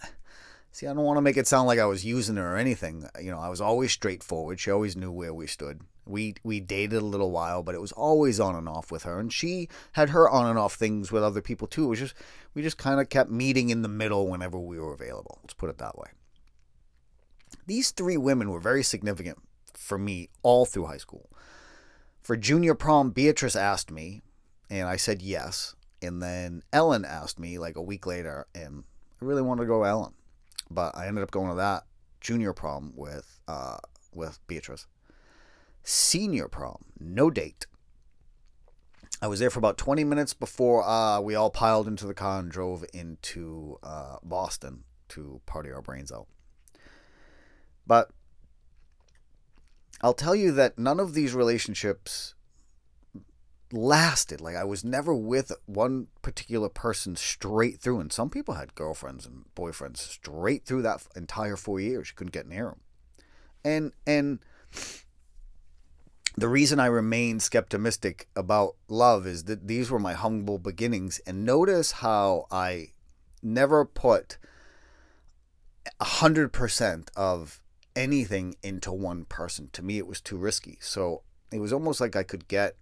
see. 0.71 0.87
I 0.87 0.93
don't 0.93 1.03
want 1.03 1.17
to 1.17 1.21
make 1.21 1.37
it 1.37 1.47
sound 1.47 1.67
like 1.67 1.79
I 1.79 1.85
was 1.85 2.05
using 2.05 2.35
her 2.35 2.53
or 2.55 2.57
anything. 2.57 3.05
You 3.21 3.31
know, 3.31 3.39
I 3.39 3.49
was 3.49 3.61
always 3.61 3.91
straightforward. 3.91 4.59
She 4.59 4.71
always 4.71 4.97
knew 4.97 5.11
where 5.11 5.33
we 5.33 5.47
stood. 5.47 5.81
We 6.05 6.35
we 6.43 6.59
dated 6.59 7.01
a 7.01 7.05
little 7.05 7.31
while, 7.31 7.63
but 7.63 7.75
it 7.75 7.81
was 7.81 7.91
always 7.93 8.39
on 8.39 8.55
and 8.55 8.67
off 8.67 8.91
with 8.91 9.03
her, 9.03 9.19
and 9.19 9.31
she 9.31 9.69
had 9.93 10.09
her 10.09 10.29
on 10.29 10.47
and 10.47 10.59
off 10.59 10.73
things 10.73 11.11
with 11.11 11.23
other 11.23 11.41
people 11.41 11.67
too. 11.67 11.85
It 11.85 11.89
was 11.89 11.99
just 11.99 12.15
we 12.53 12.61
just 12.61 12.77
kind 12.77 12.99
of 12.99 13.09
kept 13.09 13.29
meeting 13.29 13.69
in 13.69 13.83
the 13.83 13.87
middle 13.87 14.27
whenever 14.27 14.59
we 14.59 14.79
were 14.79 14.93
available. 14.93 15.39
Let's 15.43 15.53
put 15.53 15.69
it 15.69 15.77
that 15.77 15.97
way. 15.97 16.09
These 17.69 17.91
three 17.91 18.17
women 18.17 18.49
were 18.49 18.59
very 18.59 18.81
significant 18.81 19.37
for 19.75 19.99
me 19.99 20.29
all 20.41 20.65
through 20.65 20.87
high 20.87 20.97
school. 20.97 21.29
For 22.19 22.35
junior 22.35 22.73
prom, 22.73 23.11
Beatrice 23.11 23.55
asked 23.55 23.91
me, 23.91 24.23
and 24.71 24.87
I 24.87 24.95
said 24.95 25.21
yes. 25.21 25.75
And 26.01 26.19
then 26.19 26.63
Ellen 26.73 27.05
asked 27.05 27.39
me 27.39 27.59
like 27.59 27.75
a 27.75 27.81
week 27.83 28.07
later, 28.07 28.47
and 28.55 28.85
I 29.21 29.25
really 29.25 29.43
wanted 29.43 29.61
to 29.61 29.67
go 29.67 29.83
Ellen, 29.83 30.13
but 30.71 30.97
I 30.97 31.05
ended 31.05 31.21
up 31.21 31.29
going 31.29 31.49
to 31.49 31.55
that 31.57 31.83
junior 32.19 32.53
prom 32.53 32.91
with 32.95 33.39
uh, 33.47 33.77
with 34.15 34.39
Beatrice. 34.47 34.87
Senior 35.83 36.47
prom, 36.47 36.85
no 36.99 37.29
date. 37.29 37.67
I 39.21 39.27
was 39.27 39.39
there 39.39 39.51
for 39.51 39.59
about 39.59 39.77
20 39.77 40.03
minutes 40.05 40.33
before 40.33 40.83
uh, 40.83 41.21
we 41.21 41.35
all 41.35 41.51
piled 41.51 41.87
into 41.87 42.07
the 42.07 42.15
car 42.15 42.39
and 42.39 42.49
drove 42.49 42.83
into 42.95 43.77
uh, 43.83 44.15
Boston 44.23 44.85
to 45.09 45.39
party 45.45 45.71
our 45.71 45.83
brains 45.83 46.11
out. 46.11 46.25
But 47.89 48.11
I'll 49.99 50.13
tell 50.13 50.35
you 50.35 50.51
that 50.51 50.77
none 50.77 50.99
of 50.99 51.15
these 51.15 51.33
relationships 51.33 52.35
lasted. 53.71 54.39
Like 54.39 54.55
I 54.55 54.63
was 54.63 54.83
never 54.83 55.15
with 55.15 55.51
one 55.65 56.05
particular 56.21 56.69
person 56.69 57.15
straight 57.15 57.79
through. 57.79 57.99
And 57.99 58.13
some 58.13 58.29
people 58.29 58.53
had 58.53 58.75
girlfriends 58.75 59.25
and 59.25 59.45
boyfriends 59.55 59.97
straight 59.97 60.65
through 60.65 60.83
that 60.83 61.01
entire 61.15 61.55
four 61.55 61.79
years. 61.79 62.09
You 62.09 62.15
couldn't 62.15 62.31
get 62.31 62.47
near 62.47 62.65
them. 62.65 62.81
And 63.65 63.93
and 64.05 64.39
the 66.37 66.47
reason 66.47 66.79
I 66.79 66.85
remain 66.85 67.39
skeptimistic 67.39 68.27
about 68.35 68.75
love 68.87 69.25
is 69.25 69.45
that 69.45 69.67
these 69.67 69.89
were 69.89 69.97
my 69.97 70.13
humble 70.13 70.59
beginnings. 70.59 71.19
And 71.25 71.43
notice 71.43 71.93
how 71.93 72.45
I 72.51 72.91
never 73.41 73.83
put 73.83 74.37
hundred 75.99 76.53
percent 76.53 77.09
of 77.15 77.59
anything 77.99 78.55
into 78.63 78.91
one 78.93 79.25
person. 79.25 79.69
To 79.73 79.83
me, 79.83 79.97
it 79.97 80.07
was 80.07 80.21
too 80.21 80.37
risky. 80.37 80.77
So 80.79 81.21
it 81.51 81.59
was 81.59 81.73
almost 81.73 81.99
like 81.99 82.15
I 82.15 82.23
could 82.23 82.47
get 82.47 82.77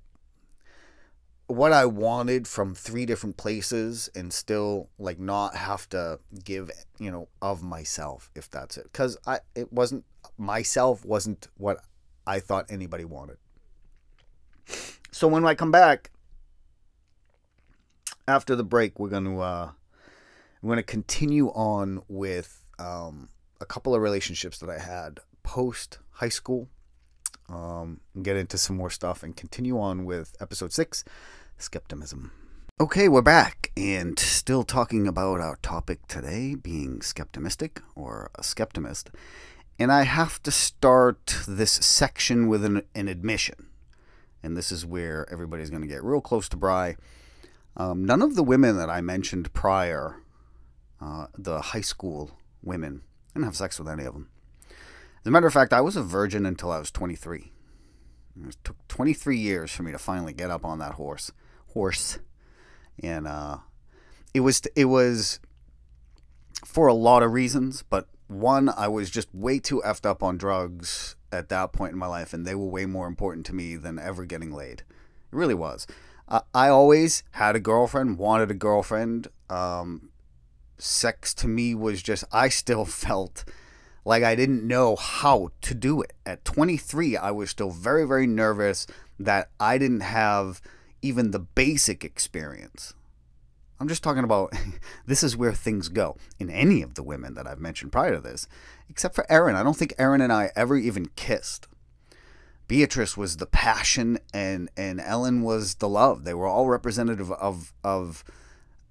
what 1.48 1.72
I 1.72 1.86
wanted 1.86 2.48
from 2.48 2.76
three 2.76 3.06
different 3.06 3.36
places 3.38 4.10
and 4.14 4.32
still 4.32 4.90
like 5.00 5.18
not 5.18 5.56
have 5.56 5.90
to 5.90 6.20
give, 6.44 6.70
you 7.00 7.10
know, 7.10 7.30
of 7.42 7.64
myself 7.64 8.30
if 8.36 8.50
that's 8.50 8.78
it. 8.78 8.92
Cuz 8.94 9.18
I 9.26 9.40
it 9.56 9.74
wasn't 9.74 10.06
myself 10.38 11.04
wasn't 11.04 11.48
what 11.58 11.80
I 12.28 12.40
thought 12.40 12.66
anybody 12.70 13.06
wanted. 13.06 13.38
So 15.12 15.28
when 15.28 15.46
I 15.46 15.56
come 15.56 15.72
back 15.72 16.12
after 18.28 18.56
the 18.56 18.64
break, 18.64 19.00
we're 19.00 19.10
to 19.10 19.40
uh 19.40 19.72
we're 20.62 20.76
to 20.76 20.84
continue 20.84 21.48
on 21.50 22.04
with 22.08 22.66
um 22.78 23.30
a 23.60 23.66
couple 23.66 23.96
of 23.96 24.02
relationships 24.02 24.60
that 24.60 24.70
I 24.70 24.80
had 24.80 25.20
post 25.44 26.00
high 26.12 26.30
school. 26.30 26.70
Um, 27.50 28.02
get 28.22 28.36
into 28.36 28.58
some 28.58 28.76
more 28.76 28.90
stuff 28.90 29.24
and 29.24 29.36
continue 29.36 29.80
on 29.80 30.04
with 30.04 30.36
episode 30.42 30.74
six 30.74 31.06
skeptimism. 31.58 32.32
Okay, 32.80 33.08
we're 33.08 33.22
back 33.22 33.72
and 33.76 34.20
still 34.20 34.64
talking 34.64 35.08
about 35.08 35.40
our 35.40 35.56
topic 35.64 36.06
today 36.08 36.54
being 36.56 37.02
skeptimistic 37.02 37.82
or 37.96 38.30
a 38.36 38.44
skeptimist. 38.44 39.10
And 39.80 39.92
I 39.92 40.04
have 40.04 40.44
to 40.44 40.52
start 40.52 41.40
this 41.48 41.72
section 41.72 42.48
with 42.48 42.64
an, 42.66 42.84
an 42.94 43.08
admission. 43.08 43.68
And 44.44 44.56
this 44.56 44.72
is 44.72 44.86
where 44.86 45.28
everybody's 45.32 45.70
going 45.70 45.82
to 45.82 45.88
get 45.88 46.04
real 46.04 46.22
close 46.22 46.48
to 46.50 46.58
Bry. 46.58 46.98
Um, 47.76 48.06
none 48.06 48.22
of 48.22 48.36
the 48.36 48.44
women 48.44 48.78
that 48.78 48.90
I 48.90 49.02
mentioned 49.02 49.54
prior, 49.54 50.18
uh, 51.02 51.28
the 51.38 51.62
high 51.62 51.82
school 51.82 52.38
women, 52.62 53.02
didn't 53.38 53.46
have 53.46 53.56
sex 53.56 53.78
with 53.80 53.88
any 53.88 54.04
of 54.04 54.14
them. 54.14 54.30
As 54.70 55.28
a 55.28 55.32
matter 55.32 55.48
of 55.48 55.54
fact, 55.54 55.74
I 55.74 55.82
was 55.82 55.96
a 55.96 56.02
virgin 56.02 56.46
until 56.46 56.72
I 56.72 56.80
was 56.80 56.92
23. 56.92 57.52
It 58.48 58.58
took 58.64 58.88
23 58.88 59.38
years 59.38 59.72
for 59.72 59.84
me 59.84 59.92
to 59.92 59.98
finally 59.98 60.34
get 60.34 60.50
up 60.50 60.66
on 60.66 60.80
that 60.80 60.94
horse. 60.94 61.32
Horse, 61.74 62.20
and 63.02 63.28
uh, 63.28 63.58
it 64.34 64.40
was 64.40 64.62
it 64.76 64.86
was 64.86 65.40
for 66.66 66.88
a 66.88 66.94
lot 66.94 67.22
of 67.24 67.34
reasons, 67.34 67.84
but 67.88 68.08
one, 68.28 68.70
I 68.70 68.88
was 68.88 69.10
just 69.12 69.34
way 69.34 69.60
too 69.60 69.82
effed 69.86 70.06
up 70.06 70.24
on 70.24 70.38
drugs 70.38 71.16
at 71.32 71.50
that 71.50 71.72
point 71.72 71.94
in 71.94 72.00
my 72.00 72.08
life, 72.08 72.34
and 72.34 72.46
they 72.46 72.56
were 72.56 72.66
way 72.66 72.86
more 72.86 73.08
important 73.08 73.46
to 73.48 73.56
me 73.56 73.76
than 73.76 74.00
ever 74.00 74.26
getting 74.26 74.52
laid. 74.52 74.82
It 74.82 74.86
really 75.32 75.54
was. 75.54 75.86
Uh, 76.28 76.42
I 76.54 76.70
always 76.70 77.24
had 77.32 77.56
a 77.56 77.60
girlfriend, 77.60 78.18
wanted 78.18 78.50
a 78.50 78.56
girlfriend. 78.56 79.28
Um, 79.50 80.10
sex 80.78 81.34
to 81.36 81.48
me 81.48 81.76
was 81.76 82.02
just, 82.02 82.24
I 82.32 82.50
still 82.50 82.86
felt 82.86 83.44
like 84.06 84.24
I 84.24 84.36
didn't 84.36 84.66
know 84.66 84.96
how 84.96 85.50
to 85.62 85.74
do 85.74 86.02
it. 86.02 86.14
At 86.26 86.46
23, 86.46 87.18
I 87.18 87.32
was 87.32 87.50
still 87.50 87.72
very, 87.72 88.08
very 88.08 88.28
nervous 88.28 88.88
that 89.20 89.50
I 89.60 89.78
didn't 89.78 90.02
have 90.02 90.62
even 91.02 91.32
the 91.32 91.40
basic 91.40 92.04
experience. 92.04 92.94
I'm 93.80 93.88
just 93.88 94.04
talking 94.04 94.24
about 94.24 94.54
this 95.06 95.24
is 95.24 95.38
where 95.38 95.54
things 95.54 95.90
go 95.90 96.18
in 96.40 96.50
any 96.50 96.82
of 96.82 96.96
the 96.96 97.04
women 97.04 97.36
that 97.36 97.48
I've 97.48 97.60
mentioned 97.60 97.92
prior 97.92 98.16
to 98.16 98.22
this, 98.22 98.48
except 98.90 99.16
for 99.16 99.30
Erin. 99.32 99.56
I 99.56 99.64
don't 99.64 99.78
think 99.78 99.94
Erin 99.98 100.22
and 100.22 100.34
I 100.34 100.52
ever 100.56 100.78
even 100.78 101.08
kissed. 101.16 101.68
Beatrice 102.68 103.16
was 103.16 103.38
the 103.38 103.46
passion 103.46 104.20
and 104.34 104.70
and 104.76 105.00
Ellen 105.00 105.42
was 105.42 105.76
the 105.76 105.88
love. 105.88 106.24
They 106.24 106.34
were 106.34 106.48
all 106.48 106.68
representative 106.68 107.32
of 107.32 107.72
of 107.84 108.24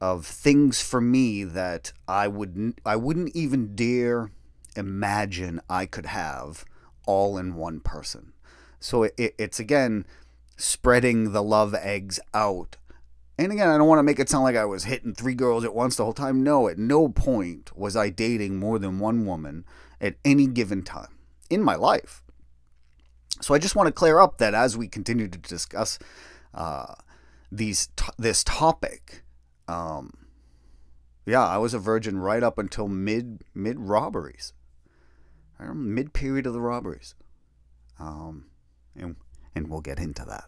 of 0.01 0.27
things 0.27 0.83
for 0.83 1.01
me 1.01 1.45
that 1.45 1.93
I 2.07 2.29
wouldn't 2.29 2.81
I 2.85 2.97
wouldn't 2.97 3.35
even 3.35 3.75
dare 3.75 4.31
imagine 4.77 5.61
I 5.71 5.87
could 5.87 6.07
have 6.07 6.65
all 7.07 7.39
in 7.39 7.55
one 7.55 7.81
person. 7.81 8.33
So 8.81 9.05
it, 9.05 9.15
it, 9.17 9.35
it's 9.39 9.59
again 9.59 10.07
spreading 10.57 11.33
the 11.33 11.43
love 11.43 11.75
eggs 11.75 12.21
out. 12.35 12.77
And 13.39 13.53
again, 13.53 13.69
I 13.69 13.77
don't 13.77 13.89
want 13.89 13.99
to 13.99 14.03
make 14.03 14.19
it 14.19 14.31
sound 14.31 14.45
like 14.45 14.57
I 14.57 14.65
was 14.65 14.85
hitting 14.85 15.15
three 15.15 15.35
girls 15.35 15.65
at 15.65 15.75
once 15.75 15.97
the 15.97 16.05
whole 16.05 16.15
time. 16.15 16.43
No, 16.43 16.69
at 16.69 16.79
no 16.79 17.09
point 17.09 17.77
was 17.77 17.95
I 17.95 18.09
dating 18.09 18.57
more 18.57 18.79
than 18.79 18.99
one 18.99 19.27
woman 19.27 19.67
at 20.01 20.17
any 20.25 20.47
given 20.47 20.83
time 20.83 21.19
in 21.51 21.63
my 21.63 21.75
life. 21.75 22.23
So 23.43 23.55
I 23.55 23.59
just 23.59 23.77
want 23.77 23.89
to 23.89 23.93
clear 23.93 24.19
up 24.19 24.39
that 24.39 24.55
as 24.55 24.77
we 24.77 24.89
continue 24.89 25.29
to 25.29 25.39
discuss 25.39 25.99
uh, 26.55 26.95
these 27.53 27.89
t- 27.97 28.07
this 28.19 28.43
topic, 28.43 29.23
um, 29.69 30.13
yeah, 31.25 31.45
I 31.45 31.59
was 31.59 31.75
a 31.75 31.79
virgin 31.79 32.19
right 32.19 32.43
up 32.43 32.59
until 32.59 32.89
mid 32.89 33.43
mid 33.55 33.81
robberies, 33.81 34.53
mid 35.61 36.13
period 36.13 36.47
of 36.47 36.53
the 36.53 36.61
robberies, 36.61 37.15
um, 37.99 38.47
and 38.95 39.17
and 39.55 39.69
we'll 39.69 39.81
get 39.81 39.99
into 39.99 40.25
that. 40.25 40.45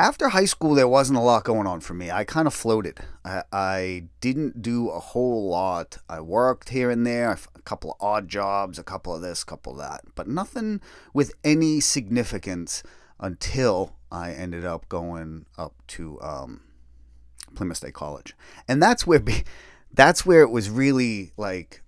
After 0.00 0.28
high 0.28 0.44
school, 0.44 0.76
there 0.76 0.86
wasn't 0.86 1.18
a 1.18 1.22
lot 1.22 1.42
going 1.42 1.66
on 1.66 1.80
for 1.80 1.92
me. 1.92 2.08
I 2.08 2.22
kind 2.22 2.46
of 2.46 2.54
floated. 2.54 3.00
I, 3.24 3.42
I, 3.50 4.04
didn't 4.20 4.62
do 4.62 4.90
a 4.90 5.00
whole 5.00 5.48
lot. 5.48 5.98
I 6.08 6.20
worked 6.20 6.68
here 6.68 6.88
and 6.88 7.04
there, 7.04 7.32
a 7.32 7.62
couple 7.62 7.90
of 7.90 7.96
odd 8.00 8.28
jobs, 8.28 8.78
a 8.78 8.84
couple 8.84 9.12
of 9.12 9.22
this, 9.22 9.42
a 9.42 9.46
couple 9.46 9.72
of 9.72 9.78
that, 9.78 10.02
but 10.14 10.28
nothing 10.28 10.80
with 11.12 11.34
any 11.42 11.80
significance 11.80 12.84
until 13.18 13.96
I 14.12 14.32
ended 14.32 14.64
up 14.64 14.88
going 14.88 15.46
up 15.58 15.74
to 15.88 16.20
um, 16.22 16.60
Plymouth 17.54 17.78
State 17.78 17.94
College, 17.94 18.34
and 18.66 18.82
that's 18.82 19.06
where 19.06 19.22
that's 19.92 20.24
where 20.24 20.42
it 20.42 20.50
was 20.50 20.70
really 20.70 21.32
like 21.36 21.82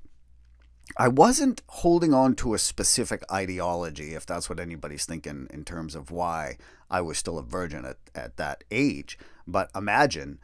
I 0.97 1.09
wasn't 1.09 1.63
holding 1.69 2.13
on 2.13 2.35
to 2.37 2.55
a 2.55 2.59
specific 2.59 3.23
ideology, 3.31 4.15
if 4.15 4.27
that's 4.27 4.49
what 4.49 4.59
anybody's 4.59 5.07
thinking 5.07 5.47
in 5.51 5.65
terms 5.65 5.95
of 5.95 6.11
why 6.11 6.57
I 6.91 7.01
was 7.01 7.17
still 7.19 7.39
a 7.39 7.43
virgin 7.43 7.85
at, 7.85 7.97
at 8.15 8.37
that 8.37 8.65
age. 8.71 9.19
But 9.47 9.71
imagine 9.75 10.41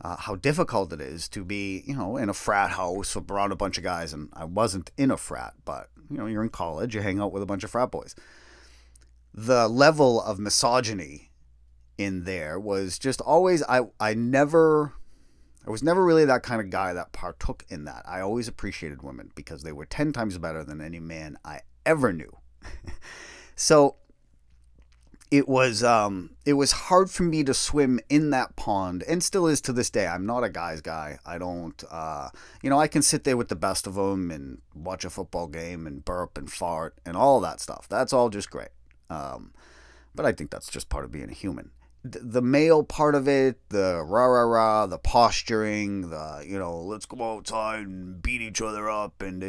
uh, 0.00 0.16
how 0.16 0.36
difficult 0.36 0.92
it 0.92 1.00
is 1.00 1.28
to 1.30 1.44
be, 1.44 1.82
you 1.84 1.96
know, 1.96 2.16
in 2.16 2.28
a 2.28 2.34
frat 2.34 2.70
house 2.70 3.16
around 3.16 3.52
a 3.52 3.56
bunch 3.56 3.76
of 3.76 3.84
guys. 3.84 4.12
And 4.12 4.28
I 4.32 4.44
wasn't 4.44 4.92
in 4.96 5.10
a 5.10 5.16
frat, 5.16 5.54
but, 5.64 5.88
you 6.08 6.16
know, 6.16 6.26
you're 6.26 6.44
in 6.44 6.50
college, 6.50 6.94
you 6.94 7.00
hang 7.00 7.20
out 7.20 7.32
with 7.32 7.42
a 7.42 7.46
bunch 7.46 7.64
of 7.64 7.70
frat 7.70 7.90
boys. 7.90 8.14
The 9.34 9.68
level 9.68 10.22
of 10.22 10.38
misogyny 10.38 11.27
in 11.98 12.24
there 12.24 12.58
was 12.58 12.98
just 12.98 13.20
always, 13.20 13.62
I, 13.64 13.82
I 14.00 14.14
never 14.14 14.94
I 15.68 15.70
was 15.70 15.82
never 15.82 16.02
really 16.02 16.24
that 16.24 16.42
kind 16.42 16.62
of 16.62 16.70
guy 16.70 16.94
that 16.94 17.12
partook 17.12 17.62
in 17.68 17.84
that. 17.84 18.02
I 18.08 18.20
always 18.20 18.48
appreciated 18.48 19.02
women 19.02 19.30
because 19.34 19.64
they 19.64 19.72
were 19.72 19.84
10 19.84 20.14
times 20.14 20.38
better 20.38 20.64
than 20.64 20.80
any 20.80 20.98
man 20.98 21.36
I 21.44 21.60
ever 21.84 22.10
knew. 22.10 22.38
so 23.54 23.96
it 25.30 25.46
was 25.46 25.84
um, 25.84 26.30
it 26.46 26.54
was 26.54 26.72
hard 26.72 27.10
for 27.10 27.24
me 27.24 27.44
to 27.44 27.52
swim 27.52 28.00
in 28.08 28.30
that 28.30 28.56
pond 28.56 29.04
and 29.06 29.22
still 29.22 29.46
is 29.46 29.60
to 29.60 29.74
this 29.74 29.90
day. 29.90 30.06
I'm 30.06 30.24
not 30.24 30.42
a 30.42 30.48
guy's 30.48 30.80
guy. 30.80 31.18
I 31.26 31.36
don't 31.36 31.84
uh, 31.90 32.30
you 32.62 32.70
know, 32.70 32.80
I 32.80 32.88
can 32.88 33.02
sit 33.02 33.24
there 33.24 33.36
with 33.36 33.48
the 33.48 33.54
best 33.54 33.86
of 33.86 33.94
them 33.94 34.30
and 34.30 34.62
watch 34.74 35.04
a 35.04 35.10
football 35.10 35.48
game 35.48 35.86
and 35.86 36.02
burp 36.02 36.38
and 36.38 36.50
fart 36.50 36.96
and 37.04 37.14
all 37.14 37.40
that 37.40 37.60
stuff. 37.60 37.86
That's 37.90 38.14
all 38.14 38.30
just 38.30 38.48
great. 38.50 38.70
Um, 39.10 39.52
but 40.14 40.24
I 40.24 40.32
think 40.32 40.50
that's 40.50 40.70
just 40.70 40.88
part 40.88 41.04
of 41.04 41.12
being 41.12 41.28
a 41.28 41.34
human 41.34 41.72
the 42.04 42.42
male 42.42 42.84
part 42.84 43.14
of 43.14 43.26
it, 43.26 43.58
the 43.70 44.02
rah 44.06 44.26
rah 44.26 44.42
rah, 44.42 44.86
the 44.86 44.98
posturing, 44.98 46.10
the 46.10 46.44
you 46.46 46.58
know, 46.58 46.78
let's 46.80 47.06
go 47.06 47.36
outside 47.36 47.86
and 47.86 48.22
beat 48.22 48.40
each 48.40 48.62
other 48.62 48.88
up, 48.88 49.20
and 49.20 49.42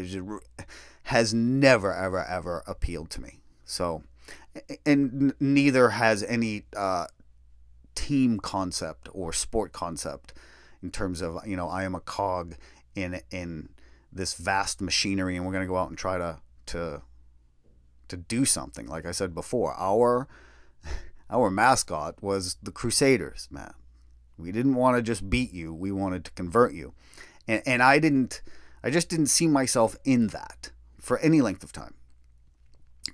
has 1.03 1.33
never 1.33 1.93
ever 1.93 2.25
ever 2.25 2.63
appealed 2.67 3.09
to 3.11 3.21
me. 3.21 3.39
So, 3.65 4.03
and 4.85 5.33
neither 5.39 5.89
has 5.89 6.23
any 6.23 6.63
uh, 6.75 7.07
team 7.95 8.39
concept 8.39 9.09
or 9.13 9.31
sport 9.31 9.71
concept 9.71 10.33
in 10.81 10.89
terms 10.91 11.21
of 11.21 11.45
you 11.45 11.55
know 11.55 11.69
I 11.69 11.83
am 11.83 11.93
a 11.93 11.99
cog 11.99 12.55
in 12.95 13.21
in 13.31 13.69
this 14.11 14.33
vast 14.33 14.81
machinery, 14.81 15.35
and 15.35 15.45
we're 15.45 15.53
gonna 15.53 15.67
go 15.67 15.77
out 15.77 15.89
and 15.89 15.97
try 15.97 16.17
to 16.17 16.39
to 16.67 17.01
to 18.07 18.17
do 18.17 18.43
something. 18.43 18.87
Like 18.87 19.05
I 19.05 19.11
said 19.11 19.35
before, 19.35 19.75
our 19.75 20.27
our 21.29 21.49
mascot 21.49 22.21
was 22.21 22.57
the 22.61 22.71
Crusaders, 22.71 23.47
man. 23.51 23.73
We 24.37 24.51
didn't 24.51 24.75
want 24.75 24.97
to 24.97 25.01
just 25.03 25.29
beat 25.29 25.53
you, 25.53 25.73
we 25.73 25.91
wanted 25.91 26.25
to 26.25 26.31
convert 26.31 26.73
you. 26.73 26.93
And, 27.47 27.61
and 27.65 27.83
I 27.83 27.99
didn't, 27.99 28.41
I 28.83 28.89
just 28.89 29.09
didn't 29.09 29.27
see 29.27 29.47
myself 29.47 29.95
in 30.05 30.27
that 30.27 30.71
for 30.99 31.17
any 31.19 31.41
length 31.41 31.63
of 31.63 31.73
time. 31.73 31.95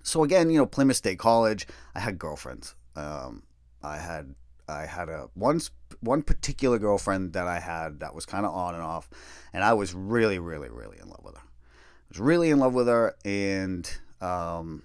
So 0.03 0.23
again, 0.23 0.49
you 0.49 0.57
know, 0.57 0.65
Plymouth 0.65 0.97
State 0.97 1.19
College, 1.19 1.67
I 1.95 1.99
had 1.99 2.19
girlfriends. 2.19 2.75
Um, 2.95 3.43
I 3.81 3.97
had 3.97 4.35
I 4.67 4.85
had 4.85 5.09
a 5.09 5.29
one 5.33 5.61
one 5.99 6.21
particular 6.21 6.79
girlfriend 6.79 7.33
that 7.33 7.47
I 7.47 7.59
had 7.59 7.99
that 7.99 8.15
was 8.15 8.25
kind 8.25 8.45
of 8.45 8.53
on 8.53 8.73
and 8.73 8.83
off, 8.83 9.09
and 9.53 9.63
I 9.63 9.73
was 9.73 9.93
really, 9.93 10.39
really, 10.39 10.69
really 10.69 10.97
in 10.99 11.09
love 11.09 11.21
with 11.23 11.35
her. 11.35 11.41
I 11.41 12.09
was 12.09 12.19
really 12.19 12.49
in 12.49 12.59
love 12.59 12.73
with 12.73 12.87
her, 12.87 13.15
and 13.23 13.89
um, 14.21 14.83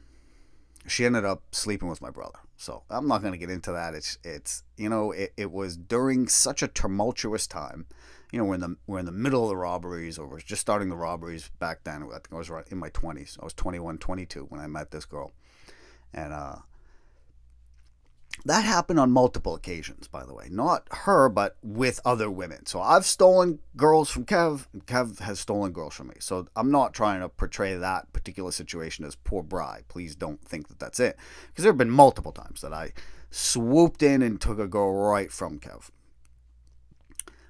she 0.87 1.05
ended 1.05 1.25
up 1.25 1.43
sleeping 1.53 1.89
with 1.89 2.03
my 2.03 2.11
brother. 2.11 2.39
So 2.61 2.83
I'm 2.91 3.09
not 3.09 3.23
going 3.23 3.33
to 3.33 3.39
get 3.39 3.49
into 3.49 3.73
that. 3.73 3.95
It's 3.95 4.19
it's 4.23 4.65
you 4.77 4.91
know 4.91 5.13
it, 5.13 5.33
it 5.39 5.51
was 5.51 5.79
during 5.79 6.29
such 6.29 6.63
a 6.63 6.69
tumultuous 6.69 7.47
time. 7.47 7.87
You 8.31 8.39
know 8.39 8.45
we're 8.45 8.57
in 8.57 8.61
the 8.61 8.77
we're 8.87 8.99
in 8.99 9.07
the 9.07 9.13
middle 9.13 9.45
of 9.45 9.49
the 9.49 9.57
robberies 9.57 10.19
or 10.19 10.27
we're 10.27 10.41
just 10.41 10.61
starting 10.61 10.91
the 10.91 10.97
robberies 10.97 11.51
back 11.59 11.85
then. 11.85 12.03
I 12.03 12.17
think 12.17 12.29
I 12.33 12.37
was 12.37 12.51
right 12.51 12.69
in 12.69 12.77
my 12.77 12.91
20s. 12.91 13.41
I 13.41 13.45
was 13.45 13.55
21, 13.55 13.97
22 13.97 14.45
when 14.51 14.61
I 14.61 14.67
met 14.67 14.91
this 14.91 15.07
girl, 15.07 15.33
and 16.13 16.35
uh, 16.35 16.57
that 18.45 18.65
happened 18.65 18.99
on 18.99 19.11
multiple 19.11 19.55
occasions, 19.55 20.09
by 20.09 20.25
the 20.25 20.35
way. 20.35 20.49
Not 20.51 20.87
her, 20.91 21.29
but 21.29 21.57
with 21.63 22.01
other 22.05 22.31
women. 22.31 22.67
So 22.67 22.81
I've 22.81 23.05
stolen 23.05 23.59
girls 23.77 24.11
from 24.11 24.25
Kev. 24.25 24.67
Kev 24.87 25.19
has 25.21 25.41
stolen 25.41 25.73
girls 25.73 25.95
from 25.95 26.09
me. 26.09 26.15
So 26.21 26.47
I'm 26.57 26.71
not 26.71 26.95
trying 26.95 27.21
to 27.21 27.29
portray 27.29 27.75
that 27.75 28.13
particular 28.13 28.51
situation 28.51 29.05
as 29.05 29.15
poor 29.15 29.43
Bry. 29.43 29.83
Please 29.89 30.15
don't 30.15 30.43
think 30.43 30.69
that 30.69 30.79
that's 30.79 31.01
it. 31.01 31.17
Because 31.49 31.65
there 31.65 31.73
have 31.73 31.79
been 31.79 31.91
multiple 31.91 32.33
times 32.33 32.63
that 32.63 32.73
I 32.73 32.93
swooped 33.31 34.03
in 34.03 34.23
and 34.23 34.41
took 34.41 34.59
a 34.59 34.67
girl 34.67 34.93
right 34.93 35.31
from 35.31 35.59
Kev. 35.59 35.91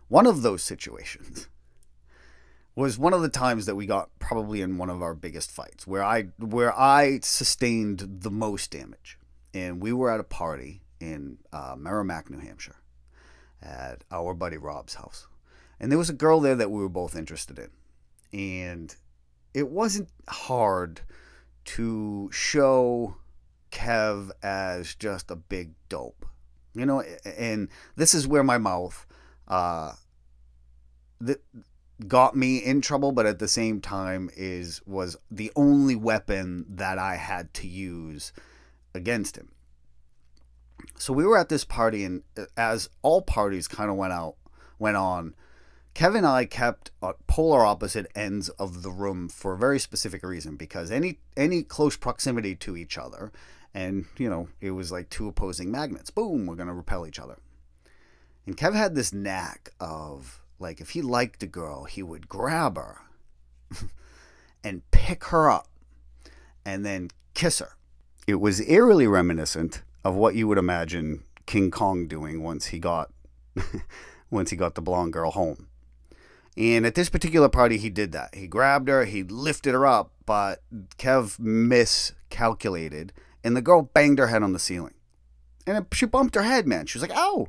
One 0.08 0.26
of 0.26 0.42
those 0.42 0.62
situations 0.62 1.48
was 2.74 2.98
one 2.98 3.12
of 3.12 3.22
the 3.22 3.28
times 3.28 3.66
that 3.66 3.76
we 3.76 3.86
got 3.86 4.10
probably 4.18 4.60
in 4.60 4.78
one 4.78 4.90
of 4.90 5.02
our 5.02 5.14
biggest 5.14 5.50
fights 5.50 5.86
where 5.86 6.02
I 6.02 6.24
where 6.38 6.76
I 6.76 7.20
sustained 7.22 8.22
the 8.22 8.30
most 8.30 8.72
damage 8.72 9.19
and 9.54 9.80
we 9.80 9.92
were 9.92 10.10
at 10.10 10.20
a 10.20 10.24
party 10.24 10.82
in 11.00 11.38
uh, 11.52 11.74
Merrimack, 11.76 12.30
New 12.30 12.38
Hampshire, 12.38 12.76
at 13.62 14.04
our 14.10 14.34
buddy 14.34 14.56
Rob's 14.56 14.94
house, 14.94 15.26
and 15.78 15.90
there 15.90 15.98
was 15.98 16.10
a 16.10 16.14
girl 16.14 16.40
there 16.40 16.56
that 16.56 16.70
we 16.70 16.80
were 16.80 16.88
both 16.88 17.16
interested 17.16 17.58
in, 17.58 17.70
and 18.38 18.94
it 19.54 19.68
wasn't 19.68 20.08
hard 20.28 21.02
to 21.64 22.30
show 22.32 23.16
Kev 23.70 24.30
as 24.42 24.94
just 24.94 25.30
a 25.30 25.36
big 25.36 25.72
dope, 25.88 26.26
you 26.74 26.86
know, 26.86 27.02
and 27.24 27.68
this 27.96 28.14
is 28.14 28.26
where 28.26 28.44
my 28.44 28.58
mouth, 28.58 29.06
uh, 29.48 29.92
that 31.20 31.42
got 32.08 32.34
me 32.34 32.58
in 32.58 32.80
trouble 32.80 33.12
but 33.12 33.26
at 33.26 33.38
the 33.38 33.48
same 33.48 33.80
time 33.80 34.30
is 34.36 34.80
was 34.86 35.16
the 35.30 35.52
only 35.54 35.94
weapon 35.94 36.64
that 36.68 36.98
I 36.98 37.16
had 37.16 37.52
to 37.54 37.68
use 37.68 38.32
against 38.94 39.36
him. 39.36 39.52
So 40.98 41.12
we 41.12 41.24
were 41.24 41.38
at 41.38 41.48
this 41.48 41.64
party, 41.64 42.04
and 42.04 42.22
uh, 42.36 42.44
as 42.56 42.88
all 43.02 43.22
parties 43.22 43.68
kind 43.68 43.90
of 43.90 43.96
went 43.96 44.12
out, 44.12 44.36
went 44.78 44.96
on, 44.96 45.34
Kevin 45.94 46.18
and 46.18 46.26
I 46.26 46.44
kept 46.44 46.90
at 47.02 47.26
polar 47.26 47.64
opposite 47.64 48.06
ends 48.14 48.48
of 48.50 48.82
the 48.82 48.90
room 48.90 49.28
for 49.28 49.54
a 49.54 49.58
very 49.58 49.78
specific 49.78 50.22
reason. 50.22 50.56
Because 50.56 50.90
any 50.90 51.18
any 51.36 51.62
close 51.62 51.96
proximity 51.96 52.54
to 52.56 52.76
each 52.76 52.96
other, 52.96 53.32
and 53.74 54.06
you 54.16 54.30
know, 54.30 54.48
it 54.60 54.70
was 54.70 54.92
like 54.92 55.10
two 55.10 55.28
opposing 55.28 55.70
magnets. 55.70 56.10
Boom, 56.10 56.46
we're 56.46 56.54
gonna 56.54 56.74
repel 56.74 57.06
each 57.06 57.18
other. 57.18 57.38
And 58.46 58.56
Kev 58.56 58.74
had 58.74 58.94
this 58.94 59.12
knack 59.12 59.70
of 59.80 60.40
like 60.58 60.80
if 60.80 60.90
he 60.90 61.02
liked 61.02 61.42
a 61.42 61.46
girl, 61.46 61.84
he 61.84 62.02
would 62.02 62.28
grab 62.28 62.76
her 62.76 62.98
and 64.64 64.88
pick 64.90 65.24
her 65.24 65.50
up 65.50 65.68
and 66.64 66.84
then 66.84 67.10
kiss 67.34 67.58
her 67.58 67.76
it 68.30 68.40
was 68.40 68.60
eerily 68.68 69.06
reminiscent 69.06 69.82
of 70.04 70.14
what 70.14 70.34
you 70.34 70.46
would 70.48 70.58
imagine 70.58 71.24
King 71.46 71.70
Kong 71.70 72.06
doing 72.06 72.42
once 72.42 72.66
he 72.66 72.78
got 72.78 73.10
once 74.30 74.50
he 74.50 74.56
got 74.56 74.76
the 74.76 74.80
blonde 74.80 75.12
girl 75.12 75.32
home. 75.32 75.66
And 76.56 76.86
at 76.86 76.94
this 76.94 77.10
particular 77.10 77.48
party, 77.48 77.76
he 77.76 77.90
did 77.90 78.12
that. 78.12 78.34
He 78.34 78.46
grabbed 78.46 78.88
her, 78.88 79.04
he 79.04 79.22
lifted 79.22 79.72
her 79.72 79.86
up, 79.86 80.12
but 80.26 80.62
Kev 80.98 81.38
miscalculated, 81.38 83.12
and 83.42 83.56
the 83.56 83.62
girl 83.62 83.82
banged 83.82 84.18
her 84.18 84.28
head 84.28 84.42
on 84.42 84.52
the 84.52 84.58
ceiling. 84.58 84.94
And 85.66 85.78
it, 85.78 85.86
she 85.92 86.06
bumped 86.06 86.34
her 86.34 86.42
head, 86.42 86.66
man. 86.66 86.86
She 86.86 86.98
was 86.98 87.08
like, 87.08 87.16
ow. 87.16 87.46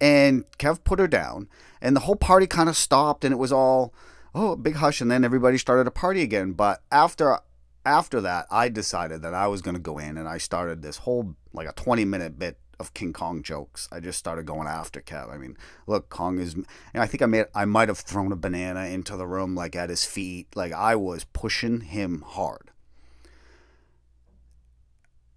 And 0.00 0.44
Kev 0.58 0.82
put 0.84 0.98
her 0.98 1.08
down, 1.08 1.48
and 1.80 1.94
the 1.94 2.00
whole 2.00 2.16
party 2.16 2.46
kind 2.46 2.68
of 2.68 2.76
stopped, 2.76 3.24
and 3.24 3.32
it 3.32 3.38
was 3.38 3.52
all, 3.52 3.92
oh, 4.34 4.52
a 4.52 4.56
big 4.56 4.76
hush. 4.76 5.00
And 5.00 5.10
then 5.10 5.24
everybody 5.24 5.58
started 5.58 5.84
to 5.84 5.90
party 5.90 6.22
again. 6.22 6.52
But 6.52 6.82
after 6.90 7.38
after 7.84 8.20
that, 8.22 8.46
I 8.50 8.68
decided 8.68 9.22
that 9.22 9.34
I 9.34 9.46
was 9.46 9.62
going 9.62 9.74
to 9.74 9.80
go 9.80 9.98
in, 9.98 10.16
and 10.16 10.28
I 10.28 10.38
started 10.38 10.82
this 10.82 10.98
whole, 10.98 11.36
like 11.52 11.68
a 11.68 11.72
20 11.72 12.04
minute 12.04 12.38
bit 12.38 12.58
of 12.80 12.94
King 12.94 13.12
Kong 13.12 13.42
jokes. 13.42 13.88
I 13.92 14.00
just 14.00 14.18
started 14.18 14.46
going 14.46 14.66
after 14.66 15.00
Kev. 15.00 15.32
I 15.32 15.36
mean, 15.36 15.56
look, 15.86 16.08
Kong 16.08 16.38
is. 16.38 16.56
I 16.94 17.06
think 17.06 17.22
I 17.22 17.26
made. 17.26 17.46
I 17.54 17.64
might 17.64 17.88
have 17.88 17.98
thrown 17.98 18.32
a 18.32 18.36
banana 18.36 18.86
into 18.86 19.16
the 19.16 19.26
room, 19.26 19.54
like 19.54 19.76
at 19.76 19.90
his 19.90 20.04
feet. 20.04 20.54
Like 20.54 20.72
I 20.72 20.96
was 20.96 21.24
pushing 21.24 21.82
him 21.82 22.24
hard. 22.26 22.70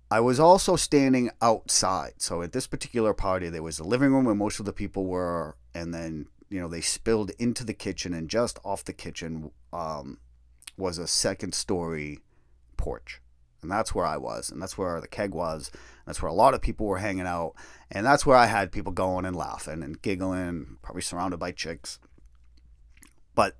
I 0.09 0.21
was 0.21 0.39
also 0.39 0.77
standing 0.77 1.31
outside. 1.41 2.13
So 2.17 2.41
at 2.41 2.53
this 2.53 2.65
particular 2.65 3.13
party, 3.13 3.49
there 3.49 3.63
was 3.63 3.77
a 3.77 3.83
living 3.83 4.13
room 4.13 4.23
where 4.23 4.35
most 4.35 4.59
of 4.59 4.65
the 4.65 4.71
people 4.71 5.05
were, 5.05 5.57
and 5.73 5.93
then 5.93 6.27
you 6.49 6.61
know 6.61 6.69
they 6.69 6.81
spilled 6.81 7.31
into 7.37 7.63
the 7.63 7.73
kitchen, 7.73 8.13
and 8.13 8.29
just 8.29 8.57
off 8.63 8.85
the 8.85 8.93
kitchen 8.93 9.51
um, 9.73 10.19
was 10.77 10.97
a 10.97 11.07
second 11.07 11.53
story 11.53 12.19
porch 12.87 13.21
and 13.61 13.71
that's 13.71 13.93
where 13.93 14.05
I 14.05 14.17
was, 14.17 14.49
and 14.49 14.61
that's 14.61 14.77
where 14.77 15.01
the 15.01 15.07
keg 15.07 15.33
was. 15.33 15.71
and 15.73 16.03
That's 16.05 16.21
where 16.21 16.29
a 16.29 16.35
lot 16.35 16.53
of 16.53 16.61
people 16.61 16.85
were 16.85 16.99
hanging 16.99 17.27
out, 17.27 17.53
and 17.91 18.05
that's 18.05 18.25
where 18.25 18.37
I 18.37 18.45
had 18.45 18.71
people 18.71 18.91
going 18.91 19.25
and 19.25 19.35
laughing 19.35 19.83
and 19.83 20.01
giggling, 20.01 20.77
probably 20.81 21.01
surrounded 21.01 21.37
by 21.37 21.51
chicks. 21.51 21.99
But 23.35 23.55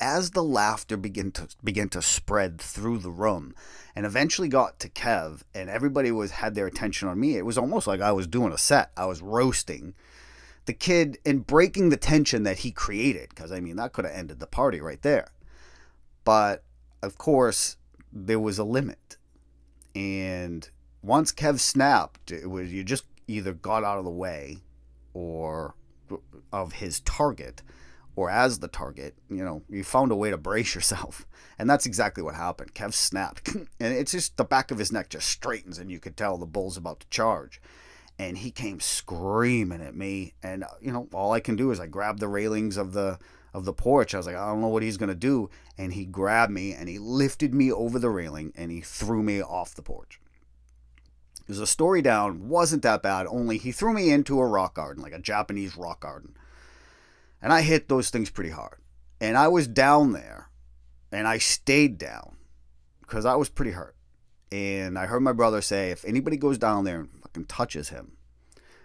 as 0.00 0.32
the 0.32 0.42
laughter 0.42 0.96
began 0.96 1.32
to 1.32 1.48
begin 1.62 1.88
to 1.90 2.02
spread 2.02 2.60
through 2.60 2.98
the 2.98 3.10
room, 3.10 3.54
and 3.94 4.04
eventually 4.04 4.48
got 4.48 4.78
to 4.80 4.88
Kev, 4.88 5.42
and 5.54 5.70
everybody 5.70 6.10
was 6.10 6.32
had 6.32 6.54
their 6.54 6.66
attention 6.66 7.08
on 7.08 7.20
me, 7.20 7.36
it 7.36 7.46
was 7.46 7.56
almost 7.56 7.86
like 7.86 8.00
I 8.00 8.12
was 8.12 8.26
doing 8.26 8.52
a 8.52 8.58
set. 8.58 8.90
I 8.96 9.06
was 9.06 9.22
roasting 9.22 9.94
the 10.64 10.72
kid 10.72 11.18
and 11.26 11.46
breaking 11.46 11.88
the 11.88 11.96
tension 11.96 12.42
that 12.44 12.58
he 12.58 12.70
created, 12.70 13.30
because 13.30 13.52
I 13.52 13.60
mean 13.60 13.76
that 13.76 13.92
could 13.92 14.04
have 14.04 14.14
ended 14.14 14.40
the 14.40 14.46
party 14.46 14.80
right 14.80 15.02
there. 15.02 15.28
But 16.24 16.62
of 17.02 17.18
course, 17.18 17.76
there 18.12 18.40
was 18.40 18.58
a 18.58 18.64
limit 18.64 19.16
and 19.94 20.68
once 21.02 21.32
Kev 21.32 21.58
snapped, 21.58 22.30
it 22.30 22.48
was 22.48 22.72
you 22.72 22.84
just 22.84 23.04
either 23.26 23.52
got 23.52 23.84
out 23.84 23.98
of 23.98 24.04
the 24.04 24.10
way 24.10 24.58
or 25.14 25.74
of 26.52 26.74
his 26.74 27.00
target 27.00 27.62
or 28.14 28.30
as 28.30 28.58
the 28.58 28.68
target, 28.68 29.14
you 29.30 29.42
know, 29.42 29.62
you 29.70 29.82
found 29.82 30.12
a 30.12 30.16
way 30.16 30.30
to 30.30 30.36
brace 30.36 30.74
yourself. 30.74 31.26
And 31.58 31.70
that's 31.70 31.86
exactly 31.86 32.24
what 32.24 32.34
happened. 32.34 32.74
Kev 32.74 32.92
snapped. 32.92 33.48
And 33.78 33.94
it's 33.94 34.10
just 34.10 34.36
the 34.36 34.42
back 34.42 34.72
of 34.72 34.78
his 34.78 34.90
neck 34.90 35.10
just 35.10 35.28
straightens 35.28 35.78
and 35.78 35.92
you 35.92 36.00
could 36.00 36.16
tell 36.16 36.36
the 36.36 36.46
bull's 36.46 36.76
about 36.76 37.00
to 37.00 37.08
charge. 37.08 37.60
And 38.18 38.38
he 38.38 38.50
came 38.50 38.80
screaming 38.80 39.80
at 39.80 39.94
me. 39.94 40.34
And, 40.42 40.64
you 40.80 40.90
know, 40.90 41.08
all 41.12 41.30
I 41.30 41.38
can 41.38 41.54
do 41.54 41.70
is 41.70 41.78
I 41.78 41.86
grab 41.86 42.18
the 42.18 42.26
railings 42.26 42.76
of 42.76 42.94
the 42.94 43.18
of 43.54 43.64
the 43.64 43.72
porch. 43.72 44.14
I 44.14 44.18
was 44.18 44.26
like, 44.26 44.36
I 44.36 44.46
don't 44.46 44.60
know 44.60 44.68
what 44.68 44.82
he's 44.82 44.96
going 44.96 45.08
to 45.08 45.14
do. 45.14 45.50
And 45.76 45.92
he 45.92 46.04
grabbed 46.04 46.52
me 46.52 46.72
and 46.72 46.88
he 46.88 46.98
lifted 46.98 47.54
me 47.54 47.70
over 47.70 47.98
the 47.98 48.10
railing 48.10 48.52
and 48.56 48.70
he 48.70 48.80
threw 48.80 49.22
me 49.22 49.42
off 49.42 49.74
the 49.74 49.82
porch. 49.82 50.20
It 51.40 51.48
was 51.48 51.58
a 51.58 51.66
story 51.66 52.02
down, 52.02 52.48
wasn't 52.48 52.82
that 52.82 53.02
bad, 53.02 53.26
only 53.26 53.58
he 53.58 53.72
threw 53.72 53.92
me 53.92 54.10
into 54.10 54.38
a 54.38 54.46
rock 54.46 54.74
garden, 54.74 55.02
like 55.02 55.12
a 55.12 55.18
Japanese 55.18 55.76
rock 55.76 56.00
garden. 56.00 56.36
And 57.42 57.52
I 57.52 57.62
hit 57.62 57.88
those 57.88 58.10
things 58.10 58.30
pretty 58.30 58.50
hard. 58.50 58.78
And 59.20 59.36
I 59.36 59.48
was 59.48 59.66
down 59.66 60.12
there 60.12 60.50
and 61.10 61.26
I 61.26 61.38
stayed 61.38 61.98
down 61.98 62.36
because 63.00 63.26
I 63.26 63.34
was 63.34 63.48
pretty 63.48 63.72
hurt. 63.72 63.96
And 64.52 64.98
I 64.98 65.06
heard 65.06 65.22
my 65.22 65.32
brother 65.32 65.60
say, 65.60 65.90
if 65.90 66.04
anybody 66.04 66.36
goes 66.36 66.58
down 66.58 66.84
there 66.84 67.00
and 67.00 67.08
fucking 67.22 67.46
touches 67.46 67.88
him, 67.88 68.12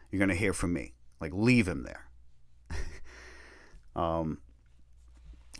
you're 0.10 0.20
going 0.20 0.30
to 0.30 0.36
hear 0.36 0.54
from 0.54 0.74
me. 0.74 0.94
Like, 1.20 1.34
leave 1.34 1.68
him 1.68 1.84
there. 1.84 2.10
um, 3.96 4.40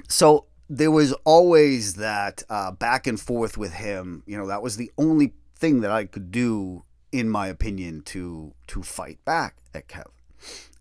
so 0.08 0.46
there 0.70 0.92
was 0.92 1.14
always 1.24 1.96
that 1.96 2.44
uh, 2.50 2.72
back 2.72 3.08
and 3.08 3.20
forth 3.20 3.58
with 3.58 3.74
him. 3.74 4.24
You 4.26 4.38
know, 4.38 4.48
that 4.48 4.62
was 4.62 4.78
the 4.78 4.92
only 4.98 5.34
thing 5.56 5.82
that 5.82 5.92
I 5.92 6.06
could 6.06 6.32
do, 6.32 6.84
in 7.12 7.30
my 7.30 7.48
opinion, 7.48 8.02
to 8.04 8.54
to 8.68 8.84
fight 8.84 9.24
back 9.26 9.58
at 9.74 9.88
Kev. 9.88 10.08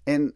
And 0.06 0.32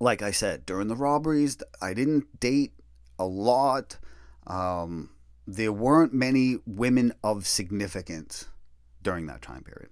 like 0.00 0.22
I 0.22 0.30
said, 0.30 0.64
during 0.64 0.88
the 0.88 0.96
robberies, 0.96 1.58
I 1.82 1.94
didn't 1.94 2.40
date 2.40 2.72
a 3.18 3.26
lot. 3.26 3.98
Um, 4.46 5.10
there 5.46 5.72
weren't 5.72 6.14
many 6.14 6.58
women 6.66 7.12
of 7.24 7.46
significance 7.46 8.46
during 9.02 9.26
that 9.26 9.42
time 9.42 9.64
period. 9.64 9.90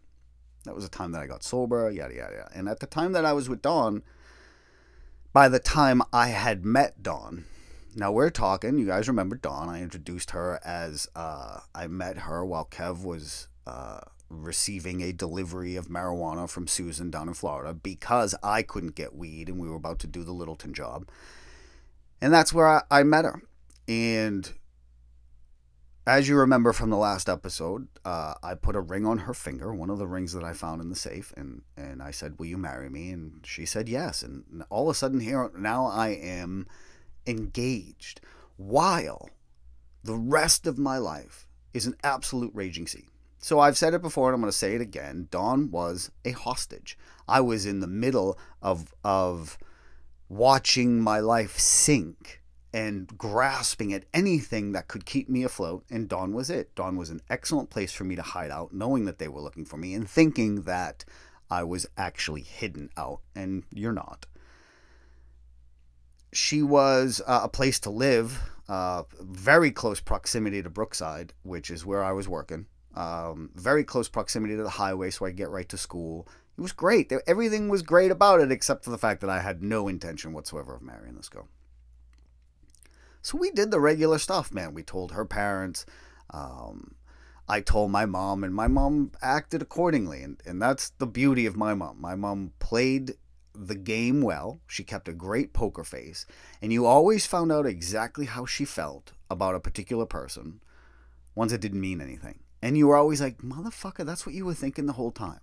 That 0.64 0.74
was 0.74 0.84
a 0.84 0.90
time 0.90 1.12
that 1.12 1.22
I 1.22 1.26
got 1.26 1.42
sober, 1.42 1.90
yada 1.90 2.14
yada 2.14 2.34
yada. 2.34 2.50
And 2.54 2.68
at 2.68 2.80
the 2.80 2.86
time 2.86 3.12
that 3.12 3.24
I 3.24 3.32
was 3.32 3.48
with 3.48 3.62
Dawn, 3.62 4.02
by 5.36 5.48
the 5.48 5.58
time 5.58 6.00
I 6.14 6.28
had 6.28 6.64
met 6.64 7.02
Dawn, 7.02 7.44
now 7.94 8.10
we're 8.10 8.30
talking. 8.30 8.78
You 8.78 8.86
guys 8.86 9.06
remember 9.06 9.36
Dawn? 9.36 9.68
I 9.68 9.82
introduced 9.82 10.30
her 10.30 10.58
as 10.64 11.08
uh, 11.14 11.60
I 11.74 11.88
met 11.88 12.20
her 12.20 12.42
while 12.42 12.64
Kev 12.64 13.04
was 13.04 13.46
uh, 13.66 14.00
receiving 14.30 15.02
a 15.02 15.12
delivery 15.12 15.76
of 15.76 15.88
marijuana 15.88 16.48
from 16.48 16.66
Susan 16.66 17.10
down 17.10 17.28
in 17.28 17.34
Florida 17.34 17.74
because 17.74 18.34
I 18.42 18.62
couldn't 18.62 18.94
get 18.94 19.14
weed 19.14 19.50
and 19.50 19.60
we 19.60 19.68
were 19.68 19.76
about 19.76 19.98
to 19.98 20.06
do 20.06 20.24
the 20.24 20.32
Littleton 20.32 20.72
job. 20.72 21.06
And 22.18 22.32
that's 22.32 22.54
where 22.54 22.66
I, 22.66 22.82
I 22.90 23.02
met 23.02 23.26
her. 23.26 23.42
And 23.86 24.50
as 26.06 26.28
you 26.28 26.36
remember 26.36 26.72
from 26.72 26.90
the 26.90 26.96
last 26.96 27.28
episode, 27.28 27.88
uh, 28.04 28.34
I 28.42 28.54
put 28.54 28.76
a 28.76 28.80
ring 28.80 29.04
on 29.04 29.18
her 29.18 29.34
finger, 29.34 29.74
one 29.74 29.90
of 29.90 29.98
the 29.98 30.06
rings 30.06 30.32
that 30.34 30.44
I 30.44 30.52
found 30.52 30.80
in 30.80 30.88
the 30.88 30.96
safe, 30.96 31.32
and 31.36 31.62
and 31.76 32.02
I 32.02 32.12
said, 32.12 32.38
"Will 32.38 32.46
you 32.46 32.58
marry 32.58 32.88
me?" 32.88 33.10
And 33.10 33.44
she 33.44 33.66
said 33.66 33.88
yes. 33.88 34.22
And 34.22 34.64
all 34.70 34.88
of 34.88 34.94
a 34.94 34.98
sudden, 34.98 35.20
here 35.20 35.50
now 35.56 35.86
I 35.86 36.08
am 36.08 36.66
engaged 37.26 38.20
while 38.56 39.28
the 40.04 40.14
rest 40.14 40.66
of 40.66 40.78
my 40.78 40.98
life 40.98 41.48
is 41.74 41.86
an 41.86 41.96
absolute 42.04 42.52
raging 42.54 42.86
sea. 42.86 43.08
So 43.38 43.60
I've 43.60 43.76
said 43.76 43.92
it 43.92 44.02
before 44.02 44.28
and 44.28 44.34
I'm 44.34 44.40
going 44.40 44.50
to 44.50 44.56
say 44.56 44.74
it 44.74 44.80
again. 44.80 45.28
Dawn 45.30 45.70
was 45.70 46.10
a 46.24 46.30
hostage. 46.30 46.96
I 47.28 47.40
was 47.40 47.66
in 47.66 47.80
the 47.80 47.86
middle 47.86 48.38
of 48.62 48.94
of 49.04 49.58
watching 50.28 51.00
my 51.00 51.20
life 51.20 51.58
sink 51.58 52.42
and 52.72 53.06
grasping 53.18 53.92
at 53.92 54.04
anything 54.12 54.72
that 54.72 54.88
could 54.88 55.06
keep 55.06 55.28
me 55.28 55.42
afloat 55.42 55.84
and 55.90 56.08
Dawn 56.08 56.34
was 56.34 56.50
it. 56.50 56.74
Dawn 56.74 56.96
was 56.96 57.10
an 57.10 57.20
excellent 57.30 57.70
place 57.70 57.92
for 57.92 58.04
me 58.04 58.16
to 58.16 58.22
hide 58.22 58.50
out 58.50 58.72
knowing 58.72 59.04
that 59.06 59.18
they 59.18 59.28
were 59.28 59.40
looking 59.40 59.64
for 59.64 59.76
me 59.76 59.94
and 59.94 60.08
thinking 60.08 60.62
that 60.62 61.04
I 61.50 61.62
was 61.62 61.86
actually 61.96 62.42
hidden 62.42 62.90
out 62.96 63.20
and 63.34 63.64
you're 63.70 63.92
not 63.92 64.26
she 66.36 66.62
was 66.62 67.22
uh, 67.26 67.40
a 67.44 67.48
place 67.48 67.80
to 67.80 67.90
live, 67.90 68.38
uh, 68.68 69.04
very 69.20 69.70
close 69.70 70.00
proximity 70.00 70.62
to 70.62 70.70
Brookside, 70.70 71.32
which 71.42 71.70
is 71.70 71.86
where 71.86 72.04
I 72.04 72.12
was 72.12 72.28
working. 72.28 72.66
Um, 72.94 73.50
very 73.54 73.84
close 73.84 74.08
proximity 74.08 74.56
to 74.56 74.62
the 74.62 74.70
highway, 74.70 75.10
so 75.10 75.24
I 75.24 75.30
could 75.30 75.38
get 75.38 75.50
right 75.50 75.68
to 75.68 75.78
school. 75.78 76.28
It 76.56 76.60
was 76.60 76.72
great. 76.72 77.12
Everything 77.26 77.68
was 77.68 77.82
great 77.82 78.10
about 78.10 78.40
it, 78.40 78.50
except 78.50 78.84
for 78.84 78.90
the 78.90 78.98
fact 78.98 79.20
that 79.20 79.30
I 79.30 79.40
had 79.40 79.62
no 79.62 79.88
intention 79.88 80.32
whatsoever 80.32 80.74
of 80.74 80.82
marrying 80.82 81.16
this 81.16 81.28
girl. 81.28 81.48
So 83.26 83.36
we 83.36 83.50
did 83.50 83.72
the 83.72 83.80
regular 83.80 84.20
stuff, 84.20 84.54
man. 84.54 84.72
We 84.72 84.84
told 84.84 85.10
her 85.10 85.24
parents. 85.24 85.84
Um, 86.30 86.94
I 87.48 87.60
told 87.60 87.90
my 87.90 88.06
mom, 88.06 88.44
and 88.44 88.54
my 88.54 88.68
mom 88.68 89.10
acted 89.20 89.60
accordingly. 89.60 90.22
And, 90.22 90.40
and 90.46 90.62
that's 90.62 90.90
the 90.90 91.08
beauty 91.08 91.44
of 91.44 91.56
my 91.56 91.74
mom. 91.74 92.00
My 92.00 92.14
mom 92.14 92.52
played 92.60 93.14
the 93.52 93.74
game 93.74 94.22
well. 94.22 94.60
She 94.68 94.84
kept 94.84 95.08
a 95.08 95.12
great 95.12 95.52
poker 95.52 95.82
face, 95.82 96.24
and 96.62 96.72
you 96.72 96.86
always 96.86 97.26
found 97.26 97.50
out 97.50 97.66
exactly 97.66 98.26
how 98.26 98.46
she 98.46 98.64
felt 98.64 99.10
about 99.28 99.56
a 99.56 99.60
particular 99.60 100.06
person 100.06 100.60
once 101.34 101.52
it 101.52 101.60
didn't 101.60 101.80
mean 101.80 102.00
anything. 102.00 102.38
And 102.62 102.78
you 102.78 102.86
were 102.86 102.96
always 102.96 103.20
like, 103.20 103.38
motherfucker, 103.38 104.06
that's 104.06 104.24
what 104.24 104.36
you 104.36 104.44
were 104.44 104.54
thinking 104.54 104.86
the 104.86 104.92
whole 104.92 105.10
time. 105.10 105.40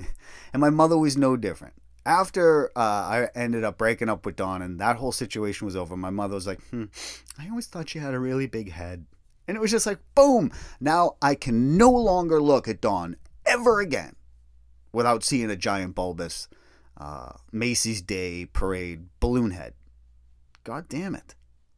and 0.54 0.62
my 0.62 0.70
mother 0.70 0.96
was 0.96 1.14
no 1.14 1.36
different. 1.36 1.74
After 2.10 2.72
uh, 2.74 2.80
I 2.80 3.28
ended 3.36 3.62
up 3.62 3.78
breaking 3.78 4.08
up 4.08 4.26
with 4.26 4.34
Dawn 4.34 4.62
and 4.62 4.80
that 4.80 4.96
whole 4.96 5.12
situation 5.12 5.64
was 5.64 5.76
over, 5.76 5.96
my 5.96 6.10
mother 6.10 6.34
was 6.34 6.44
like, 6.44 6.60
hmm, 6.70 6.86
I 7.38 7.48
always 7.48 7.68
thought 7.68 7.94
you 7.94 8.00
had 8.00 8.14
a 8.14 8.18
really 8.18 8.48
big 8.48 8.72
head. 8.72 9.06
And 9.46 9.56
it 9.56 9.60
was 9.60 9.70
just 9.70 9.86
like, 9.86 10.00
boom. 10.16 10.50
Now 10.80 11.12
I 11.22 11.36
can 11.36 11.76
no 11.76 11.88
longer 11.88 12.42
look 12.42 12.66
at 12.66 12.80
Dawn 12.80 13.14
ever 13.46 13.78
again 13.78 14.16
without 14.92 15.22
seeing 15.22 15.52
a 15.52 15.56
giant 15.56 15.94
bulbous 15.94 16.48
uh, 16.96 17.34
Macy's 17.52 18.02
Day 18.02 18.44
Parade 18.44 19.06
balloon 19.20 19.52
head. 19.52 19.74
God 20.64 20.88
damn 20.88 21.14
it. 21.14 21.36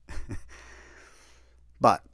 but 1.79 2.05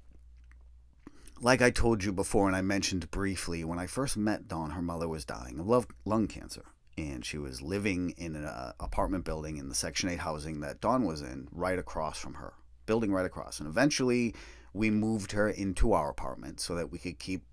like 1.41 1.62
I 1.62 1.71
told 1.71 2.03
you 2.03 2.12
before, 2.12 2.49
and 2.49 2.57
I 2.57 2.62
mentioned 2.62 3.12
briefly, 3.12 3.62
when 3.62 3.79
I 3.79 3.87
first 3.87 4.16
met 4.16 4.49
Dawn, 4.49 4.71
her 4.71 4.83
mother 4.83 5.07
was 5.07 5.25
dying 5.25 5.61
of 5.61 5.87
lung 6.05 6.27
cancer. 6.27 6.64
And 6.99 7.24
she 7.24 7.38
was 7.38 7.62
living 7.62 8.11
in 8.16 8.34
an 8.34 8.44
uh, 8.44 8.72
apartment 8.80 9.24
building 9.24 9.57
in 9.57 9.68
the 9.68 9.74
Section 9.74 10.09
8 10.09 10.18
housing 10.18 10.61
that 10.61 10.80
Dawn 10.80 11.05
was 11.05 11.22
in, 11.22 11.46
right 11.53 11.78
across 11.78 12.18
from 12.18 12.34
her, 12.34 12.55
building 12.86 13.12
right 13.12 13.24
across. 13.24 13.61
And 13.61 13.68
eventually, 13.68 14.34
we 14.72 14.90
moved 14.90 15.30
her 15.30 15.49
into 15.49 15.92
our 15.92 16.11
apartment 16.11 16.59
so 16.59 16.74
that 16.74 16.90
we 16.90 16.99
could 16.99 17.20
keep, 17.20 17.44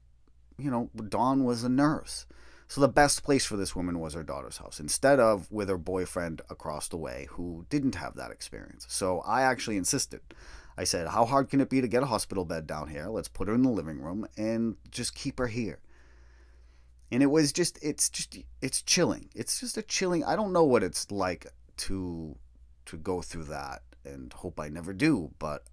you 0.57 0.71
know, 0.71 0.89
Dawn 1.09 1.43
was 1.43 1.63
a 1.63 1.69
nurse. 1.69 2.25
So 2.67 2.81
the 2.81 2.87
best 2.87 3.23
place 3.23 3.45
for 3.45 3.55
this 3.55 3.75
woman 3.75 3.99
was 3.99 4.15
her 4.15 4.23
daughter's 4.23 4.57
house 4.57 4.79
instead 4.79 5.19
of 5.19 5.51
with 5.51 5.69
her 5.69 5.77
boyfriend 5.77 6.41
across 6.49 6.87
the 6.87 6.97
way 6.97 7.27
who 7.29 7.67
didn't 7.69 7.93
have 7.93 8.15
that 8.15 8.31
experience. 8.31 8.87
So 8.89 9.19
I 9.19 9.43
actually 9.43 9.77
insisted. 9.77 10.21
I 10.75 10.83
said, 10.85 11.09
How 11.09 11.25
hard 11.25 11.49
can 11.49 11.61
it 11.61 11.69
be 11.69 11.81
to 11.81 11.87
get 11.87 12.01
a 12.01 12.07
hospital 12.07 12.45
bed 12.45 12.65
down 12.65 12.87
here? 12.87 13.07
Let's 13.09 13.27
put 13.27 13.47
her 13.47 13.53
in 13.53 13.61
the 13.61 13.69
living 13.69 14.01
room 14.01 14.25
and 14.35 14.77
just 14.89 15.13
keep 15.13 15.37
her 15.37 15.47
here. 15.47 15.77
And 17.11 17.21
it 17.21 17.27
was 17.27 17.53
just, 17.53 17.77
it's 17.81 18.09
just, 18.09 18.37
it's 18.61 18.81
chilling. 18.81 19.29
It's 19.35 19.59
just 19.59 19.77
a 19.77 19.81
chilling, 19.81 20.23
I 20.23 20.35
don't 20.35 20.53
know 20.53 20.63
what 20.63 20.83
it's 20.83 21.11
like 21.11 21.47
to, 21.77 22.35
to 22.87 22.97
go 22.97 23.21
through 23.21 23.45
that 23.45 23.83
and 24.03 24.31
hope 24.33 24.59
I 24.59 24.69
never 24.69 24.93
do, 24.93 25.31
but 25.39 25.63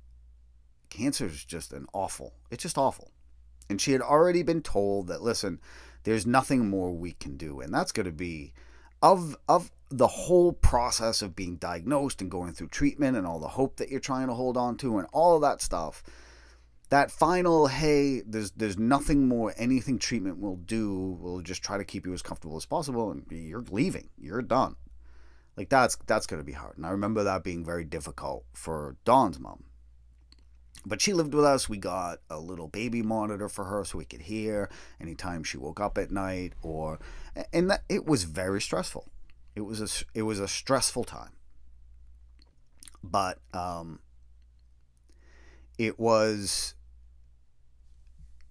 cancer 0.91 1.27
is 1.27 1.45
just 1.45 1.73
an 1.73 1.87
awful, 1.93 2.35
it's 2.51 2.63
just 2.63 2.79
awful. 2.79 3.11
And 3.69 3.81
she 3.81 3.93
had 3.93 4.03
already 4.03 4.43
been 4.43 4.63
told 4.63 5.07
that, 5.09 5.23
listen, 5.23 5.61
there's 6.05 6.27
nothing 6.27 6.69
more 6.69 6.93
we 6.93 7.13
can 7.13 7.37
do. 7.37 7.61
And 7.61 7.73
that's 7.73 7.93
going 7.93 8.07
to 8.07 8.13
be, 8.13 8.53
of, 9.01 9.37
of 9.49 9.71
the 9.91 10.07
whole 10.07 10.53
process 10.53 11.23
of 11.23 11.37
being 11.37 11.57
diagnosed 11.57 12.21
and 12.21 12.31
going 12.31 12.53
through 12.53 12.69
treatment 12.69 13.17
and 13.17 13.27
all 13.27 13.39
the 13.39 13.49
hope 13.49 13.77
that 13.77 13.91
you're 13.91 14.01
trying 14.01 14.29
to 14.29 14.35
hold 14.35 14.57
on 14.57 14.77
to 14.79 14.99
and 14.99 15.09
all 15.13 15.37
of 15.37 15.43
that 15.43 15.61
stuff 15.61 16.03
that 16.93 17.11
final 17.11 17.69
hey 17.69 18.21
there's 18.21 18.51
there's 18.51 18.77
nothing 18.77 19.27
more 19.27 19.55
anything 19.57 19.99
treatment 19.99 20.39
will 20.39 20.57
do 20.57 21.17
will 21.23 21.41
just 21.41 21.63
try 21.63 21.79
to 21.79 21.85
keep 21.85 22.05
you 22.05 22.13
as 22.13 22.21
comfortable 22.21 22.55
as 22.55 22.67
possible 22.67 23.11
and 23.11 23.25
you're 23.31 23.65
leaving 23.71 24.11
you're 24.19 24.43
done. 24.43 24.77
Like 25.57 25.71
that's 25.71 25.97
that's 26.07 26.27
going 26.27 26.41
to 26.41 26.45
be 26.45 26.53
hard. 26.53 26.77
And 26.77 26.85
i 26.85 26.91
remember 26.91 27.25
that 27.25 27.43
being 27.43 27.65
very 27.65 27.85
difficult 27.85 28.45
for 28.53 28.97
dawn's 29.07 29.41
mom. 29.41 29.65
But 30.85 31.01
she 31.01 31.15
lived 31.15 31.33
with 31.33 31.47
us 31.47 31.67
we 31.67 31.79
got 31.79 32.19
a 32.29 32.39
little 32.39 32.69
baby 32.69 33.01
monitor 33.01 33.49
for 33.49 33.65
her 33.65 33.87
so 33.87 33.97
we 33.97 34.05
could 34.05 34.23
hear 34.23 34.69
anytime 35.01 35.45
she 35.45 35.57
woke 35.57 35.81
up 35.81 35.97
at 35.97 36.11
night 36.11 36.53
or 36.61 36.99
and 37.55 37.71
that 37.71 37.85
it 37.89 38.05
was 38.05 38.25
very 38.25 38.61
stressful. 38.61 39.09
It 39.57 39.63
was 39.63 39.81
a 39.81 40.05
it 40.13 40.25
was 40.25 40.41
a 40.41 40.49
stressful 40.49 41.05
time, 41.05 41.33
but 43.03 43.39
um, 43.55 44.01
it 45.79 45.99
was 45.99 46.75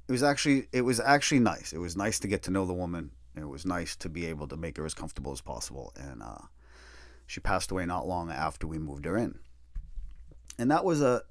it 0.08 0.12
was 0.12 0.24
actually 0.24 0.68
it 0.72 0.82
was 0.82 1.00
actually 1.00 1.40
nice. 1.40 1.74
It 1.74 1.80
was 1.80 1.96
nice 1.96 2.20
to 2.20 2.28
get 2.28 2.44
to 2.44 2.52
know 2.52 2.66
the 2.66 2.74
woman. 2.74 3.12
It 3.36 3.48
was 3.48 3.66
nice 3.66 3.96
to 3.98 4.10
be 4.10 4.26
able 4.26 4.48
to 4.50 4.58
make 4.58 4.78
her 4.78 4.86
as 4.86 4.94
comfortable 4.94 5.32
as 5.32 5.42
possible. 5.42 5.94
And 5.96 6.22
uh, 6.22 6.46
she 7.28 7.40
passed 7.40 7.72
away 7.72 7.86
not 7.86 8.08
long 8.08 8.30
after 8.30 8.68
we 8.68 8.78
moved 8.78 9.06
her 9.06 9.18
in, 9.18 9.40
and 10.58 10.70
that 10.72 10.86
was 10.86 11.02
a. 11.02 11.24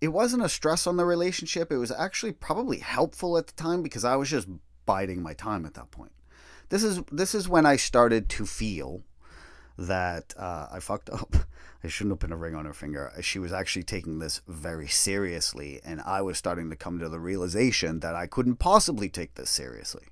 It 0.00 0.08
wasn't 0.08 0.44
a 0.44 0.50
stress 0.50 0.86
on 0.86 0.98
the 0.98 1.04
relationship. 1.04 1.72
It 1.72 1.78
was 1.78 1.90
actually 1.90 2.32
probably 2.32 2.78
helpful 2.78 3.38
at 3.38 3.46
the 3.46 3.54
time 3.54 3.82
because 3.82 4.04
I 4.04 4.16
was 4.16 4.28
just 4.28 4.48
biding 4.84 5.22
my 5.22 5.32
time 5.32 5.64
at 5.64 5.74
that 5.74 5.90
point 5.90 6.12
this 6.68 6.82
is 6.82 7.02
this 7.12 7.34
is 7.34 7.48
when 7.48 7.66
I 7.66 7.76
started 7.76 8.28
to 8.30 8.46
feel 8.46 9.02
that 9.76 10.34
uh, 10.38 10.68
I 10.72 10.80
fucked 10.80 11.10
up. 11.10 11.34
I 11.84 11.88
shouldn't 11.88 12.12
have 12.12 12.20
put 12.20 12.32
a 12.32 12.36
ring 12.36 12.54
on 12.54 12.64
her 12.64 12.72
finger. 12.72 13.12
She 13.20 13.38
was 13.38 13.52
actually 13.52 13.82
taking 13.82 14.18
this 14.18 14.40
very 14.48 14.88
seriously, 14.88 15.80
and 15.84 16.00
I 16.00 16.22
was 16.22 16.38
starting 16.38 16.70
to 16.70 16.76
come 16.76 16.98
to 16.98 17.08
the 17.08 17.20
realization 17.20 18.00
that 18.00 18.14
I 18.14 18.26
couldn't 18.26 18.56
possibly 18.56 19.08
take 19.10 19.34
this 19.34 19.50
seriously. 19.50 20.06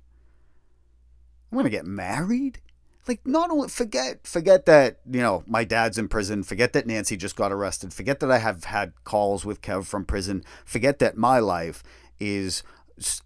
I'm 1.51 1.57
gonna 1.57 1.69
get 1.69 1.85
married. 1.85 2.59
Like, 3.07 3.25
not 3.25 3.49
only 3.49 3.69
forget 3.69 4.27
forget 4.27 4.65
that 4.67 4.99
you 5.09 5.21
know 5.21 5.43
my 5.47 5.63
dad's 5.63 5.97
in 5.97 6.07
prison. 6.07 6.43
Forget 6.43 6.73
that 6.73 6.85
Nancy 6.85 7.17
just 7.17 7.35
got 7.35 7.51
arrested. 7.51 7.93
Forget 7.93 8.19
that 8.19 8.31
I 8.31 8.37
have 8.37 8.65
had 8.65 8.93
calls 9.03 9.43
with 9.43 9.61
Kev 9.61 9.85
from 9.85 10.05
prison. 10.05 10.43
Forget 10.65 10.99
that 10.99 11.17
my 11.17 11.39
life 11.39 11.83
is 12.19 12.63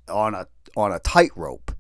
on 0.08 0.34
a 0.34 0.48
on 0.76 0.92
a 0.94 1.00
tightrope 1.00 1.72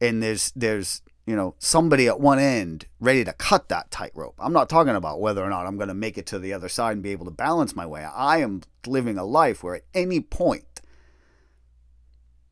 and 0.00 0.22
there's 0.22 0.52
there's 0.54 1.02
you 1.26 1.34
know 1.34 1.54
somebody 1.58 2.06
at 2.06 2.20
one 2.20 2.38
end 2.38 2.86
ready 3.00 3.24
to 3.24 3.32
cut 3.32 3.68
that 3.68 3.90
tightrope. 3.90 4.36
I'm 4.38 4.52
not 4.52 4.68
talking 4.68 4.94
about 4.94 5.20
whether 5.20 5.44
or 5.44 5.50
not 5.50 5.66
I'm 5.66 5.76
going 5.76 5.88
to 5.88 5.94
make 5.94 6.16
it 6.16 6.26
to 6.26 6.38
the 6.38 6.52
other 6.52 6.68
side 6.68 6.92
and 6.92 7.02
be 7.02 7.10
able 7.10 7.24
to 7.26 7.32
balance 7.32 7.74
my 7.74 7.84
way. 7.84 8.04
I 8.04 8.38
am 8.38 8.62
living 8.86 9.18
a 9.18 9.24
life 9.24 9.62
where 9.62 9.74
at 9.74 9.84
any 9.92 10.20
point 10.20 10.80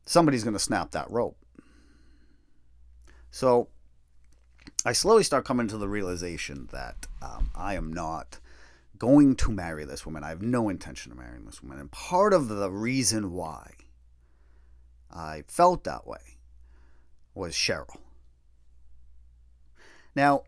somebody's 0.05 0.43
going 0.43 0.53
to 0.53 0.59
snap 0.59 0.91
that 0.91 1.09
rope. 1.09 1.37
So 3.31 3.69
I 4.85 4.91
slowly 4.91 5.23
start 5.23 5.45
coming 5.45 5.67
to 5.69 5.77
the 5.77 5.87
realization 5.87 6.69
that 6.71 7.07
um, 7.21 7.51
I 7.55 7.75
am 7.75 7.91
not 7.91 8.39
going 8.97 9.35
to 9.35 9.51
marry 9.51 9.85
this 9.85 10.05
woman. 10.05 10.23
I 10.23 10.29
have 10.29 10.41
no 10.41 10.69
intention 10.69 11.11
of 11.11 11.17
marrying 11.17 11.45
this 11.45 11.61
woman. 11.61 11.79
And 11.79 11.91
part 11.91 12.33
of 12.33 12.49
the 12.49 12.69
reason 12.69 13.31
why 13.31 13.73
I 15.11 15.43
felt 15.47 15.85
that 15.85 16.05
way 16.05 16.37
was 17.33 17.53
Cheryl. 17.53 17.97
Now, 20.15 20.43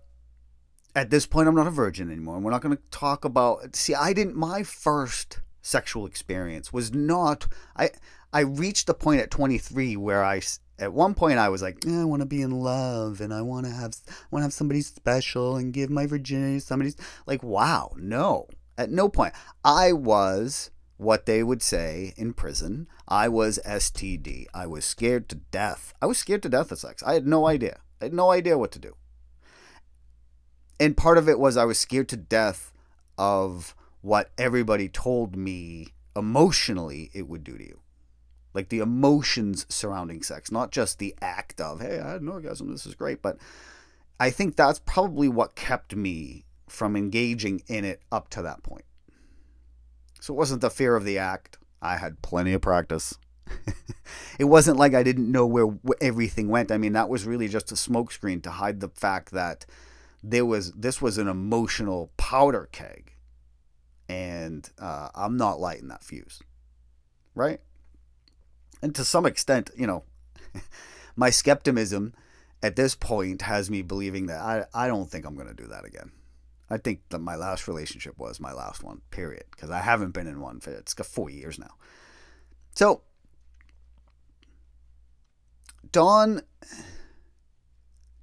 at 0.96 1.10
this 1.10 1.26
point, 1.26 1.48
I'm 1.48 1.56
not 1.56 1.68
a 1.68 1.72
virgin 1.72 2.10
anymore, 2.12 2.36
and 2.36 2.46
we're 2.46 2.52
not 2.52 2.62
going 2.62 2.76
to 2.76 2.84
talk 2.90 3.26
about. 3.26 3.76
See, 3.76 3.94
I 3.94 4.14
didn't. 4.14 4.36
My 4.36 4.64
first 4.64 5.40
sexual 5.62 6.06
experience 6.06 6.72
was 6.72 6.94
not. 6.94 7.48
I 7.76 7.92
I 8.34 8.42
reached 8.42 8.90
a 8.90 8.94
point 8.94 9.22
at 9.22 9.32
23 9.32 9.96
where 9.98 10.24
I 10.24 10.42
at 10.80 10.94
one 10.94 11.14
point 11.14 11.40
I 11.40 11.50
was 11.50 11.62
like, 11.62 11.86
eh, 11.86 12.02
I 12.02 12.04
want 12.04 12.22
to 12.22 12.26
be 12.28 12.42
in 12.42 12.52
love 12.52 13.22
and 13.22 13.34
I 13.34 13.42
want 13.42 13.66
to 13.66 13.72
have 13.72 13.96
want 14.32 14.42
to 14.42 14.46
have 14.46 14.54
somebody 14.54 14.82
special 14.82 15.56
and 15.56 15.74
give 15.74 15.90
my 15.90 16.06
virginity 16.06 16.60
to 16.60 16.66
somebody 16.66 16.94
like 17.26 17.44
wow, 17.44 17.92
no. 17.98 18.48
At 18.78 18.92
no 18.92 19.10
point 19.10 19.34
I 19.64 19.94
was 19.94 20.72
what 20.98 21.26
they 21.26 21.44
would 21.44 21.62
say 21.62 22.14
in 22.18 22.34
prison. 22.34 22.88
I 23.08 23.28
was 23.30 23.60
STD. 23.66 24.46
I 24.54 24.68
was 24.68 24.86
scared 24.86 25.30
to 25.30 25.36
death. 25.36 25.94
I 26.02 26.06
was 26.06 26.18
scared 26.18 26.44
to 26.44 26.50
death 26.50 26.72
of 26.72 26.80
sex. 26.80 27.04
I 27.04 27.14
had 27.14 27.28
no 27.28 27.48
idea. 27.48 27.80
I 28.02 28.06
had 28.06 28.14
no 28.14 28.32
idea 28.32 28.58
what 28.58 28.72
to 28.74 28.80
do. 28.80 28.96
And 30.80 30.96
part 30.96 31.18
of 31.18 31.28
it 31.28 31.40
was 31.40 31.58
I 31.58 31.66
was 31.66 31.78
scared 31.78 32.10
to 32.10 32.18
death 32.18 32.72
of 33.18 33.76
what 34.02 34.30
everybody 34.38 34.88
told 34.90 35.36
me 35.36 35.88
emotionally 36.16 37.10
it 37.14 37.28
would 37.28 37.44
do 37.44 37.58
to 37.58 37.64
you. 37.64 37.80
Like 38.54 38.70
the 38.70 38.80
emotions 38.80 39.66
surrounding 39.70 40.24
sex, 40.24 40.52
not 40.52 40.72
just 40.72 41.00
the 41.00 41.16
act 41.22 41.62
of, 41.62 41.82
hey, 41.82 42.00
I 42.00 42.12
had 42.12 42.22
an 42.22 42.30
orgasm, 42.30 42.72
this 42.72 42.86
is 42.86 42.96
great. 42.96 43.22
But 43.22 43.38
I 44.20 44.30
think 44.30 44.56
that's 44.56 44.80
probably 44.80 45.28
what 45.28 45.56
kept 45.56 45.96
me 45.96 46.46
from 46.68 46.96
engaging 46.96 47.62
in 47.68 47.86
it 47.86 48.02
up 48.12 48.30
to 48.30 48.42
that 48.42 48.64
point. 48.64 48.86
So 50.20 50.34
it 50.34 50.38
wasn't 50.38 50.62
the 50.62 50.70
fear 50.70 50.96
of 50.96 51.06
the 51.06 51.18
act. 51.18 51.58
I 51.82 51.98
had 51.98 52.22
plenty 52.22 52.54
of 52.54 52.62
practice. 52.62 53.18
it 54.40 54.46
wasn't 54.46 54.78
like 54.78 54.94
I 54.94 55.04
didn't 55.04 55.32
know 55.32 55.46
where 55.46 55.68
everything 56.02 56.50
went. 56.50 56.72
I 56.72 56.78
mean, 56.78 56.94
that 56.94 57.10
was 57.10 57.26
really 57.26 57.48
just 57.48 57.72
a 57.72 57.76
smokescreen 57.76 58.42
to 58.44 58.52
hide 58.52 58.80
the 58.80 58.90
fact 58.90 59.32
that 59.32 59.66
there 60.30 60.46
was 60.46 60.72
this 60.74 61.02
was 61.02 61.18
an 61.18 61.28
emotional 61.28 62.12
powder 62.18 62.68
keg, 62.72 63.14
and 64.10 64.70
uh, 64.78 65.10
I'm 65.16 65.38
not 65.38 65.60
lighting 65.60 65.88
that 65.88 66.04
fuse, 66.04 66.42
right? 67.34 67.62
And 68.82 68.94
to 68.96 69.06
some 69.06 69.26
extent, 69.26 69.72
you 69.76 69.88
know, 69.88 70.04
my 71.16 71.30
skepticism 71.30 72.14
at 72.62 72.76
this 72.76 72.94
point 72.94 73.44
has 73.44 73.70
me 73.70 73.82
believing 73.82 74.26
that 74.28 74.42
I, 74.42 74.66
I 74.74 74.88
don't 74.88 75.10
think 75.10 75.26
I'm 75.26 75.36
going 75.36 75.48
to 75.48 75.54
do 75.54 75.68
that 75.68 75.86
again. 75.86 76.12
I 76.70 76.78
think 76.78 77.02
that 77.10 77.20
my 77.20 77.36
last 77.36 77.68
relationship 77.68 78.18
was 78.18 78.40
my 78.40 78.52
last 78.52 78.84
one, 78.84 79.02
period. 79.10 79.46
Because 79.52 79.70
I 79.70 79.80
haven't 79.80 80.12
been 80.12 80.28
in 80.28 80.42
one 80.42 80.60
for 80.60 80.72
it's 80.72 80.94
got 80.94 81.08
four 81.08 81.30
years 81.30 81.58
now. 81.58 81.76
So 82.74 83.02
Dawn 85.92 86.42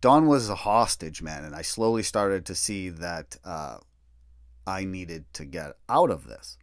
Dawn 0.05 0.27
was 0.27 0.51
a 0.51 0.55
hostage, 0.55 1.23
man, 1.23 1.45
and 1.47 1.55
I 1.55 1.63
slowly 1.63 2.03
started 2.03 2.45
to 2.45 2.55
see 2.55 2.91
that 2.91 3.39
uh, 3.43 3.79
I 4.67 4.85
needed 4.85 5.25
to 5.33 5.47
get 5.47 5.79
out 5.89 6.11
of 6.11 6.27
this. 6.27 6.59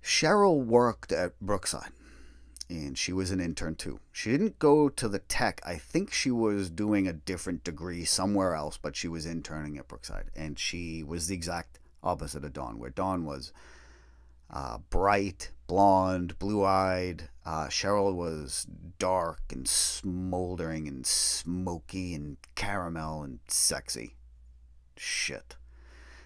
Cheryl 0.00 0.64
worked 0.64 1.10
at 1.10 1.32
Brookside 1.40 1.90
and 2.70 2.96
she 2.96 3.12
was 3.12 3.32
an 3.32 3.40
intern 3.40 3.74
too. 3.74 3.98
She 4.12 4.30
didn't 4.30 4.60
go 4.60 4.88
to 4.88 5.08
the 5.08 5.18
tech. 5.18 5.60
I 5.66 5.78
think 5.78 6.12
she 6.12 6.30
was 6.30 6.70
doing 6.70 7.08
a 7.08 7.12
different 7.12 7.64
degree 7.64 8.04
somewhere 8.04 8.54
else, 8.54 8.78
but 8.80 8.94
she 8.94 9.08
was 9.08 9.26
interning 9.26 9.76
at 9.78 9.88
Brookside. 9.88 10.30
And 10.36 10.60
she 10.60 11.02
was 11.02 11.26
the 11.26 11.34
exact 11.34 11.80
opposite 12.04 12.44
of 12.44 12.52
Dawn, 12.52 12.78
where 12.78 12.90
Dawn 12.90 13.24
was 13.24 13.52
uh, 14.48 14.78
bright, 14.90 15.50
blonde, 15.66 16.38
blue 16.38 16.64
eyed. 16.64 17.30
Uh, 17.46 17.68
Cheryl 17.68 18.12
was 18.12 18.66
dark 18.98 19.40
and 19.52 19.68
smoldering 19.68 20.88
and 20.88 21.06
smoky 21.06 22.12
and 22.12 22.38
caramel 22.56 23.22
and 23.22 23.38
sexy. 23.46 24.16
Shit. 24.96 25.54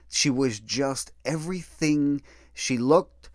She 0.08 0.30
was 0.30 0.60
just 0.60 1.12
everything. 1.26 2.22
She 2.54 2.78
looked 2.78 3.28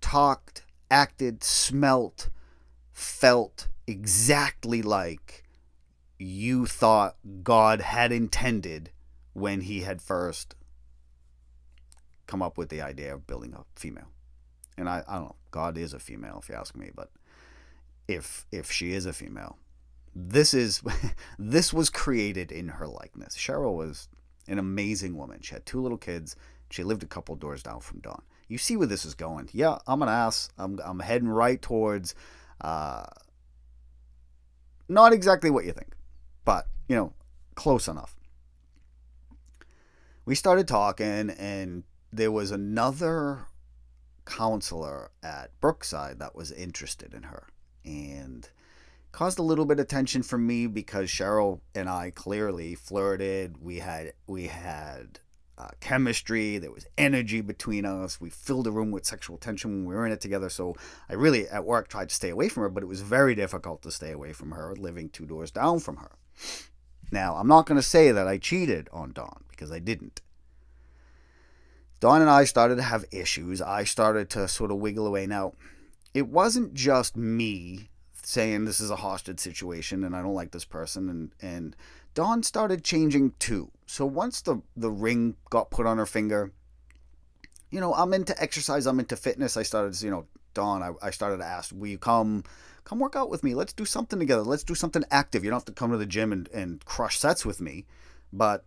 talked, 0.00 0.62
acted, 0.90 1.44
smelt, 1.44 2.30
felt 2.92 3.68
exactly 3.86 4.80
like 4.80 5.44
you 6.18 6.64
thought 6.64 7.16
God 7.42 7.82
had 7.82 8.10
intended 8.10 8.90
when 9.34 9.60
he 9.62 9.80
had 9.80 10.00
first 10.00 10.54
come 12.26 12.42
up 12.42 12.56
with 12.56 12.70
the 12.70 12.80
idea 12.80 13.14
of 13.14 13.26
building 13.26 13.52
a 13.52 13.64
female. 13.78 14.08
And 14.80 14.88
I, 14.88 15.04
I 15.06 15.16
don't 15.16 15.26
know, 15.26 15.36
God 15.50 15.76
is 15.76 15.92
a 15.92 15.98
female 15.98 16.40
if 16.42 16.48
you 16.48 16.54
ask 16.54 16.74
me, 16.74 16.90
but 16.94 17.10
if 18.08 18.46
if 18.50 18.72
she 18.72 18.92
is 18.92 19.06
a 19.06 19.12
female, 19.12 19.58
this 20.14 20.54
is 20.54 20.82
this 21.38 21.72
was 21.72 21.90
created 21.90 22.50
in 22.50 22.68
her 22.68 22.86
likeness. 22.88 23.36
Cheryl 23.36 23.76
was 23.76 24.08
an 24.48 24.58
amazing 24.58 25.16
woman. 25.16 25.40
She 25.42 25.54
had 25.54 25.66
two 25.66 25.80
little 25.80 25.98
kids. 25.98 26.34
She 26.70 26.82
lived 26.82 27.02
a 27.02 27.06
couple 27.06 27.36
doors 27.36 27.62
down 27.62 27.80
from 27.80 28.00
Dawn. 28.00 28.22
You 28.48 28.58
see 28.58 28.76
where 28.76 28.86
this 28.86 29.04
is 29.04 29.14
going. 29.14 29.48
Yeah, 29.52 29.78
I'm 29.86 30.02
an 30.02 30.08
ass. 30.08 30.50
I'm 30.58 30.80
I'm 30.84 31.00
heading 31.00 31.28
right 31.28 31.60
towards 31.60 32.14
uh 32.60 33.04
not 34.88 35.12
exactly 35.12 35.50
what 35.50 35.64
you 35.64 35.72
think, 35.72 35.94
but 36.44 36.66
you 36.88 36.96
know, 36.96 37.12
close 37.54 37.86
enough. 37.86 38.16
We 40.24 40.34
started 40.34 40.66
talking 40.66 41.30
and 41.30 41.84
there 42.12 42.32
was 42.32 42.50
another 42.50 43.46
counselor 44.30 45.10
at 45.22 45.50
Brookside 45.60 46.20
that 46.20 46.36
was 46.36 46.52
interested 46.52 47.12
in 47.12 47.24
her 47.24 47.48
and 47.84 48.48
caused 49.12 49.38
a 49.40 49.42
little 49.42 49.64
bit 49.64 49.80
of 49.80 49.88
tension 49.88 50.22
for 50.22 50.38
me 50.38 50.68
because 50.68 51.10
Cheryl 51.10 51.60
and 51.74 51.88
I 51.88 52.10
clearly 52.10 52.74
flirted. 52.76 53.56
We 53.60 53.80
had 53.80 54.12
we 54.26 54.46
had 54.46 55.18
uh, 55.58 55.68
chemistry. 55.80 56.58
There 56.58 56.70
was 56.70 56.86
energy 56.96 57.40
between 57.40 57.84
us. 57.84 58.20
We 58.20 58.30
filled 58.30 58.66
the 58.66 58.72
room 58.72 58.92
with 58.92 59.04
sexual 59.04 59.36
tension 59.36 59.70
when 59.70 59.84
we 59.84 59.94
were 59.94 60.06
in 60.06 60.12
it 60.12 60.20
together. 60.20 60.48
So 60.48 60.76
I 61.08 61.14
really 61.14 61.48
at 61.48 61.64
work 61.64 61.88
tried 61.88 62.10
to 62.10 62.14
stay 62.14 62.30
away 62.30 62.48
from 62.48 62.62
her, 62.62 62.68
but 62.68 62.84
it 62.84 62.86
was 62.86 63.00
very 63.00 63.34
difficult 63.34 63.82
to 63.82 63.90
stay 63.90 64.12
away 64.12 64.32
from 64.32 64.52
her, 64.52 64.74
living 64.76 65.08
two 65.08 65.26
doors 65.26 65.50
down 65.50 65.80
from 65.80 65.96
her. 65.96 66.12
Now 67.10 67.34
I'm 67.34 67.48
not 67.48 67.66
going 67.66 67.80
to 67.80 67.86
say 67.86 68.12
that 68.12 68.28
I 68.28 68.38
cheated 68.38 68.88
on 68.92 69.12
Dawn 69.12 69.44
because 69.48 69.72
I 69.72 69.80
didn't. 69.80 70.22
Dawn 72.00 72.22
and 72.22 72.30
I 72.30 72.44
started 72.44 72.76
to 72.76 72.82
have 72.82 73.04
issues. 73.12 73.60
I 73.60 73.84
started 73.84 74.30
to 74.30 74.48
sort 74.48 74.70
of 74.70 74.78
wiggle 74.78 75.06
away. 75.06 75.26
Now, 75.26 75.52
it 76.14 76.28
wasn't 76.28 76.74
just 76.74 77.16
me 77.16 77.90
saying 78.22 78.64
this 78.64 78.80
is 78.80 78.90
a 78.90 78.96
hostage 78.96 79.40
situation 79.40 80.04
and 80.04 80.16
I 80.16 80.22
don't 80.22 80.34
like 80.34 80.50
this 80.52 80.64
person 80.64 81.08
and 81.08 81.30
and 81.40 81.76
Dawn 82.14 82.42
started 82.42 82.84
changing 82.84 83.34
too. 83.38 83.70
So 83.86 84.06
once 84.06 84.40
the 84.40 84.62
the 84.76 84.90
ring 84.90 85.36
got 85.50 85.70
put 85.70 85.86
on 85.86 85.98
her 85.98 86.06
finger, 86.06 86.52
you 87.70 87.80
know, 87.80 87.94
I'm 87.94 88.12
into 88.14 88.40
exercise, 88.42 88.86
I'm 88.86 88.98
into 88.98 89.16
fitness. 89.16 89.56
I 89.56 89.62
started, 89.62 90.00
you 90.02 90.10
know, 90.10 90.26
Dawn, 90.54 90.82
I, 90.82 90.92
I 91.02 91.10
started 91.10 91.38
to 91.38 91.44
ask, 91.44 91.72
will 91.74 91.88
you 91.88 91.98
come 91.98 92.44
come 92.84 92.98
work 92.98 93.14
out 93.14 93.30
with 93.30 93.44
me? 93.44 93.54
Let's 93.54 93.72
do 93.72 93.84
something 93.84 94.18
together. 94.18 94.42
Let's 94.42 94.64
do 94.64 94.74
something 94.74 95.04
active. 95.10 95.44
You 95.44 95.50
don't 95.50 95.58
have 95.58 95.64
to 95.66 95.72
come 95.72 95.90
to 95.92 95.98
the 95.98 96.06
gym 96.06 96.32
and, 96.32 96.48
and 96.48 96.84
crush 96.84 97.18
sets 97.18 97.44
with 97.44 97.60
me. 97.60 97.86
But 98.32 98.64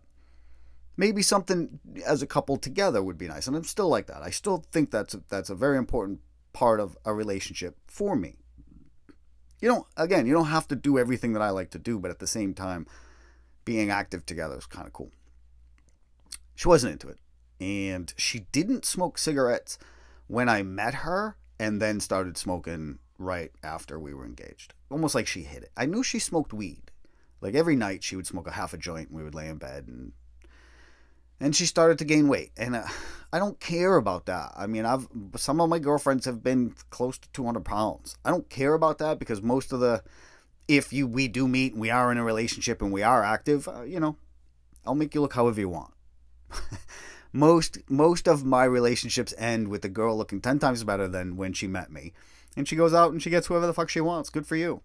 maybe 0.96 1.22
something 1.22 1.80
as 2.06 2.22
a 2.22 2.26
couple 2.26 2.56
together 2.56 3.02
would 3.02 3.18
be 3.18 3.28
nice. 3.28 3.46
And 3.46 3.56
I'm 3.56 3.64
still 3.64 3.88
like 3.88 4.06
that. 4.06 4.22
I 4.22 4.30
still 4.30 4.64
think 4.72 4.90
that's 4.90 5.14
a, 5.14 5.22
that's 5.28 5.50
a 5.50 5.54
very 5.54 5.78
important 5.78 6.20
part 6.52 6.80
of 6.80 6.96
a 7.04 7.12
relationship 7.12 7.76
for 7.86 8.16
me. 8.16 8.36
You 9.60 9.68
don't 9.68 9.86
again, 9.96 10.26
you 10.26 10.34
don't 10.34 10.46
have 10.46 10.68
to 10.68 10.76
do 10.76 10.98
everything 10.98 11.32
that 11.32 11.42
I 11.42 11.50
like 11.50 11.70
to 11.70 11.78
do, 11.78 11.98
but 11.98 12.10
at 12.10 12.18
the 12.18 12.26
same 12.26 12.54
time, 12.54 12.86
being 13.64 13.90
active 13.90 14.26
together 14.26 14.56
is 14.56 14.66
kind 14.66 14.86
of 14.86 14.92
cool. 14.92 15.10
She 16.54 16.68
wasn't 16.68 16.92
into 16.92 17.08
it. 17.08 17.18
And 17.60 18.12
she 18.16 18.40
didn't 18.52 18.84
smoke 18.84 19.16
cigarettes 19.16 19.78
when 20.26 20.48
I 20.48 20.62
met 20.62 20.94
her 20.94 21.36
and 21.58 21.80
then 21.80 22.00
started 22.00 22.36
smoking 22.36 22.98
right 23.18 23.52
after 23.62 23.98
we 23.98 24.12
were 24.12 24.26
engaged. 24.26 24.74
Almost 24.90 25.14
like 25.14 25.26
she 25.26 25.42
hid 25.42 25.62
it. 25.62 25.70
I 25.76 25.86
knew 25.86 26.02
she 26.02 26.18
smoked 26.18 26.52
weed. 26.52 26.90
Like 27.40 27.54
every 27.54 27.76
night 27.76 28.02
she 28.02 28.16
would 28.16 28.26
smoke 28.26 28.46
a 28.46 28.52
half 28.52 28.74
a 28.74 28.78
joint 28.78 29.08
and 29.08 29.16
we 29.16 29.24
would 29.24 29.34
lay 29.34 29.48
in 29.48 29.58
bed 29.58 29.86
and 29.86 30.12
and 31.40 31.54
she 31.54 31.66
started 31.66 31.98
to 31.98 32.04
gain 32.04 32.28
weight 32.28 32.52
and 32.56 32.76
uh, 32.76 32.84
i 33.32 33.38
don't 33.38 33.60
care 33.60 33.96
about 33.96 34.26
that. 34.26 34.52
I 34.56 34.66
mean 34.66 34.84
i've 34.86 35.08
some 35.36 35.60
of 35.60 35.68
my 35.68 35.78
girlfriends 35.78 36.24
have 36.26 36.42
been 36.42 36.74
close 36.90 37.18
to 37.18 37.28
200 37.32 37.64
pounds. 37.64 38.16
I 38.24 38.30
don't 38.30 38.48
care 38.48 38.74
about 38.74 38.98
that 38.98 39.18
because 39.18 39.42
most 39.42 39.72
of 39.72 39.80
the 39.80 40.02
if 40.68 40.92
you 40.92 41.06
we 41.06 41.28
do 41.28 41.46
meet 41.46 41.72
and 41.72 41.80
we 41.80 41.90
are 41.90 42.10
in 42.10 42.18
a 42.18 42.24
relationship 42.24 42.80
and 42.80 42.92
we 42.92 43.02
are 43.02 43.22
active 43.22 43.68
uh, 43.68 43.82
you 43.82 44.00
know 44.00 44.16
i'll 44.86 44.94
make 44.94 45.14
you 45.14 45.20
look 45.20 45.34
however 45.34 45.60
you 45.60 45.68
want. 45.68 45.92
Most 47.36 47.78
most 47.90 48.28
of 48.28 48.44
my 48.44 48.62
relationships 48.62 49.34
end 49.36 49.66
with 49.66 49.82
the 49.82 49.88
girl 49.88 50.16
looking 50.16 50.40
10 50.40 50.60
times 50.60 50.84
better 50.84 51.08
than 51.08 51.36
when 51.36 51.52
she 51.52 51.66
met 51.66 51.90
me. 51.90 52.12
And 52.56 52.68
she 52.68 52.76
goes 52.76 52.94
out 52.94 53.10
and 53.10 53.20
she 53.20 53.28
gets 53.28 53.48
whoever 53.48 53.66
the 53.66 53.74
fuck 53.74 53.88
she 53.90 54.00
wants. 54.00 54.30
Good 54.30 54.46
for 54.46 54.54
you 54.54 54.82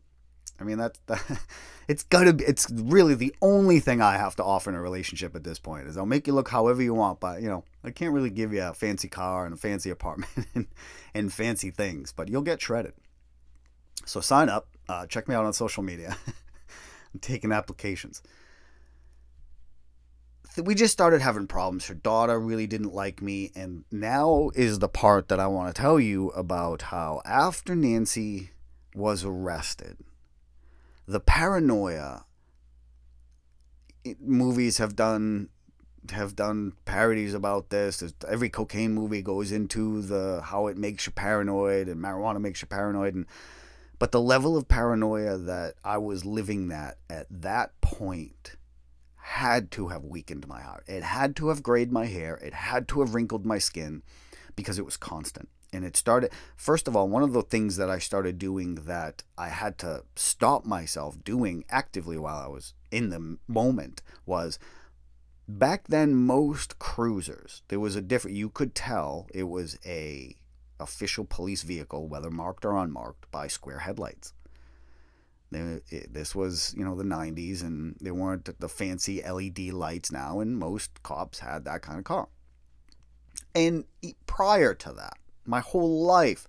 I 0.59 0.63
mean 0.63 0.77
that's 0.77 0.99
that, 1.07 1.21
it's 1.87 2.03
gotta 2.03 2.33
be 2.33 2.43
it's 2.43 2.69
really 2.71 3.15
the 3.15 3.35
only 3.41 3.79
thing 3.79 4.01
I 4.01 4.17
have 4.17 4.35
to 4.37 4.43
offer 4.43 4.69
in 4.69 4.75
a 4.75 4.81
relationship 4.81 5.35
at 5.35 5.43
this 5.43 5.59
point 5.59 5.87
is 5.87 5.97
I'll 5.97 6.05
make 6.05 6.27
you 6.27 6.33
look 6.33 6.49
however 6.49 6.81
you 6.81 6.93
want, 6.93 7.19
but 7.19 7.41
you 7.41 7.49
know, 7.49 7.63
I 7.83 7.91
can't 7.91 8.13
really 8.13 8.29
give 8.29 8.53
you 8.53 8.63
a 8.63 8.73
fancy 8.73 9.07
car 9.07 9.45
and 9.45 9.53
a 9.53 9.57
fancy 9.57 9.89
apartment 9.89 10.31
and, 10.55 10.67
and 11.13 11.31
fancy 11.31 11.71
things, 11.71 12.11
but 12.11 12.29
you'll 12.29 12.41
get 12.41 12.61
shredded. 12.61 12.93
So 14.05 14.21
sign 14.21 14.49
up, 14.49 14.67
uh, 14.87 15.05
check 15.05 15.27
me 15.27 15.35
out 15.35 15.45
on 15.45 15.53
social 15.53 15.83
media. 15.83 16.17
I'm 17.13 17.19
taking 17.19 17.51
applications. 17.51 18.21
We 20.57 20.75
just 20.75 20.93
started 20.93 21.21
having 21.21 21.47
problems. 21.47 21.87
Her 21.87 21.93
daughter 21.93 22.39
really 22.39 22.67
didn't 22.67 22.93
like 22.93 23.21
me, 23.21 23.51
and 23.55 23.85
now 23.91 24.49
is 24.55 24.79
the 24.79 24.89
part 24.89 25.29
that 25.29 25.39
I 25.39 25.47
want 25.47 25.73
to 25.73 25.79
tell 25.79 25.99
you 25.99 26.29
about 26.29 26.83
how 26.83 27.21
after 27.23 27.75
Nancy 27.75 28.49
was 28.95 29.23
arrested, 29.23 29.97
the 31.09 31.19
paranoia 31.19 32.23
movies 34.21 34.77
have 34.77 34.95
done 34.95 35.49
have 36.11 36.35
done 36.35 36.73
parodies 36.85 37.33
about 37.33 37.71
this. 37.71 38.03
Every 38.27 38.49
cocaine 38.49 38.93
movie 38.93 39.23
goes 39.23 39.51
into 39.51 40.03
the 40.03 40.41
how 40.43 40.67
it 40.67 40.77
makes 40.77 41.07
you 41.07 41.11
paranoid 41.11 41.87
and 41.87 41.99
marijuana 41.99 42.39
makes 42.39 42.61
you 42.61 42.67
paranoid 42.67 43.15
and 43.15 43.25
but 43.97 44.11
the 44.11 44.21
level 44.21 44.55
of 44.55 44.67
paranoia 44.67 45.37
that 45.39 45.73
I 45.83 45.97
was 45.97 46.25
living 46.25 46.67
that 46.67 46.99
at 47.09 47.25
that 47.29 47.81
point 47.81 48.55
had 49.15 49.71
to 49.71 49.87
have 49.87 50.05
weakened 50.05 50.47
my 50.47 50.61
heart. 50.61 50.83
It 50.87 51.01
had 51.01 51.35
to 51.37 51.49
have 51.49 51.63
grayed 51.63 51.91
my 51.91 52.05
hair. 52.05 52.35
It 52.35 52.53
had 52.53 52.87
to 52.89 52.99
have 52.99 53.15
wrinkled 53.15 53.47
my 53.47 53.57
skin 53.57 54.03
because 54.55 54.77
it 54.77 54.85
was 54.85 54.95
constant 54.95 55.49
and 55.71 55.85
it 55.85 55.95
started 55.95 56.31
first 56.55 56.87
of 56.87 56.95
all 56.95 57.07
one 57.07 57.23
of 57.23 57.33
the 57.33 57.43
things 57.43 57.77
that 57.77 57.89
i 57.89 57.99
started 57.99 58.37
doing 58.37 58.75
that 58.75 59.23
i 59.37 59.49
had 59.49 59.77
to 59.77 60.03
stop 60.15 60.65
myself 60.65 61.23
doing 61.23 61.63
actively 61.69 62.17
while 62.17 62.37
i 62.37 62.47
was 62.47 62.73
in 62.91 63.09
the 63.09 63.37
moment 63.47 64.01
was 64.25 64.57
back 65.47 65.87
then 65.87 66.15
most 66.15 66.79
cruisers 66.79 67.61
there 67.67 67.79
was 67.79 67.95
a 67.95 68.01
different 68.01 68.35
you 68.35 68.49
could 68.49 68.73
tell 68.73 69.27
it 69.33 69.43
was 69.43 69.77
a 69.85 70.35
official 70.79 71.25
police 71.25 71.63
vehicle 71.63 72.07
whether 72.07 72.29
marked 72.29 72.65
or 72.65 72.77
unmarked 72.77 73.29
by 73.31 73.47
square 73.47 73.79
headlights. 73.79 74.33
This 75.51 76.35
was 76.35 76.75
you 76.77 76.85
know 76.85 76.95
the 76.95 77.03
90s 77.03 77.61
and 77.61 77.95
there 77.99 78.13
weren't 78.13 78.59
the 78.59 78.69
fancy 78.69 79.21
led 79.21 79.59
lights 79.73 80.11
now 80.11 80.39
and 80.39 80.57
most 80.57 81.01
cops 81.03 81.39
had 81.39 81.65
that 81.65 81.81
kind 81.81 81.97
of 81.97 82.05
car. 82.05 82.27
And 83.55 83.85
prior 84.27 84.73
to 84.75 84.93
that 84.93 85.17
my 85.49 85.59
whole 85.59 86.03
life. 86.03 86.47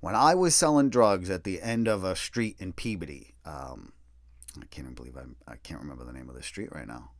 When 0.00 0.14
I 0.14 0.34
was 0.34 0.54
selling 0.54 0.90
drugs 0.90 1.30
at 1.30 1.44
the 1.44 1.60
end 1.62 1.88
of 1.88 2.04
a 2.04 2.14
street 2.14 2.56
in 2.60 2.72
Peabody, 2.74 3.34
um, 3.44 3.92
I 4.56 4.66
can't 4.66 4.86
even 4.86 4.94
believe 4.94 5.16
I, 5.16 5.52
I 5.52 5.56
can't 5.56 5.80
remember 5.80 6.04
the 6.04 6.12
name 6.12 6.28
of 6.28 6.36
the 6.36 6.42
street 6.42 6.68
right 6.72 6.86
now, 6.86 7.10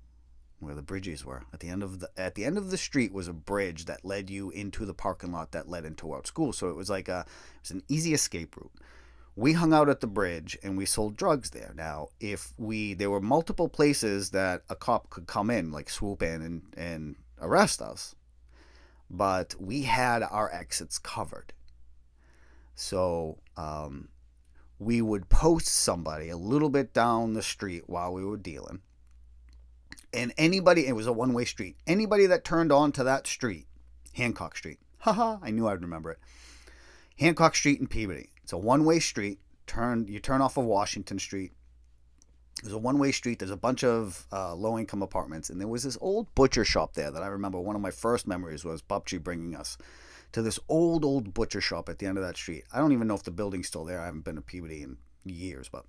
where 0.60 0.74
the 0.74 0.82
bridges 0.82 1.24
were. 1.24 1.44
At 1.52 1.60
the 1.60 1.68
end 1.68 1.82
of 1.82 2.00
the 2.00 2.10
at 2.16 2.34
the 2.34 2.44
end 2.44 2.58
of 2.58 2.70
the 2.70 2.76
street 2.76 3.12
was 3.12 3.28
a 3.28 3.32
bridge 3.32 3.86
that 3.86 4.04
led 4.04 4.30
you 4.30 4.50
into 4.50 4.84
the 4.84 4.94
parking 4.94 5.32
lot 5.32 5.52
that 5.52 5.68
led 5.68 5.84
into 5.84 6.12
our 6.12 6.24
school. 6.24 6.52
So 6.52 6.68
it 6.68 6.76
was 6.76 6.90
like 6.90 7.08
a 7.08 7.20
it 7.56 7.62
was 7.62 7.70
an 7.70 7.82
easy 7.88 8.14
escape 8.14 8.56
route. 8.56 8.72
We 9.34 9.52
hung 9.52 9.74
out 9.74 9.90
at 9.90 10.00
the 10.00 10.06
bridge 10.06 10.56
and 10.62 10.78
we 10.78 10.86
sold 10.86 11.16
drugs 11.16 11.50
there. 11.50 11.72
Now, 11.76 12.08
if 12.20 12.52
we 12.56 12.94
there 12.94 13.10
were 13.10 13.20
multiple 13.20 13.68
places 13.68 14.30
that 14.30 14.62
a 14.68 14.76
cop 14.76 15.10
could 15.10 15.26
come 15.26 15.50
in, 15.50 15.72
like 15.72 15.90
swoop 15.90 16.22
in 16.22 16.42
and, 16.42 16.62
and 16.76 17.16
arrest 17.40 17.82
us 17.82 18.14
but 19.10 19.54
we 19.58 19.82
had 19.82 20.22
our 20.22 20.52
exits 20.52 20.98
covered. 20.98 21.52
So 22.74 23.38
um, 23.56 24.08
we 24.78 25.00
would 25.00 25.28
post 25.28 25.68
somebody 25.68 26.28
a 26.28 26.36
little 26.36 26.68
bit 26.68 26.92
down 26.92 27.34
the 27.34 27.42
street 27.42 27.84
while 27.86 28.12
we 28.12 28.24
were 28.24 28.36
dealing. 28.36 28.80
And 30.12 30.32
anybody, 30.38 30.86
it 30.86 30.94
was 30.94 31.06
a 31.06 31.12
one 31.12 31.32
way 31.32 31.44
street, 31.44 31.76
anybody 31.86 32.26
that 32.26 32.44
turned 32.44 32.72
onto 32.72 33.04
that 33.04 33.26
street, 33.26 33.66
Hancock 34.14 34.56
Street, 34.56 34.78
haha, 34.98 35.38
I 35.42 35.50
knew 35.50 35.68
I'd 35.68 35.82
remember 35.82 36.12
it. 36.12 36.18
Hancock 37.18 37.54
Street 37.54 37.80
in 37.80 37.86
Peabody. 37.86 38.30
It's 38.42 38.52
a 38.52 38.58
one 38.58 38.84
way 38.84 38.98
street. 39.00 39.40
Turn 39.66 40.06
you 40.06 40.20
turn 40.20 40.40
off 40.40 40.56
of 40.56 40.64
Washington 40.64 41.18
Street 41.18 41.52
there's 42.62 42.74
a 42.74 42.78
one 42.78 42.98
way 42.98 43.12
street. 43.12 43.38
There's 43.38 43.50
a 43.50 43.56
bunch 43.56 43.84
of 43.84 44.26
uh, 44.32 44.54
low 44.54 44.78
income 44.78 45.02
apartments. 45.02 45.50
And 45.50 45.60
there 45.60 45.68
was 45.68 45.82
this 45.82 45.98
old 46.00 46.34
butcher 46.34 46.64
shop 46.64 46.94
there 46.94 47.10
that 47.10 47.22
I 47.22 47.26
remember 47.26 47.60
one 47.60 47.76
of 47.76 47.82
my 47.82 47.90
first 47.90 48.26
memories 48.26 48.64
was 48.64 48.82
Bubchi 48.82 49.22
bringing 49.22 49.54
us 49.54 49.76
to 50.32 50.42
this 50.42 50.58
old, 50.68 51.04
old 51.04 51.34
butcher 51.34 51.60
shop 51.60 51.88
at 51.88 51.98
the 51.98 52.06
end 52.06 52.18
of 52.18 52.24
that 52.24 52.36
street. 52.36 52.64
I 52.72 52.78
don't 52.78 52.92
even 52.92 53.06
know 53.06 53.14
if 53.14 53.22
the 53.22 53.30
building's 53.30 53.68
still 53.68 53.84
there. 53.84 54.00
I 54.00 54.06
haven't 54.06 54.24
been 54.24 54.36
to 54.36 54.42
Peabody 54.42 54.82
in 54.82 54.96
years, 55.24 55.68
but 55.68 55.84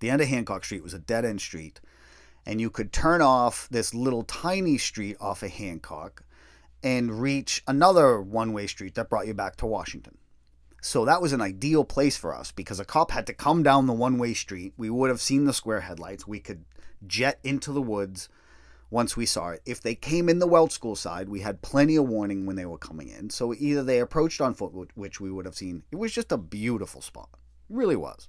the 0.00 0.10
end 0.10 0.20
of 0.20 0.28
Hancock 0.28 0.64
Street 0.64 0.82
was 0.82 0.94
a 0.94 0.98
dead 0.98 1.24
end 1.24 1.40
street. 1.40 1.80
And 2.46 2.60
you 2.60 2.68
could 2.68 2.92
turn 2.92 3.22
off 3.22 3.68
this 3.70 3.94
little 3.94 4.24
tiny 4.24 4.76
street 4.76 5.16
off 5.18 5.42
of 5.42 5.50
Hancock 5.50 6.24
and 6.82 7.22
reach 7.22 7.62
another 7.66 8.20
one 8.20 8.52
way 8.52 8.66
street 8.66 8.94
that 8.96 9.08
brought 9.08 9.26
you 9.26 9.32
back 9.32 9.56
to 9.56 9.66
Washington. 9.66 10.18
So 10.84 11.06
that 11.06 11.22
was 11.22 11.32
an 11.32 11.40
ideal 11.40 11.82
place 11.82 12.18
for 12.18 12.34
us 12.34 12.52
because 12.52 12.78
a 12.78 12.84
cop 12.84 13.10
had 13.10 13.26
to 13.28 13.32
come 13.32 13.62
down 13.62 13.86
the 13.86 13.94
one 13.94 14.18
way 14.18 14.34
street. 14.34 14.74
We 14.76 14.90
would 14.90 15.08
have 15.08 15.20
seen 15.22 15.46
the 15.46 15.54
square 15.54 15.80
headlights. 15.80 16.26
We 16.26 16.40
could 16.40 16.66
jet 17.06 17.40
into 17.42 17.72
the 17.72 17.80
woods 17.80 18.28
once 18.90 19.16
we 19.16 19.24
saw 19.24 19.48
it. 19.48 19.62
If 19.64 19.80
they 19.80 19.94
came 19.94 20.28
in 20.28 20.40
the 20.40 20.46
Welch 20.46 20.72
School 20.72 20.94
side, 20.94 21.30
we 21.30 21.40
had 21.40 21.62
plenty 21.62 21.96
of 21.96 22.06
warning 22.06 22.44
when 22.44 22.56
they 22.56 22.66
were 22.66 22.76
coming 22.76 23.08
in. 23.08 23.30
So 23.30 23.54
either 23.54 23.82
they 23.82 23.98
approached 23.98 24.42
on 24.42 24.52
foot, 24.52 24.90
which 24.94 25.20
we 25.22 25.32
would 25.32 25.46
have 25.46 25.54
seen. 25.54 25.84
It 25.90 25.96
was 25.96 26.12
just 26.12 26.30
a 26.30 26.36
beautiful 26.36 27.00
spot. 27.00 27.30
It 27.32 27.76
really 27.76 27.96
was. 27.96 28.28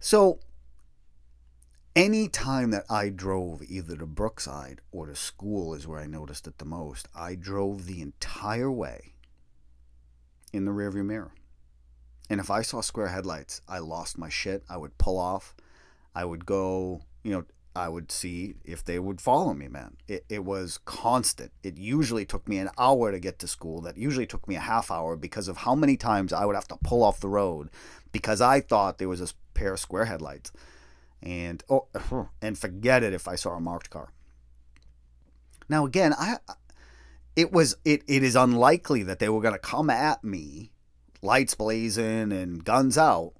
So 0.00 0.40
any 1.94 2.26
time 2.26 2.70
that 2.70 2.86
I 2.88 3.10
drove 3.10 3.60
either 3.68 3.98
to 3.98 4.06
Brookside 4.06 4.80
or 4.92 5.08
to 5.08 5.14
school 5.14 5.74
is 5.74 5.86
where 5.86 6.00
I 6.00 6.06
noticed 6.06 6.46
it 6.46 6.56
the 6.56 6.64
most. 6.64 7.06
I 7.14 7.34
drove 7.34 7.84
the 7.84 8.00
entire 8.00 8.72
way 8.72 9.13
in 10.54 10.64
the 10.64 10.70
rearview 10.70 11.04
mirror. 11.04 11.32
And 12.30 12.40
if 12.40 12.50
I 12.50 12.62
saw 12.62 12.80
square 12.80 13.08
headlights, 13.08 13.60
I 13.68 13.78
lost 13.78 14.16
my 14.16 14.28
shit. 14.28 14.62
I 14.68 14.76
would 14.76 14.96
pull 14.96 15.18
off. 15.18 15.54
I 16.14 16.24
would 16.24 16.46
go, 16.46 17.02
you 17.22 17.32
know, 17.32 17.44
I 17.76 17.88
would 17.88 18.12
see 18.12 18.54
if 18.64 18.84
they 18.84 19.00
would 19.00 19.20
follow 19.20 19.52
me, 19.52 19.66
man. 19.66 19.96
It, 20.06 20.24
it 20.28 20.44
was 20.44 20.78
constant. 20.84 21.50
It 21.64 21.76
usually 21.76 22.24
took 22.24 22.48
me 22.48 22.58
an 22.58 22.70
hour 22.78 23.10
to 23.10 23.18
get 23.18 23.40
to 23.40 23.48
school. 23.48 23.80
That 23.80 23.98
usually 23.98 24.26
took 24.26 24.46
me 24.46 24.54
a 24.54 24.60
half 24.60 24.92
hour 24.92 25.16
because 25.16 25.48
of 25.48 25.58
how 25.58 25.74
many 25.74 25.96
times 25.96 26.32
I 26.32 26.44
would 26.44 26.54
have 26.54 26.68
to 26.68 26.78
pull 26.84 27.02
off 27.02 27.18
the 27.18 27.28
road 27.28 27.70
because 28.12 28.40
I 28.40 28.60
thought 28.60 28.98
there 28.98 29.08
was 29.08 29.20
a 29.20 29.34
pair 29.54 29.72
of 29.72 29.80
square 29.80 30.04
headlights. 30.04 30.52
And 31.20 31.64
oh, 31.68 31.88
and 32.42 32.56
forget 32.56 33.02
it 33.02 33.12
if 33.12 33.26
I 33.26 33.34
saw 33.34 33.56
a 33.56 33.60
marked 33.60 33.90
car. 33.90 34.12
Now 35.68 35.84
again, 35.84 36.14
I 36.16 36.36
it 37.36 37.52
was 37.52 37.76
it, 37.84 38.02
it 38.06 38.22
is 38.22 38.36
unlikely 38.36 39.02
that 39.04 39.18
they 39.18 39.28
were 39.28 39.40
going 39.40 39.54
to 39.54 39.58
come 39.58 39.90
at 39.90 40.22
me 40.22 40.70
lights 41.22 41.54
blazing 41.54 42.32
and 42.32 42.64
guns 42.64 42.96
out. 42.96 43.32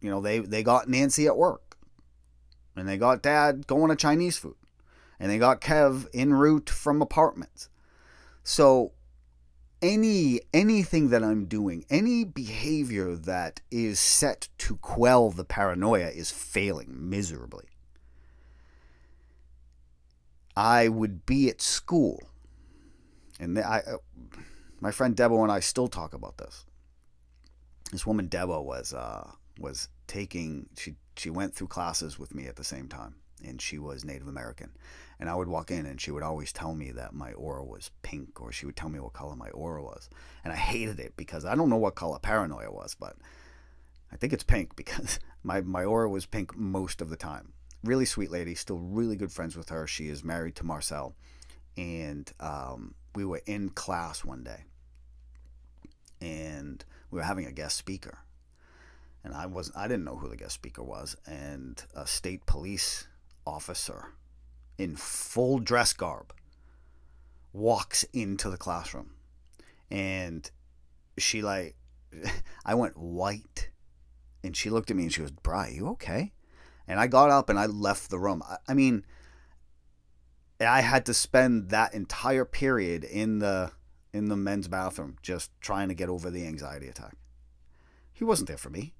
You 0.00 0.10
know 0.10 0.20
they 0.20 0.40
they 0.40 0.62
got 0.62 0.88
nancy 0.88 1.26
at 1.26 1.36
work. 1.36 1.76
And 2.76 2.88
they 2.88 2.98
got 2.98 3.22
dad 3.22 3.66
going 3.66 3.90
to 3.90 3.96
chinese 3.96 4.36
food. 4.36 4.56
And 5.18 5.30
they 5.30 5.38
got 5.38 5.60
kev 5.60 6.06
en 6.12 6.34
route 6.34 6.68
from 6.68 7.00
apartments. 7.00 7.68
So 8.42 8.92
any 9.80 10.40
anything 10.52 11.10
that 11.10 11.22
i'm 11.22 11.44
doing 11.44 11.84
any 11.90 12.24
behavior 12.24 13.14
that 13.14 13.60
is 13.70 14.00
set 14.00 14.48
to 14.56 14.76
quell 14.76 15.30
the 15.30 15.44
paranoia 15.44 16.08
is 16.08 16.30
failing 16.30 17.08
miserably. 17.08 17.66
I 20.56 20.88
would 20.88 21.26
be 21.26 21.48
at 21.48 21.60
school 21.60 22.20
and 23.44 23.58
I, 23.58 23.82
my 24.80 24.90
friend 24.90 25.14
Debo 25.14 25.42
and 25.42 25.52
I 25.52 25.60
still 25.60 25.88
talk 25.88 26.14
about 26.14 26.38
this. 26.38 26.64
This 27.92 28.06
woman 28.06 28.28
Debo 28.28 28.64
was 28.64 28.92
uh, 28.92 29.30
was 29.58 29.88
taking 30.06 30.68
she 30.76 30.94
she 31.16 31.30
went 31.30 31.54
through 31.54 31.68
classes 31.68 32.18
with 32.18 32.34
me 32.34 32.46
at 32.46 32.56
the 32.56 32.64
same 32.64 32.88
time, 32.88 33.16
and 33.44 33.60
she 33.60 33.78
was 33.78 34.04
Native 34.04 34.26
American. 34.26 34.70
And 35.20 35.30
I 35.30 35.36
would 35.36 35.48
walk 35.48 35.70
in, 35.70 35.86
and 35.86 36.00
she 36.00 36.10
would 36.10 36.24
always 36.24 36.52
tell 36.52 36.74
me 36.74 36.90
that 36.90 37.14
my 37.14 37.32
aura 37.34 37.64
was 37.64 37.92
pink, 38.02 38.40
or 38.40 38.50
she 38.50 38.66
would 38.66 38.76
tell 38.76 38.88
me 38.88 38.98
what 38.98 39.12
color 39.12 39.36
my 39.36 39.48
aura 39.50 39.82
was, 39.82 40.08
and 40.42 40.52
I 40.52 40.56
hated 40.56 40.98
it 40.98 41.16
because 41.16 41.44
I 41.44 41.54
don't 41.54 41.70
know 41.70 41.76
what 41.76 41.94
color 41.94 42.18
paranoia 42.18 42.72
was, 42.72 42.96
but 42.98 43.16
I 44.10 44.16
think 44.16 44.32
it's 44.32 44.44
pink 44.44 44.74
because 44.76 45.20
my 45.42 45.60
my 45.60 45.84
aura 45.84 46.08
was 46.08 46.26
pink 46.26 46.56
most 46.56 47.00
of 47.00 47.10
the 47.10 47.16
time. 47.16 47.52
Really 47.84 48.06
sweet 48.06 48.30
lady, 48.30 48.54
still 48.54 48.78
really 48.78 49.14
good 49.14 49.30
friends 49.30 49.56
with 49.56 49.68
her. 49.68 49.86
She 49.86 50.08
is 50.08 50.24
married 50.24 50.56
to 50.56 50.64
Marcel, 50.64 51.14
and 51.76 52.32
um, 52.40 52.94
we 53.14 53.24
were 53.24 53.42
in 53.46 53.70
class 53.70 54.24
one 54.24 54.42
day 54.42 54.64
and 56.20 56.84
we 57.10 57.18
were 57.18 57.24
having 57.24 57.46
a 57.46 57.52
guest 57.52 57.76
speaker 57.76 58.18
and 59.22 59.34
I 59.34 59.46
was 59.46 59.70
I 59.76 59.88
didn't 59.88 60.04
know 60.04 60.16
who 60.16 60.28
the 60.28 60.36
guest 60.36 60.54
speaker 60.54 60.82
was 60.82 61.16
and 61.26 61.82
a 61.94 62.06
state 62.06 62.46
police 62.46 63.06
officer 63.46 64.12
in 64.78 64.96
full 64.96 65.58
dress 65.58 65.92
garb 65.92 66.32
walks 67.52 68.04
into 68.12 68.50
the 68.50 68.56
classroom 68.56 69.10
and 69.90 70.50
she 71.18 71.42
like 71.42 71.76
I 72.64 72.74
went 72.74 72.96
white 72.96 73.70
and 74.42 74.56
she 74.56 74.70
looked 74.70 74.90
at 74.90 74.96
me 74.96 75.04
and 75.04 75.12
she 75.12 75.22
goes, 75.22 75.30
"Bry, 75.30 75.68
are 75.68 75.70
you 75.70 75.88
okay?" 75.90 76.32
And 76.86 77.00
I 77.00 77.06
got 77.06 77.30
up 77.30 77.48
and 77.48 77.58
I 77.58 77.66
left 77.66 78.10
the 78.10 78.18
room. 78.18 78.42
I, 78.46 78.58
I 78.68 78.74
mean, 78.74 79.04
I 80.60 80.80
had 80.80 81.06
to 81.06 81.14
spend 81.14 81.70
that 81.70 81.94
entire 81.94 82.44
period 82.44 83.04
in 83.04 83.40
the 83.40 83.72
in 84.12 84.28
the 84.28 84.36
men's 84.36 84.68
bathroom 84.68 85.16
just 85.22 85.50
trying 85.60 85.88
to 85.88 85.94
get 85.94 86.08
over 86.08 86.30
the 86.30 86.46
anxiety 86.46 86.86
attack. 86.86 87.16
He 88.12 88.22
wasn't 88.22 88.46
there 88.46 88.56
for 88.56 88.70
me. 88.70 88.94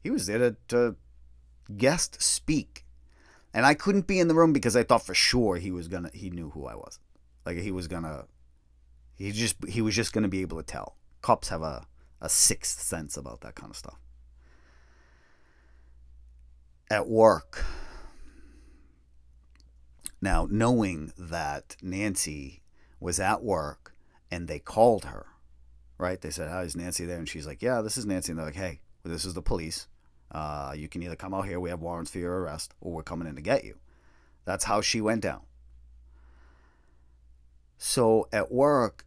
He 0.00 0.10
was 0.10 0.26
there 0.26 0.38
to, 0.38 0.56
to 0.68 0.96
guest 1.76 2.22
speak. 2.22 2.86
And 3.52 3.66
I 3.66 3.74
couldn't 3.74 4.06
be 4.06 4.20
in 4.20 4.28
the 4.28 4.34
room 4.34 4.52
because 4.52 4.76
I 4.76 4.84
thought 4.84 5.04
for 5.04 5.14
sure 5.14 5.56
he 5.56 5.72
was 5.72 5.88
gonna 5.88 6.10
he 6.14 6.30
knew 6.30 6.50
who 6.50 6.66
I 6.66 6.76
was. 6.76 7.00
Like 7.44 7.58
he 7.58 7.72
was 7.72 7.88
gonna 7.88 8.26
he 9.16 9.32
just 9.32 9.56
he 9.68 9.82
was 9.82 9.96
just 9.96 10.12
gonna 10.12 10.28
be 10.28 10.42
able 10.42 10.56
to 10.58 10.62
tell. 10.62 10.96
Cops 11.20 11.48
have 11.48 11.62
a, 11.62 11.86
a 12.20 12.28
sixth 12.28 12.80
sense 12.80 13.16
about 13.16 13.40
that 13.40 13.56
kind 13.56 13.70
of 13.70 13.76
stuff. 13.76 13.98
At 16.88 17.08
work, 17.08 17.64
now, 20.20 20.46
knowing 20.50 21.12
that 21.18 21.76
Nancy 21.82 22.62
was 22.98 23.18
at 23.18 23.42
work 23.42 23.94
and 24.30 24.48
they 24.48 24.58
called 24.58 25.06
her, 25.06 25.26
right? 25.98 26.20
They 26.20 26.30
said, 26.30 26.50
Hi, 26.50 26.62
is 26.62 26.76
Nancy 26.76 27.04
there? 27.04 27.18
And 27.18 27.28
she's 27.28 27.46
like, 27.46 27.62
Yeah, 27.62 27.80
this 27.80 27.96
is 27.96 28.06
Nancy. 28.06 28.32
And 28.32 28.38
they're 28.38 28.46
like, 28.46 28.54
Hey, 28.54 28.80
this 29.04 29.24
is 29.24 29.34
the 29.34 29.42
police. 29.42 29.88
Uh, 30.30 30.74
you 30.76 30.88
can 30.88 31.02
either 31.02 31.16
come 31.16 31.34
out 31.34 31.46
here, 31.46 31.58
we 31.58 31.70
have 31.70 31.80
warrants 31.80 32.10
for 32.10 32.18
your 32.18 32.40
arrest, 32.40 32.74
or 32.80 32.92
we're 32.92 33.02
coming 33.02 33.26
in 33.26 33.34
to 33.34 33.42
get 33.42 33.64
you. 33.64 33.78
That's 34.44 34.64
how 34.64 34.80
she 34.80 35.00
went 35.00 35.22
down. 35.22 35.40
So 37.78 38.28
at 38.32 38.52
work, 38.52 39.06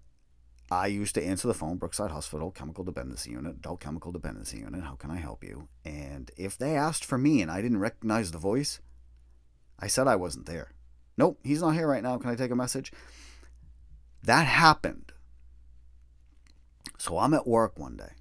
I 0.72 0.88
used 0.88 1.16
to 1.16 1.24
answer 1.24 1.48
the 1.48 1.54
phone, 1.54 1.78
Brookside 1.78 2.12
Hospital, 2.12 2.50
Chemical 2.52 2.84
Dependency 2.84 3.32
Unit, 3.32 3.58
Adult 3.58 3.80
Chemical 3.80 4.12
Dependency 4.12 4.58
Unit, 4.58 4.84
how 4.84 4.96
can 4.96 5.12
I 5.12 5.18
help 5.18 5.44
you? 5.44 5.68
And 5.86 6.32
if 6.36 6.58
they 6.58 6.76
asked 6.76 7.06
for 7.06 7.18
me 7.18 7.42
and 7.42 7.52
I 7.52 7.62
didn't 7.62 7.80
recognize 7.80 8.32
the 8.32 8.40
voice, 8.40 8.80
I 9.80 9.88
said 9.88 10.08
I 10.08 10.16
wasn't 10.16 10.48
there. 10.48 10.72
Nope, 11.18 11.40
he's 11.44 11.62
not 11.62 11.72
here 11.72 11.88
right 11.88 12.04
now. 12.04 12.18
Can 12.18 12.30
I 12.30 12.36
take 12.36 12.52
a 12.52 12.56
message? 12.56 12.92
That 14.24 14.48
happened. 14.48 15.12
So 16.98 17.18
I'm 17.18 17.34
at 17.34 17.48
work 17.48 17.78
one 17.78 17.98
day, 17.98 18.14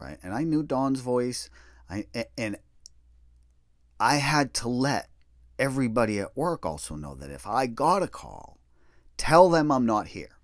right? 0.00 0.18
And 0.22 0.32
I 0.32 0.44
knew 0.44 0.62
Dawn's 0.62 1.00
voice. 1.00 1.50
I 1.90 2.06
and 2.38 2.56
I 4.00 4.16
had 4.16 4.54
to 4.54 4.68
let 4.68 5.08
everybody 5.58 6.18
at 6.18 6.36
work 6.36 6.64
also 6.64 6.96
know 6.96 7.14
that 7.14 7.30
if 7.30 7.46
I 7.46 7.66
got 7.66 8.02
a 8.02 8.08
call, 8.08 8.58
tell 9.16 9.48
them 9.48 9.70
I'm 9.70 9.86
not 9.86 10.08
here. 10.08 10.38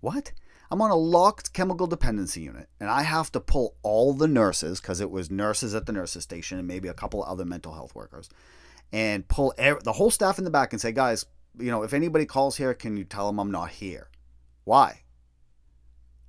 What? 0.00 0.32
I'm 0.70 0.82
on 0.82 0.90
a 0.90 0.96
locked 0.96 1.54
chemical 1.54 1.86
dependency 1.86 2.42
unit 2.42 2.68
and 2.78 2.90
I 2.90 3.02
have 3.02 3.32
to 3.32 3.40
pull 3.40 3.76
all 3.82 4.12
the 4.12 4.28
nurses 4.28 4.80
because 4.80 5.00
it 5.00 5.10
was 5.10 5.30
nurses 5.30 5.74
at 5.74 5.86
the 5.86 5.92
nurses 5.92 6.24
station 6.24 6.58
and 6.58 6.68
maybe 6.68 6.88
a 6.88 6.94
couple 6.94 7.24
other 7.24 7.46
mental 7.46 7.72
health 7.72 7.94
workers 7.94 8.28
and 8.92 9.26
pull 9.28 9.52
the 9.56 9.92
whole 9.92 10.10
staff 10.10 10.38
in 10.38 10.44
the 10.44 10.50
back 10.50 10.72
and 10.72 10.80
say, 10.80 10.92
guys, 10.92 11.26
you 11.58 11.70
know, 11.70 11.82
if 11.82 11.92
anybody 11.92 12.24
calls 12.24 12.56
here, 12.56 12.74
can 12.74 12.96
you 12.96 13.04
tell 13.04 13.26
them 13.26 13.38
I'm 13.38 13.50
not 13.50 13.70
here? 13.70 14.08
Why? 14.64 15.02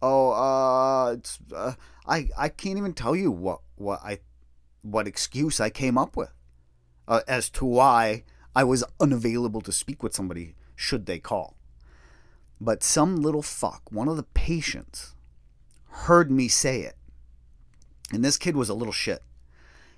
Oh, 0.02 0.32
uh, 0.32 1.14
it's, 1.14 1.40
uh, 1.54 1.74
I 2.08 2.30
I 2.38 2.50
can't 2.50 2.78
even 2.78 2.94
tell 2.94 3.16
you 3.16 3.32
what 3.32 3.60
what 3.76 4.00
I 4.04 4.20
what 4.82 5.08
excuse 5.08 5.60
I 5.60 5.70
came 5.70 5.98
up 5.98 6.16
with 6.16 6.32
uh, 7.08 7.22
as 7.28 7.50
to 7.52 7.66
why 7.66 8.24
I 8.56 8.64
was 8.64 8.84
unavailable 9.00 9.62
to 9.62 9.72
speak 9.72 10.02
with 10.02 10.16
somebody 10.16 10.56
should 10.76 11.06
they 11.06 11.20
call. 11.20 11.58
But 12.62 12.84
some 12.84 13.18
little 13.18 13.42
fuck, 13.42 13.84
one 13.92 14.08
of 14.08 14.18
the 14.18 14.24
patients, 14.24 15.16
heard 15.90 16.32
me 16.32 16.48
say 16.48 16.82
it, 16.82 16.98
and 18.12 18.24
this 18.24 18.38
kid 18.38 18.56
was 18.56 18.70
a 18.70 18.74
little 18.74 18.94
shit, 18.94 19.24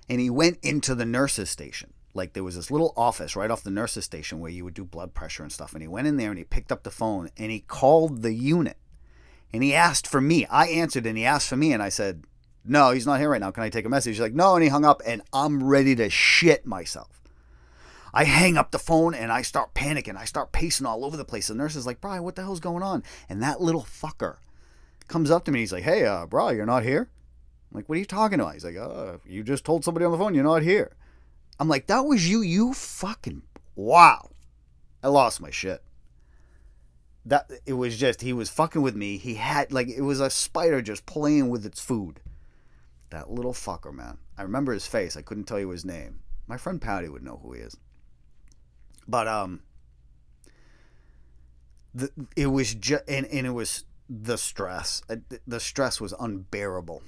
and 0.08 0.20
he 0.20 0.30
went 0.30 0.58
into 0.62 0.94
the 0.94 1.06
nurses 1.06 1.50
station 1.50 1.91
like 2.14 2.32
there 2.32 2.44
was 2.44 2.56
this 2.56 2.70
little 2.70 2.92
office 2.96 3.36
right 3.36 3.50
off 3.50 3.62
the 3.62 3.70
nurse's 3.70 4.04
station 4.04 4.40
where 4.40 4.50
you 4.50 4.64
would 4.64 4.74
do 4.74 4.84
blood 4.84 5.14
pressure 5.14 5.42
and 5.42 5.52
stuff. 5.52 5.72
And 5.72 5.82
he 5.82 5.88
went 5.88 6.06
in 6.06 6.16
there 6.16 6.30
and 6.30 6.38
he 6.38 6.44
picked 6.44 6.72
up 6.72 6.82
the 6.82 6.90
phone 6.90 7.30
and 7.36 7.50
he 7.50 7.60
called 7.60 8.22
the 8.22 8.34
unit 8.34 8.76
and 9.52 9.62
he 9.62 9.74
asked 9.74 10.06
for 10.06 10.20
me. 10.20 10.46
I 10.46 10.66
answered 10.66 11.06
and 11.06 11.16
he 11.16 11.24
asked 11.24 11.48
for 11.48 11.56
me 11.56 11.72
and 11.72 11.82
I 11.82 11.88
said, 11.88 12.24
No, 12.64 12.90
he's 12.90 13.06
not 13.06 13.20
here 13.20 13.30
right 13.30 13.40
now. 13.40 13.50
Can 13.50 13.62
I 13.62 13.70
take 13.70 13.86
a 13.86 13.90
message? 13.90 14.16
He's 14.16 14.20
like, 14.20 14.34
No. 14.34 14.54
And 14.54 14.62
he 14.62 14.68
hung 14.68 14.84
up 14.84 15.02
and 15.06 15.22
I'm 15.32 15.62
ready 15.62 15.94
to 15.96 16.10
shit 16.10 16.66
myself. 16.66 17.22
I 18.14 18.24
hang 18.24 18.58
up 18.58 18.72
the 18.72 18.78
phone 18.78 19.14
and 19.14 19.32
I 19.32 19.40
start 19.40 19.72
panicking. 19.72 20.16
I 20.16 20.26
start 20.26 20.52
pacing 20.52 20.86
all 20.86 21.04
over 21.04 21.16
the 21.16 21.24
place. 21.24 21.48
The 21.48 21.54
nurse 21.54 21.76
is 21.76 21.86
like, 21.86 22.00
Brian, 22.00 22.22
what 22.22 22.36
the 22.36 22.42
hell's 22.42 22.60
going 22.60 22.82
on? 22.82 23.02
And 23.28 23.42
that 23.42 23.62
little 23.62 23.82
fucker 23.82 24.36
comes 25.08 25.30
up 25.30 25.46
to 25.46 25.50
me. 25.50 25.60
He's 25.60 25.72
like, 25.72 25.84
hey, 25.84 26.04
uh, 26.04 26.26
bro, 26.26 26.50
you're 26.50 26.66
not 26.66 26.82
here? 26.82 27.08
I'm 27.70 27.76
like, 27.76 27.88
what 27.88 27.96
are 27.96 28.00
you 28.00 28.04
talking 28.04 28.38
about? 28.38 28.52
He's 28.52 28.66
like, 28.66 28.76
uh, 28.76 29.16
you 29.24 29.42
just 29.42 29.64
told 29.64 29.82
somebody 29.82 30.04
on 30.04 30.12
the 30.12 30.18
phone 30.18 30.34
you're 30.34 30.44
not 30.44 30.62
here. 30.62 30.92
I'm 31.62 31.68
like, 31.68 31.86
that 31.86 32.06
was 32.06 32.28
you, 32.28 32.42
you 32.42 32.72
fucking, 32.72 33.42
wow. 33.76 34.30
I 35.00 35.06
lost 35.06 35.40
my 35.40 35.52
shit. 35.52 35.80
That, 37.24 37.48
it 37.64 37.74
was 37.74 37.96
just, 37.96 38.20
he 38.20 38.32
was 38.32 38.50
fucking 38.50 38.82
with 38.82 38.96
me. 38.96 39.16
He 39.16 39.34
had, 39.36 39.70
like, 39.70 39.86
it 39.86 40.00
was 40.00 40.18
a 40.18 40.28
spider 40.28 40.82
just 40.82 41.06
playing 41.06 41.50
with 41.50 41.64
its 41.64 41.80
food. 41.80 42.18
That 43.10 43.30
little 43.30 43.52
fucker, 43.52 43.94
man. 43.94 44.18
I 44.36 44.42
remember 44.42 44.72
his 44.72 44.88
face. 44.88 45.16
I 45.16 45.22
couldn't 45.22 45.44
tell 45.44 45.60
you 45.60 45.68
his 45.68 45.84
name. 45.84 46.18
My 46.48 46.56
friend 46.56 46.82
Patty 46.82 47.08
would 47.08 47.22
know 47.22 47.38
who 47.40 47.52
he 47.52 47.60
is. 47.60 47.76
But 49.06 49.28
um, 49.28 49.62
the, 51.94 52.10
it 52.34 52.46
was 52.46 52.74
just 52.74 53.04
and, 53.06 53.24
and 53.26 53.46
it 53.46 53.50
was 53.50 53.84
the 54.10 54.36
stress. 54.36 55.00
Uh, 55.08 55.18
the 55.46 55.60
stress 55.60 56.00
was 56.00 56.12
unbearable. 56.18 57.04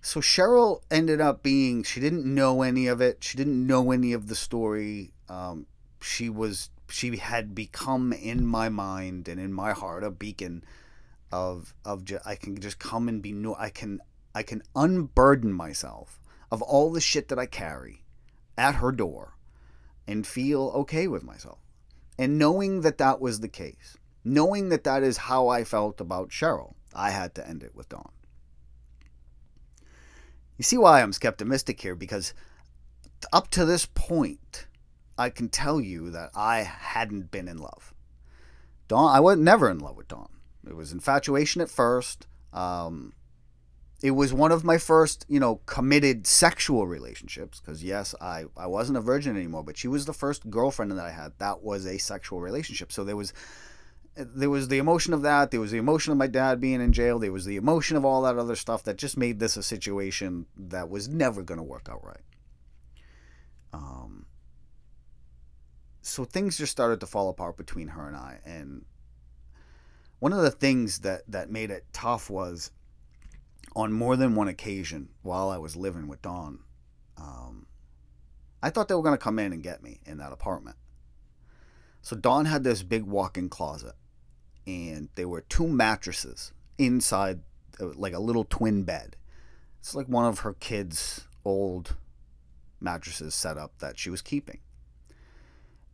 So 0.00 0.20
Cheryl 0.20 0.82
ended 0.90 1.20
up 1.20 1.42
being. 1.42 1.82
She 1.82 2.00
didn't 2.00 2.24
know 2.24 2.62
any 2.62 2.86
of 2.86 3.00
it. 3.00 3.22
She 3.22 3.36
didn't 3.36 3.66
know 3.66 3.90
any 3.90 4.12
of 4.12 4.28
the 4.28 4.36
story. 4.36 5.12
Um, 5.28 5.66
she 6.00 6.28
was. 6.28 6.70
She 6.90 7.16
had 7.16 7.54
become 7.54 8.12
in 8.12 8.46
my 8.46 8.68
mind 8.70 9.28
and 9.28 9.38
in 9.38 9.52
my 9.52 9.72
heart 9.72 10.04
a 10.04 10.10
beacon 10.10 10.64
of 11.30 11.74
of 11.84 12.04
just, 12.04 12.26
I 12.26 12.34
can 12.34 12.58
just 12.60 12.78
come 12.78 13.08
and 13.08 13.20
be 13.20 13.32
no. 13.32 13.54
I 13.58 13.70
can 13.70 14.00
I 14.34 14.42
can 14.42 14.62
unburden 14.74 15.52
myself 15.52 16.20
of 16.50 16.62
all 16.62 16.90
the 16.92 17.00
shit 17.00 17.28
that 17.28 17.38
I 17.38 17.46
carry 17.46 18.04
at 18.56 18.76
her 18.76 18.92
door 18.92 19.34
and 20.06 20.26
feel 20.26 20.72
okay 20.74 21.06
with 21.08 21.22
myself. 21.22 21.58
And 22.18 22.38
knowing 22.38 22.80
that 22.80 22.98
that 22.98 23.20
was 23.20 23.40
the 23.40 23.48
case, 23.48 23.96
knowing 24.24 24.70
that 24.70 24.84
that 24.84 25.02
is 25.02 25.16
how 25.16 25.48
I 25.48 25.64
felt 25.64 26.00
about 26.00 26.30
Cheryl, 26.30 26.74
I 26.94 27.10
had 27.10 27.34
to 27.36 27.46
end 27.46 27.62
it 27.62 27.74
with 27.74 27.88
Dawn. 27.88 28.10
You 30.58 30.64
see 30.64 30.76
why 30.76 31.00
I'm 31.00 31.12
skeptimistic 31.12 31.80
here 31.80 31.94
because 31.94 32.34
up 33.32 33.48
to 33.52 33.64
this 33.64 33.86
point, 33.86 34.66
I 35.16 35.30
can 35.30 35.48
tell 35.48 35.80
you 35.80 36.10
that 36.10 36.30
I 36.34 36.62
hadn't 36.62 37.30
been 37.30 37.48
in 37.48 37.58
love. 37.58 37.94
Dawn, 38.88 39.14
I 39.14 39.20
was 39.20 39.38
never 39.38 39.70
in 39.70 39.78
love 39.78 39.96
with 39.96 40.08
Dawn. 40.08 40.28
It 40.66 40.74
was 40.74 40.92
infatuation 40.92 41.60
at 41.60 41.70
first. 41.70 42.26
Um, 42.52 43.14
it 44.02 44.12
was 44.12 44.32
one 44.32 44.52
of 44.52 44.64
my 44.64 44.78
first, 44.78 45.24
you 45.28 45.40
know, 45.40 45.60
committed 45.66 46.26
sexual 46.26 46.86
relationships. 46.86 47.60
Because 47.60 47.82
yes, 47.84 48.14
I 48.20 48.44
I 48.56 48.66
wasn't 48.66 48.98
a 48.98 49.02
virgin 49.02 49.36
anymore, 49.36 49.64
but 49.64 49.76
she 49.76 49.88
was 49.88 50.06
the 50.06 50.12
first 50.12 50.50
girlfriend 50.50 50.92
that 50.92 50.98
I 50.98 51.10
had 51.10 51.32
that 51.38 51.62
was 51.62 51.86
a 51.86 51.98
sexual 51.98 52.40
relationship. 52.40 52.92
So 52.92 53.04
there 53.04 53.16
was 53.16 53.32
there 54.18 54.50
was 54.50 54.68
the 54.68 54.78
emotion 54.78 55.14
of 55.14 55.22
that. 55.22 55.50
There 55.50 55.60
was 55.60 55.70
the 55.70 55.78
emotion 55.78 56.12
of 56.12 56.18
my 56.18 56.26
dad 56.26 56.60
being 56.60 56.80
in 56.80 56.92
jail. 56.92 57.18
There 57.18 57.32
was 57.32 57.44
the 57.44 57.56
emotion 57.56 57.96
of 57.96 58.04
all 58.04 58.22
that 58.22 58.36
other 58.36 58.56
stuff 58.56 58.82
that 58.84 58.96
just 58.96 59.16
made 59.16 59.38
this 59.38 59.56
a 59.56 59.62
situation 59.62 60.46
that 60.56 60.90
was 60.90 61.08
never 61.08 61.42
going 61.42 61.58
to 61.58 61.64
work 61.64 61.88
out 61.90 62.04
right. 62.04 62.24
Um. 63.72 64.26
So 66.02 66.24
things 66.24 66.56
just 66.56 66.72
started 66.72 67.00
to 67.00 67.06
fall 67.06 67.28
apart 67.28 67.56
between 67.56 67.88
her 67.88 68.08
and 68.08 68.16
I, 68.16 68.40
and 68.44 68.84
one 70.18 70.32
of 70.32 70.42
the 70.42 70.50
things 70.50 71.00
that 71.00 71.22
that 71.28 71.50
made 71.50 71.70
it 71.70 71.84
tough 71.92 72.30
was 72.30 72.70
on 73.76 73.92
more 73.92 74.16
than 74.16 74.34
one 74.34 74.48
occasion 74.48 75.10
while 75.22 75.50
I 75.50 75.58
was 75.58 75.76
living 75.76 76.08
with 76.08 76.22
Dawn, 76.22 76.60
um, 77.16 77.66
I 78.62 78.70
thought 78.70 78.88
they 78.88 78.94
were 78.94 79.02
going 79.02 79.16
to 79.16 79.22
come 79.22 79.38
in 79.38 79.52
and 79.52 79.62
get 79.62 79.82
me 79.82 80.00
in 80.06 80.18
that 80.18 80.32
apartment. 80.32 80.76
So 82.00 82.16
Dawn 82.16 82.46
had 82.46 82.64
this 82.64 82.82
big 82.82 83.04
walk-in 83.04 83.48
closet, 83.48 83.94
and 84.68 85.08
there 85.14 85.28
were 85.28 85.40
two 85.40 85.66
mattresses 85.66 86.52
inside, 86.76 87.40
uh, 87.80 87.86
like 87.94 88.12
a 88.12 88.18
little 88.18 88.44
twin 88.44 88.82
bed. 88.82 89.16
It's 89.80 89.94
like 89.94 90.08
one 90.08 90.26
of 90.26 90.40
her 90.40 90.52
kids' 90.52 91.26
old 91.42 91.96
mattresses 92.78 93.34
set 93.34 93.56
up 93.56 93.78
that 93.78 93.98
she 93.98 94.10
was 94.10 94.20
keeping. 94.20 94.58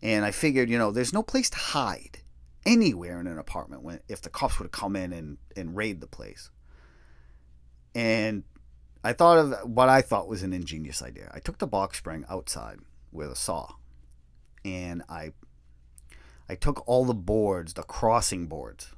And 0.02 0.24
I 0.24 0.32
figured, 0.32 0.68
you 0.68 0.76
know, 0.76 0.90
there's 0.90 1.12
no 1.12 1.22
place 1.22 1.48
to 1.50 1.56
hide 1.56 2.18
anywhere 2.66 3.20
in 3.20 3.28
an 3.28 3.38
apartment 3.38 3.82
when 3.82 4.00
if 4.08 4.20
the 4.20 4.28
cops 4.28 4.58
would 4.58 4.64
have 4.64 4.72
come 4.72 4.96
in 4.96 5.12
and, 5.12 5.38
and 5.56 5.76
raid 5.76 6.00
the 6.00 6.08
place. 6.08 6.50
And 7.94 8.42
I 9.04 9.12
thought 9.12 9.38
of 9.38 9.70
what 9.70 9.88
I 9.88 10.02
thought 10.02 10.26
was 10.26 10.42
an 10.42 10.52
ingenious 10.52 11.00
idea. 11.00 11.30
I 11.32 11.38
took 11.38 11.58
the 11.58 11.68
box 11.68 11.98
spring 11.98 12.24
outside 12.28 12.80
with 13.12 13.30
a 13.30 13.36
saw, 13.36 13.68
and 14.64 15.04
I 15.08 15.32
I 16.48 16.54
took 16.54 16.86
all 16.86 17.04
the 17.04 17.14
boards, 17.14 17.74
the 17.74 17.82
crossing 17.82 18.46
boards 18.46 18.92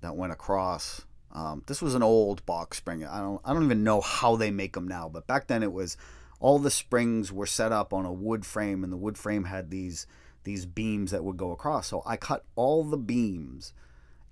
that 0.00 0.16
went 0.16 0.32
across. 0.32 1.04
Um, 1.32 1.62
this 1.66 1.82
was 1.82 1.94
an 1.94 2.02
old 2.02 2.44
box 2.46 2.78
spring. 2.78 3.04
I 3.04 3.20
don't 3.20 3.40
I 3.44 3.52
don't 3.52 3.64
even 3.64 3.84
know 3.84 4.00
how 4.00 4.36
they 4.36 4.50
make 4.50 4.72
them 4.72 4.88
now, 4.88 5.08
but 5.08 5.26
back 5.26 5.46
then 5.46 5.62
it 5.62 5.72
was 5.72 5.96
all 6.40 6.58
the 6.58 6.70
springs 6.70 7.32
were 7.32 7.46
set 7.46 7.72
up 7.72 7.92
on 7.92 8.04
a 8.04 8.12
wood 8.12 8.44
frame, 8.44 8.84
and 8.84 8.92
the 8.92 8.96
wood 8.96 9.18
frame 9.18 9.44
had 9.44 9.70
these 9.70 10.06
these 10.44 10.66
beams 10.66 11.10
that 11.10 11.24
would 11.24 11.36
go 11.36 11.52
across. 11.52 11.88
So 11.88 12.02
I 12.06 12.16
cut 12.16 12.44
all 12.54 12.84
the 12.84 12.96
beams 12.96 13.72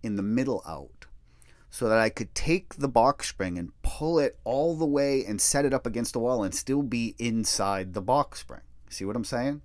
in 0.02 0.16
the 0.16 0.22
middle 0.22 0.62
out 0.66 1.06
so 1.70 1.88
that 1.88 1.98
I 1.98 2.08
could 2.08 2.34
take 2.36 2.76
the 2.76 2.88
box 2.88 3.28
spring 3.28 3.58
and 3.58 3.72
pull 3.82 4.20
it 4.20 4.38
all 4.44 4.76
the 4.76 4.86
way 4.86 5.24
and 5.24 5.40
set 5.40 5.64
it 5.64 5.74
up 5.74 5.86
against 5.86 6.12
the 6.12 6.20
wall 6.20 6.44
and 6.44 6.54
still 6.54 6.82
be 6.82 7.16
inside 7.18 7.94
the 7.94 8.00
box 8.00 8.40
spring. 8.40 8.60
See 8.88 9.04
what 9.04 9.16
I'm 9.16 9.24
saying? 9.24 9.60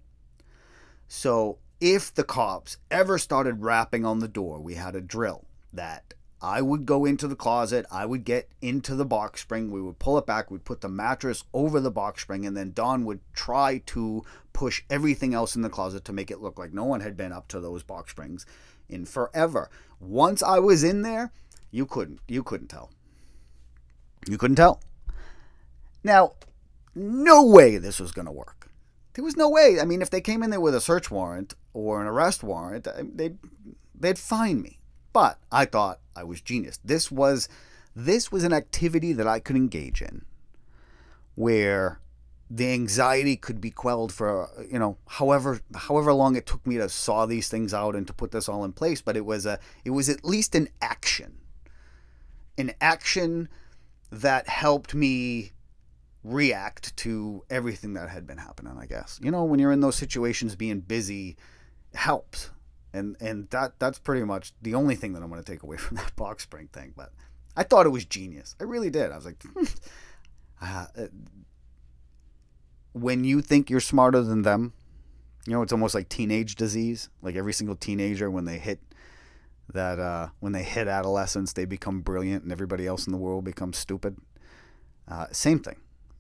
So 1.08 1.60
if 1.80 2.14
the 2.14 2.24
cops 2.24 2.78
ever 2.92 3.18
started 3.18 3.62
rapping 3.62 4.06
on 4.06 4.20
the 4.20 4.28
door, 4.28 4.60
we 4.60 4.76
had 4.76 4.96
a 4.96 5.02
drill 5.02 5.46
that 5.74 6.14
I 6.42 6.62
would 6.62 6.86
go 6.86 7.06
into 7.06 7.28
the 7.28 7.36
closet, 7.36 7.86
I 7.92 8.06
would 8.06 8.24
get 8.24 8.50
into 8.62 8.96
the 8.96 9.06
box 9.06 9.42
spring, 9.42 9.72
we 9.72 9.82
would 9.82 10.00
pull 10.00 10.18
it 10.18 10.26
back, 10.26 10.50
we'd 10.50 10.64
put 10.64 10.82
the 10.82 10.90
mattress 10.90 11.44
over 11.54 11.80
the 11.80 11.92
box 11.92 12.22
spring, 12.22 12.46
and 12.46 12.56
then 12.56 12.72
Dawn 12.72 13.04
would 13.06 13.20
try 13.34 13.80
to 13.88 14.24
push 14.54 14.84
everything 14.90 15.34
else 15.34 15.56
in 15.56 15.62
the 15.62 15.70
closet 15.70 16.06
to 16.06 16.14
make 16.14 16.32
it 16.32 16.42
look 16.42 16.58
like 16.58 16.74
no 16.74 16.86
one 16.86 17.02
had 17.02 17.18
been 17.18 17.34
up 17.34 17.48
to 17.50 17.60
those 17.60 17.84
box 17.84 18.12
springs 18.12 18.46
in 18.88 19.06
forever. 19.06 19.70
Once 20.00 20.42
I 20.42 20.60
was 20.60 20.84
in 20.84 21.02
there, 21.02 21.32
you 21.72 21.86
couldn't. 21.86 22.20
You 22.28 22.44
couldn't 22.44 22.68
tell. 22.68 22.90
You 24.28 24.38
couldn't 24.38 24.56
tell. 24.56 24.82
Now, 26.04 26.34
no 26.96 27.46
way 27.46 27.78
this 27.78 28.00
was 28.00 28.12
going 28.12 28.26
to 28.26 28.32
work. 28.32 28.59
There 29.14 29.24
was 29.24 29.36
no 29.36 29.50
way. 29.50 29.80
I 29.82 29.86
mean, 29.86 30.02
if 30.02 30.10
they 30.10 30.22
came 30.22 30.44
in 30.44 30.50
there 30.50 30.62
with 30.62 30.76
a 30.76 30.82
search 30.82 31.10
warrant 31.10 31.56
or 31.74 32.02
an 32.02 32.08
arrest 32.08 32.44
warrant, 32.44 32.88
they'd 33.16 33.38
they'd 33.94 34.20
find 34.20 34.62
me. 34.62 34.80
But 35.12 35.40
I 35.52 35.66
thought 35.66 36.00
I 36.16 36.24
was 36.24 36.42
genius. 36.42 36.80
This 36.84 37.12
was 37.12 37.50
this 37.96 38.32
was 38.32 38.44
an 38.44 38.54
activity 38.54 39.14
that 39.14 39.28
I 39.28 39.40
could 39.40 39.56
engage 39.56 40.02
in, 40.02 40.24
where 41.36 42.00
the 42.52 42.72
anxiety 42.72 43.36
could 43.36 43.62
be 43.62 43.72
quelled 43.72 44.12
for 44.12 44.50
you 44.72 44.80
know 44.80 44.98
however 45.08 45.62
however 45.76 46.14
long 46.14 46.36
it 46.36 46.46
took 46.46 46.66
me 46.66 46.78
to 46.78 46.90
saw 46.90 47.26
these 47.26 47.48
things 47.48 47.74
out 47.74 47.96
and 47.96 48.08
to 48.08 48.14
put 48.14 48.32
this 48.32 48.48
all 48.48 48.64
in 48.64 48.74
place. 48.74 49.02
But 49.02 49.18
it 49.18 49.26
was 49.26 49.46
a 49.46 49.60
it 49.84 49.92
was 49.92 50.10
at 50.10 50.24
least 50.24 50.56
an 50.56 50.70
action 50.82 51.40
an 52.60 52.74
action 52.82 53.50
that 54.12 54.48
helped 54.48 54.94
me 54.94 55.54
react 56.24 56.96
to 56.98 57.44
everything 57.50 57.94
that 57.94 58.10
had 58.10 58.28
been 58.28 58.38
happening 58.38 58.76
i 58.78 58.86
guess. 58.86 59.20
You 59.24 59.32
know 59.32 59.44
when 59.44 59.60
you're 59.60 59.72
in 59.72 59.80
those 59.80 59.96
situations 59.96 60.56
being 60.56 60.82
busy 60.82 61.38
helps. 61.94 62.52
And 62.92 63.16
and 63.20 63.50
that 63.52 63.80
that's 63.80 64.00
pretty 64.00 64.26
much 64.26 64.54
the 64.62 64.74
only 64.74 64.96
thing 64.96 65.14
that 65.14 65.22
i'm 65.22 65.30
going 65.30 65.44
to 65.44 65.52
take 65.52 65.62
away 65.64 65.78
from 65.86 65.98
that 65.98 66.16
box 66.16 66.44
spring 66.44 66.70
thing. 66.74 66.94
But 66.96 67.12
i 67.56 67.64
thought 67.64 67.86
it 67.86 67.90
was 67.90 68.06
genius. 68.06 68.56
I 68.60 68.64
really 68.64 68.90
did. 68.90 69.12
I 69.12 69.16
was 69.16 69.26
like 69.26 69.44
uh, 70.62 70.86
when 72.94 73.24
you 73.24 73.42
think 73.42 73.70
you're 73.70 73.80
smarter 73.80 74.22
than 74.22 74.42
them 74.42 74.74
you 75.50 75.54
know 75.54 75.62
it's 75.62 75.72
almost 75.72 75.96
like 75.96 76.10
teenage 76.10 76.56
disease. 76.56 77.10
Like 77.22 77.36
every 77.36 77.54
single 77.54 77.76
teenager 77.76 78.30
when 78.30 78.46
they 78.46 78.60
hit 78.60 78.80
that 79.74 80.00
uh, 80.00 80.30
when 80.40 80.54
they 80.54 80.64
hit 80.64 80.88
adolescence, 80.88 81.54
they 81.54 81.66
become 81.66 82.02
brilliant 82.02 82.44
and 82.44 82.52
everybody 82.52 82.86
else 82.86 83.08
in 83.08 83.12
the 83.12 83.18
world 83.18 83.46
becomes 83.46 83.78
stupid. 83.78 84.18
Uh, 85.08 85.26
same 85.32 85.60
thing, 85.60 85.78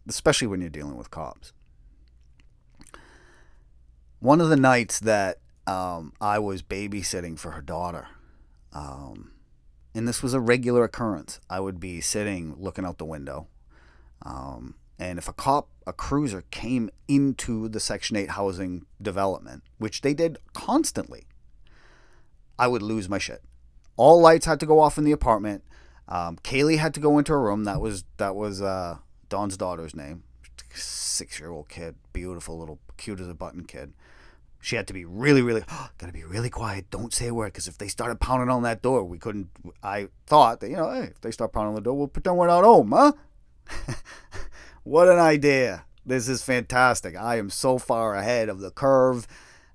especially 0.10 0.47
when 0.47 0.62
you're 0.62 0.70
dealing 0.70 0.97
with 0.97 1.12
cops. 1.12 1.53
One 4.20 4.41
of 4.41 4.49
the 4.49 4.57
nights 4.57 4.99
that 4.99 5.38
um, 5.66 6.14
I 6.20 6.39
was 6.39 6.62
babysitting 6.62 7.39
for 7.39 7.51
her 7.51 7.62
daughter, 7.62 8.07
um, 8.74 9.32
and 9.95 10.07
this 10.07 10.22
was 10.22 10.34
a 10.34 10.39
regular 10.39 10.84
occurrence, 10.84 11.39
I 11.49 11.60
would 11.60 11.80
be 11.80 12.01
sitting 12.01 12.55
looking 12.57 12.86
out 12.86 12.97
the 12.97 13.05
window. 13.05 13.47
Um, 14.24 14.76
and 14.97 15.18
if 15.18 15.30
a 15.30 15.34
cop, 15.34 15.70
a 15.88 15.93
cruiser 15.93 16.43
came 16.51 16.89
into 17.07 17.70
the 17.70 17.80
Section 17.80 18.18
8 18.18 18.32
housing 18.32 18.86
development, 19.01 19.64
which 19.78 20.01
they 20.01 20.14
did 20.14 20.38
constantly, 20.53 21.28
I 22.57 22.68
would 22.68 22.82
lose 22.82 23.07
my 23.07 23.18
shit. 23.18 23.41
All 23.95 24.20
lights 24.20 24.45
had 24.45 24.60
to 24.60 24.66
go 24.66 24.82
off 24.82 24.97
in 24.97 25.05
the 25.05 25.14
apartment. 25.14 25.64
Um, 26.10 26.38
Kaylee 26.38 26.78
had 26.78 26.93
to 26.95 26.99
go 26.99 27.18
into 27.18 27.32
her 27.32 27.41
room. 27.41 27.64
That 27.64 27.80
was 27.80 28.03
that 28.18 28.36
was 28.36 28.62
uh, 28.62 28.97
Dawn's 29.30 29.57
daughter's 29.57 29.95
name. 29.95 30.23
six 30.73 31.39
year 31.39 31.51
old 31.51 31.69
kid, 31.69 31.95
beautiful 32.13 32.57
little, 32.59 32.80
cute 32.97 33.19
as 33.19 33.27
a 33.27 33.34
button 33.34 33.65
kid. 33.65 33.93
She 34.61 34.75
had 34.75 34.88
to 34.88 34.93
be 34.93 35.05
really, 35.05 35.41
really, 35.41 35.63
gotta 35.97 36.11
be 36.11 36.23
really 36.23 36.49
quiet. 36.49 36.89
Don't 36.89 37.13
say 37.13 37.27
a 37.27 37.34
word, 37.34 37.53
because 37.53 37.67
if 37.67 37.77
they 37.77 37.88
started 37.88 38.19
pounding 38.19 38.49
on 38.49 38.63
that 38.63 38.82
door, 38.82 39.03
we 39.03 39.17
couldn't. 39.17 39.49
I 39.82 40.09
thought 40.25 40.59
that, 40.59 40.69
you 40.69 40.75
know, 40.75 40.91
hey, 40.91 41.05
if 41.05 41.21
they 41.21 41.32
start 41.32 41.53
pounding 41.53 41.69
on 41.69 41.75
the 41.75 41.82
door, 41.82 41.97
we'll 41.97 42.07
pretend 42.07 42.38
we're 42.38 42.47
not 42.47 42.63
home, 42.63 42.91
huh? 42.91 43.13
what 44.84 45.07
an 45.07 45.19
idea. 45.19 45.86
This 46.05 46.27
is 46.27 46.41
fantastic. 46.41 47.15
I 47.15 47.38
am 47.38 47.49
so 47.49 47.77
far 47.77 48.15
ahead 48.15 48.49
of 48.49 48.59
the 48.59 48.71
curve. 48.71 49.27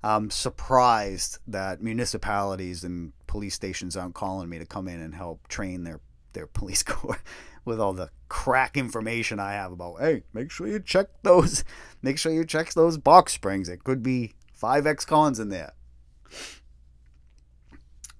I'm 0.03 0.29
surprised 0.29 1.39
that 1.47 1.81
municipalities 1.81 2.83
and 2.83 3.13
police 3.25 3.55
stations 3.55 3.97
aren't 3.97 4.13
calling 4.13 4.49
me 4.49 4.59
to 4.59 4.65
come 4.65 4.87
in 4.87 5.01
and 5.01 5.15
help 5.15 5.47
train 5.47 5.83
their, 5.83 5.99
their 6.33 6.45
police 6.45 6.83
corps 6.83 7.23
with 7.63 7.79
all 7.79 7.93
the 7.93 8.09
crack 8.29 8.77
information 8.77 9.39
I 9.39 9.53
have 9.53 9.71
about, 9.71 9.99
hey, 9.99 10.23
make 10.33 10.51
sure 10.51 10.67
you 10.67 10.79
check 10.79 11.07
those, 11.23 11.63
make 12.01 12.17
sure 12.17 12.31
you 12.31 12.45
check 12.45 12.73
those 12.73 12.97
box 12.97 13.33
springs. 13.33 13.69
It 13.69 13.83
could 13.83 14.03
be 14.03 14.33
five 14.53 14.87
ex-cons 14.87 15.39
in 15.39 15.49
there. 15.49 15.73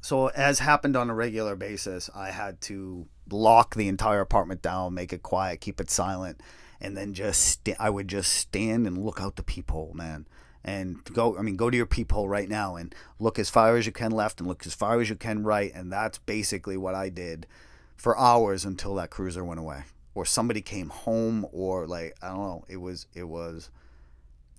So 0.01 0.28
as 0.28 0.60
happened 0.60 0.95
on 0.95 1.10
a 1.10 1.16
regular 1.16 1.56
basis, 1.56 2.10
I 2.14 2.30
had 2.30 2.62
to 2.62 3.08
lock 3.32 3.74
the 3.74 3.88
entire 3.88 4.22
apartment 4.22 4.62
down, 4.62 4.93
make 4.93 5.12
it 5.12 5.24
quiet, 5.24 5.62
keep 5.62 5.82
it 5.82 5.89
silent, 5.89 6.41
and 6.80 6.95
then 6.95 7.16
just 7.16 7.41
st- 7.41 7.78
I 7.80 7.89
would 7.89 8.08
just 8.08 8.32
stand 8.32 8.86
and 8.86 9.03
look 9.03 9.20
out 9.20 9.36
the 9.36 9.43
peephole, 9.43 9.93
man. 9.95 10.28
And 10.64 11.03
go, 11.06 11.38
I 11.38 11.41
mean, 11.41 11.56
go 11.56 11.70
to 11.70 11.78
your 11.78 11.86
peephole 11.86 12.28
right 12.28 12.49
now 12.49 12.76
and 12.76 12.93
look 13.20 13.39
as 13.39 13.49
far 13.49 13.78
as 13.78 13.86
you 13.86 13.91
can 13.91 14.12
left 14.12 14.39
and 14.39 14.47
look 14.47 14.66
as 14.66 14.74
far 14.74 14.99
as 14.99 15.10
you 15.10 15.16
can 15.16 15.43
right. 15.43 15.72
And 15.74 15.91
that's 15.91 16.18
basically 16.20 16.78
what 16.78 16.95
I 16.95 17.10
did 17.10 17.47
for 17.95 18.18
hours 18.18 18.66
until 18.66 18.95
that 18.95 19.10
cruiser 19.12 19.43
went 19.43 19.60
away 19.60 19.84
or 20.16 20.26
somebody 20.26 20.61
came 20.61 20.89
home 20.89 21.45
or 21.51 21.86
like 21.86 22.16
I 22.22 22.30
don't 22.30 22.38
know. 22.38 22.66
It 22.68 22.78
was 22.78 23.05
it 23.13 23.26
was 23.26 23.70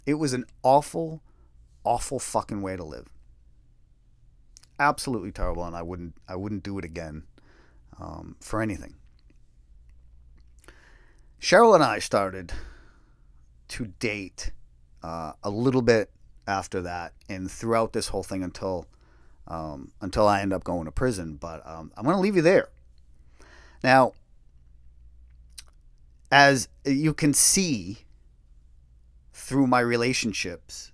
it 0.04 0.14
was 0.14 0.32
an 0.34 0.44
awful, 0.62 1.22
awful 1.82 2.20
fucking 2.20 2.62
way 2.62 2.76
to 2.76 2.84
live. 2.84 3.08
Absolutely 4.78 5.32
terrible, 5.32 5.64
and 5.64 5.74
I 5.74 5.82
wouldn't 5.82 6.14
I 6.28 6.36
wouldn't 6.36 6.62
do 6.62 6.78
it 6.78 6.84
again 6.84 7.24
um, 7.98 8.36
for 8.40 8.60
anything. 8.60 8.94
Cheryl 11.40 11.74
and 11.74 11.82
I 11.82 11.98
started 11.98 12.52
to 13.68 13.86
date 13.98 14.52
uh, 15.02 15.32
a 15.42 15.50
little 15.50 15.82
bit 15.82 16.10
after 16.46 16.82
that, 16.82 17.14
and 17.28 17.50
throughout 17.50 17.94
this 17.94 18.08
whole 18.08 18.22
thing 18.22 18.42
until 18.42 18.86
um, 19.48 19.92
until 20.02 20.28
I 20.28 20.42
end 20.42 20.52
up 20.52 20.64
going 20.64 20.84
to 20.84 20.92
prison. 20.92 21.36
But 21.36 21.66
um, 21.66 21.92
I'm 21.96 22.04
going 22.04 22.16
to 22.16 22.20
leave 22.20 22.36
you 22.36 22.42
there. 22.42 22.68
Now, 23.82 24.12
as 26.30 26.68
you 26.84 27.14
can 27.14 27.32
see 27.32 27.98
through 29.32 29.66
my 29.66 29.80
relationships, 29.80 30.92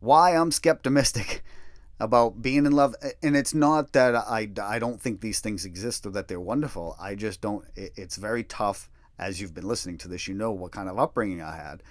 why 0.00 0.36
I'm 0.36 0.50
skeptimistic 0.50 1.42
about 2.00 2.42
being 2.42 2.66
in 2.66 2.72
love. 2.72 2.94
And 3.22 3.36
it's 3.36 3.54
not 3.54 3.92
that 3.92 4.14
I, 4.14 4.48
I 4.62 4.78
don't 4.78 5.00
think 5.00 5.20
these 5.20 5.40
things 5.40 5.64
exist 5.64 6.06
or 6.06 6.10
that 6.10 6.28
they're 6.28 6.40
wonderful. 6.40 6.96
I 7.00 7.14
just 7.14 7.40
don't, 7.40 7.64
it's 7.76 8.16
very 8.16 8.44
tough. 8.44 8.90
As 9.18 9.40
you've 9.40 9.54
been 9.54 9.66
listening 9.66 9.98
to 9.98 10.08
this, 10.08 10.28
you 10.28 10.34
know 10.34 10.52
what 10.52 10.70
kind 10.70 10.88
of 10.88 10.96
upbringing 10.96 11.42
I 11.42 11.56
had. 11.56 11.82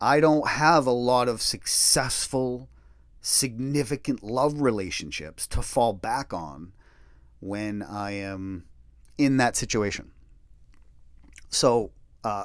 I 0.00 0.20
don't 0.20 0.48
have 0.48 0.86
a 0.86 0.92
lot 0.92 1.28
of 1.28 1.42
successful, 1.42 2.70
significant 3.20 4.22
love 4.22 4.62
relationships 4.62 5.46
to 5.48 5.60
fall 5.60 5.92
back 5.92 6.32
on 6.32 6.72
when 7.40 7.82
I 7.82 8.12
am 8.12 8.64
in 9.18 9.36
that 9.38 9.56
situation. 9.56 10.12
So, 11.48 11.92
uh, 12.24 12.44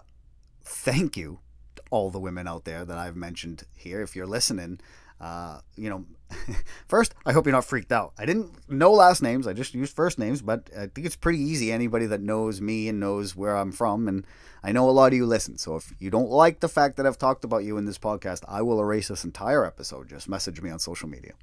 thank 0.64 1.18
you 1.18 1.39
to 1.76 1.84
all 1.89 2.10
the 2.10 2.20
women 2.20 2.47
out 2.47 2.66
there 2.66 2.86
that 2.86 2.97
I've 2.97 3.16
mentioned 3.16 3.64
here. 3.76 4.02
If 4.02 4.16
you're 4.16 4.28
listening, 4.28 4.80
uh, 5.20 5.60
you 5.76 5.89
know, 5.89 6.06
first, 6.88 7.14
I 7.26 7.34
hope 7.34 7.45
you're 7.45 7.54
not 7.54 7.66
freaked 7.66 7.91
out. 7.91 8.14
I 8.18 8.26
didn't 8.26 8.70
know 8.70 8.91
last 8.91 9.22
names, 9.22 9.47
I 9.47 9.54
just 9.54 9.74
used 9.74 9.95
first 9.95 10.18
names, 10.18 10.41
but 10.41 10.70
I 10.78 10.88
think 10.88 11.06
it's 11.06 11.16
pretty 11.16 11.39
easy. 11.39 11.72
Anybody 11.72 12.06
that 12.08 12.22
knows 12.22 12.62
me 12.62 12.88
and 12.88 12.99
knows 12.99 13.36
where 13.36 13.58
I'm 13.58 13.72
from, 13.72 14.08
and 14.08 14.26
I 14.64 14.72
know 14.72 14.89
a 14.89 14.91
lot 14.91 15.08
of 15.08 15.14
you 15.14 15.26
listen. 15.26 15.58
So 15.58 15.76
if 15.76 15.93
you 15.99 16.10
don't 16.10 16.30
like 16.30 16.60
the 16.60 16.70
fact 16.70 16.97
that 16.97 17.06
I've 17.06 17.18
talked 17.18 17.43
about 17.43 17.64
you 17.64 17.78
in 17.78 17.86
this 17.86 17.99
podcast, 17.99 18.43
I 18.47 18.62
will 18.62 18.80
erase 18.80 19.10
this 19.10 19.24
entire 19.24 19.66
episode. 19.66 20.10
Just 20.10 20.30
message 20.30 20.62
me 20.62 20.70
on 20.70 20.80
social 20.80 21.10
media. 21.10 21.34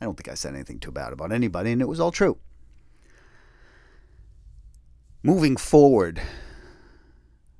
I 0.00 0.04
don't 0.04 0.16
think 0.16 0.28
I 0.28 0.34
said 0.34 0.54
anything 0.54 0.80
too 0.80 0.90
bad 0.90 1.12
about 1.12 1.30
anybody, 1.30 1.72
and 1.72 1.80
it 1.82 1.88
was 1.88 2.00
all 2.00 2.10
true 2.10 2.38
moving 5.22 5.56
forward, 5.56 6.20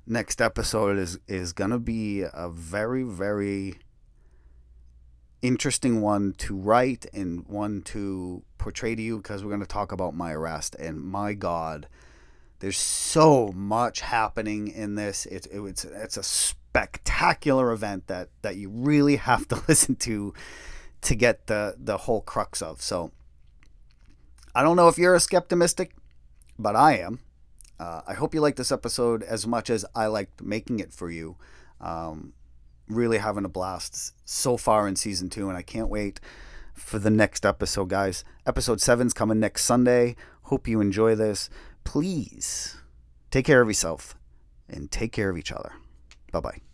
next 0.05 0.41
episode 0.41 0.97
is 0.97 1.19
is 1.27 1.53
gonna 1.53 1.79
be 1.79 2.21
a 2.21 2.49
very 2.49 3.03
very 3.03 3.75
interesting 5.41 6.01
one 6.01 6.33
to 6.33 6.55
write 6.55 7.05
and 7.13 7.45
one 7.47 7.81
to 7.81 8.43
portray 8.57 8.95
to 8.95 9.01
you 9.01 9.17
because 9.17 9.43
we're 9.43 9.57
to 9.57 9.65
talk 9.65 9.91
about 9.91 10.15
my 10.15 10.31
arrest. 10.31 10.75
And 10.75 11.01
my 11.01 11.33
god 11.33 11.87
there's 12.59 12.77
so 12.77 13.51
much 13.53 13.99
happening 13.99 14.69
in 14.69 14.95
this. 14.95 15.25
It's 15.25 15.47
it's 15.47 15.83
it's 15.83 16.15
a 16.15 16.23
spectacular 16.23 17.73
event 17.73 18.07
that 18.07 18.29
that 18.41 18.55
you 18.55 18.69
really 18.69 19.17
have 19.17 19.47
to 19.49 19.61
listen 19.67 19.95
to 19.97 20.33
to 21.01 21.15
get 21.15 21.47
the 21.47 21.75
the 21.77 21.97
whole 21.97 22.21
crux 22.21 22.61
of. 22.61 22.81
So 22.81 23.11
i 24.55 24.61
don't 24.61 24.75
know 24.75 24.87
if 24.87 24.97
you're 24.97 25.15
a 25.15 25.19
skeptimistic 25.19 25.95
but 26.59 26.75
i 26.75 26.97
am 26.97 27.19
uh, 27.79 28.01
I 28.07 28.13
hope 28.13 28.33
you 28.33 28.41
like 28.41 28.55
this 28.55 28.71
episode 28.71 29.23
as 29.23 29.47
much 29.47 29.69
as 29.69 29.85
I 29.95 30.07
liked 30.07 30.41
making 30.41 30.79
it 30.79 30.93
for 30.93 31.09
you. 31.09 31.37
Um, 31.81 32.33
really 32.87 33.17
having 33.17 33.45
a 33.45 33.49
blast 33.49 34.13
so 34.25 34.57
far 34.57 34.87
in 34.87 34.95
season 34.95 35.29
two, 35.29 35.49
and 35.49 35.57
I 35.57 35.61
can't 35.61 35.89
wait 35.89 36.19
for 36.73 36.99
the 36.99 37.09
next 37.09 37.45
episode, 37.45 37.89
guys. 37.89 38.23
Episode 38.45 38.81
seven's 38.81 39.13
coming 39.13 39.39
next 39.39 39.65
Sunday. 39.65 40.15
Hope 40.43 40.67
you 40.67 40.81
enjoy 40.81 41.15
this. 41.15 41.49
Please 41.83 42.77
take 43.31 43.45
care 43.45 43.61
of 43.61 43.67
yourself 43.67 44.15
and 44.69 44.91
take 44.91 45.11
care 45.11 45.29
of 45.29 45.37
each 45.37 45.51
other. 45.51 45.73
Bye 46.31 46.39
bye. 46.39 46.72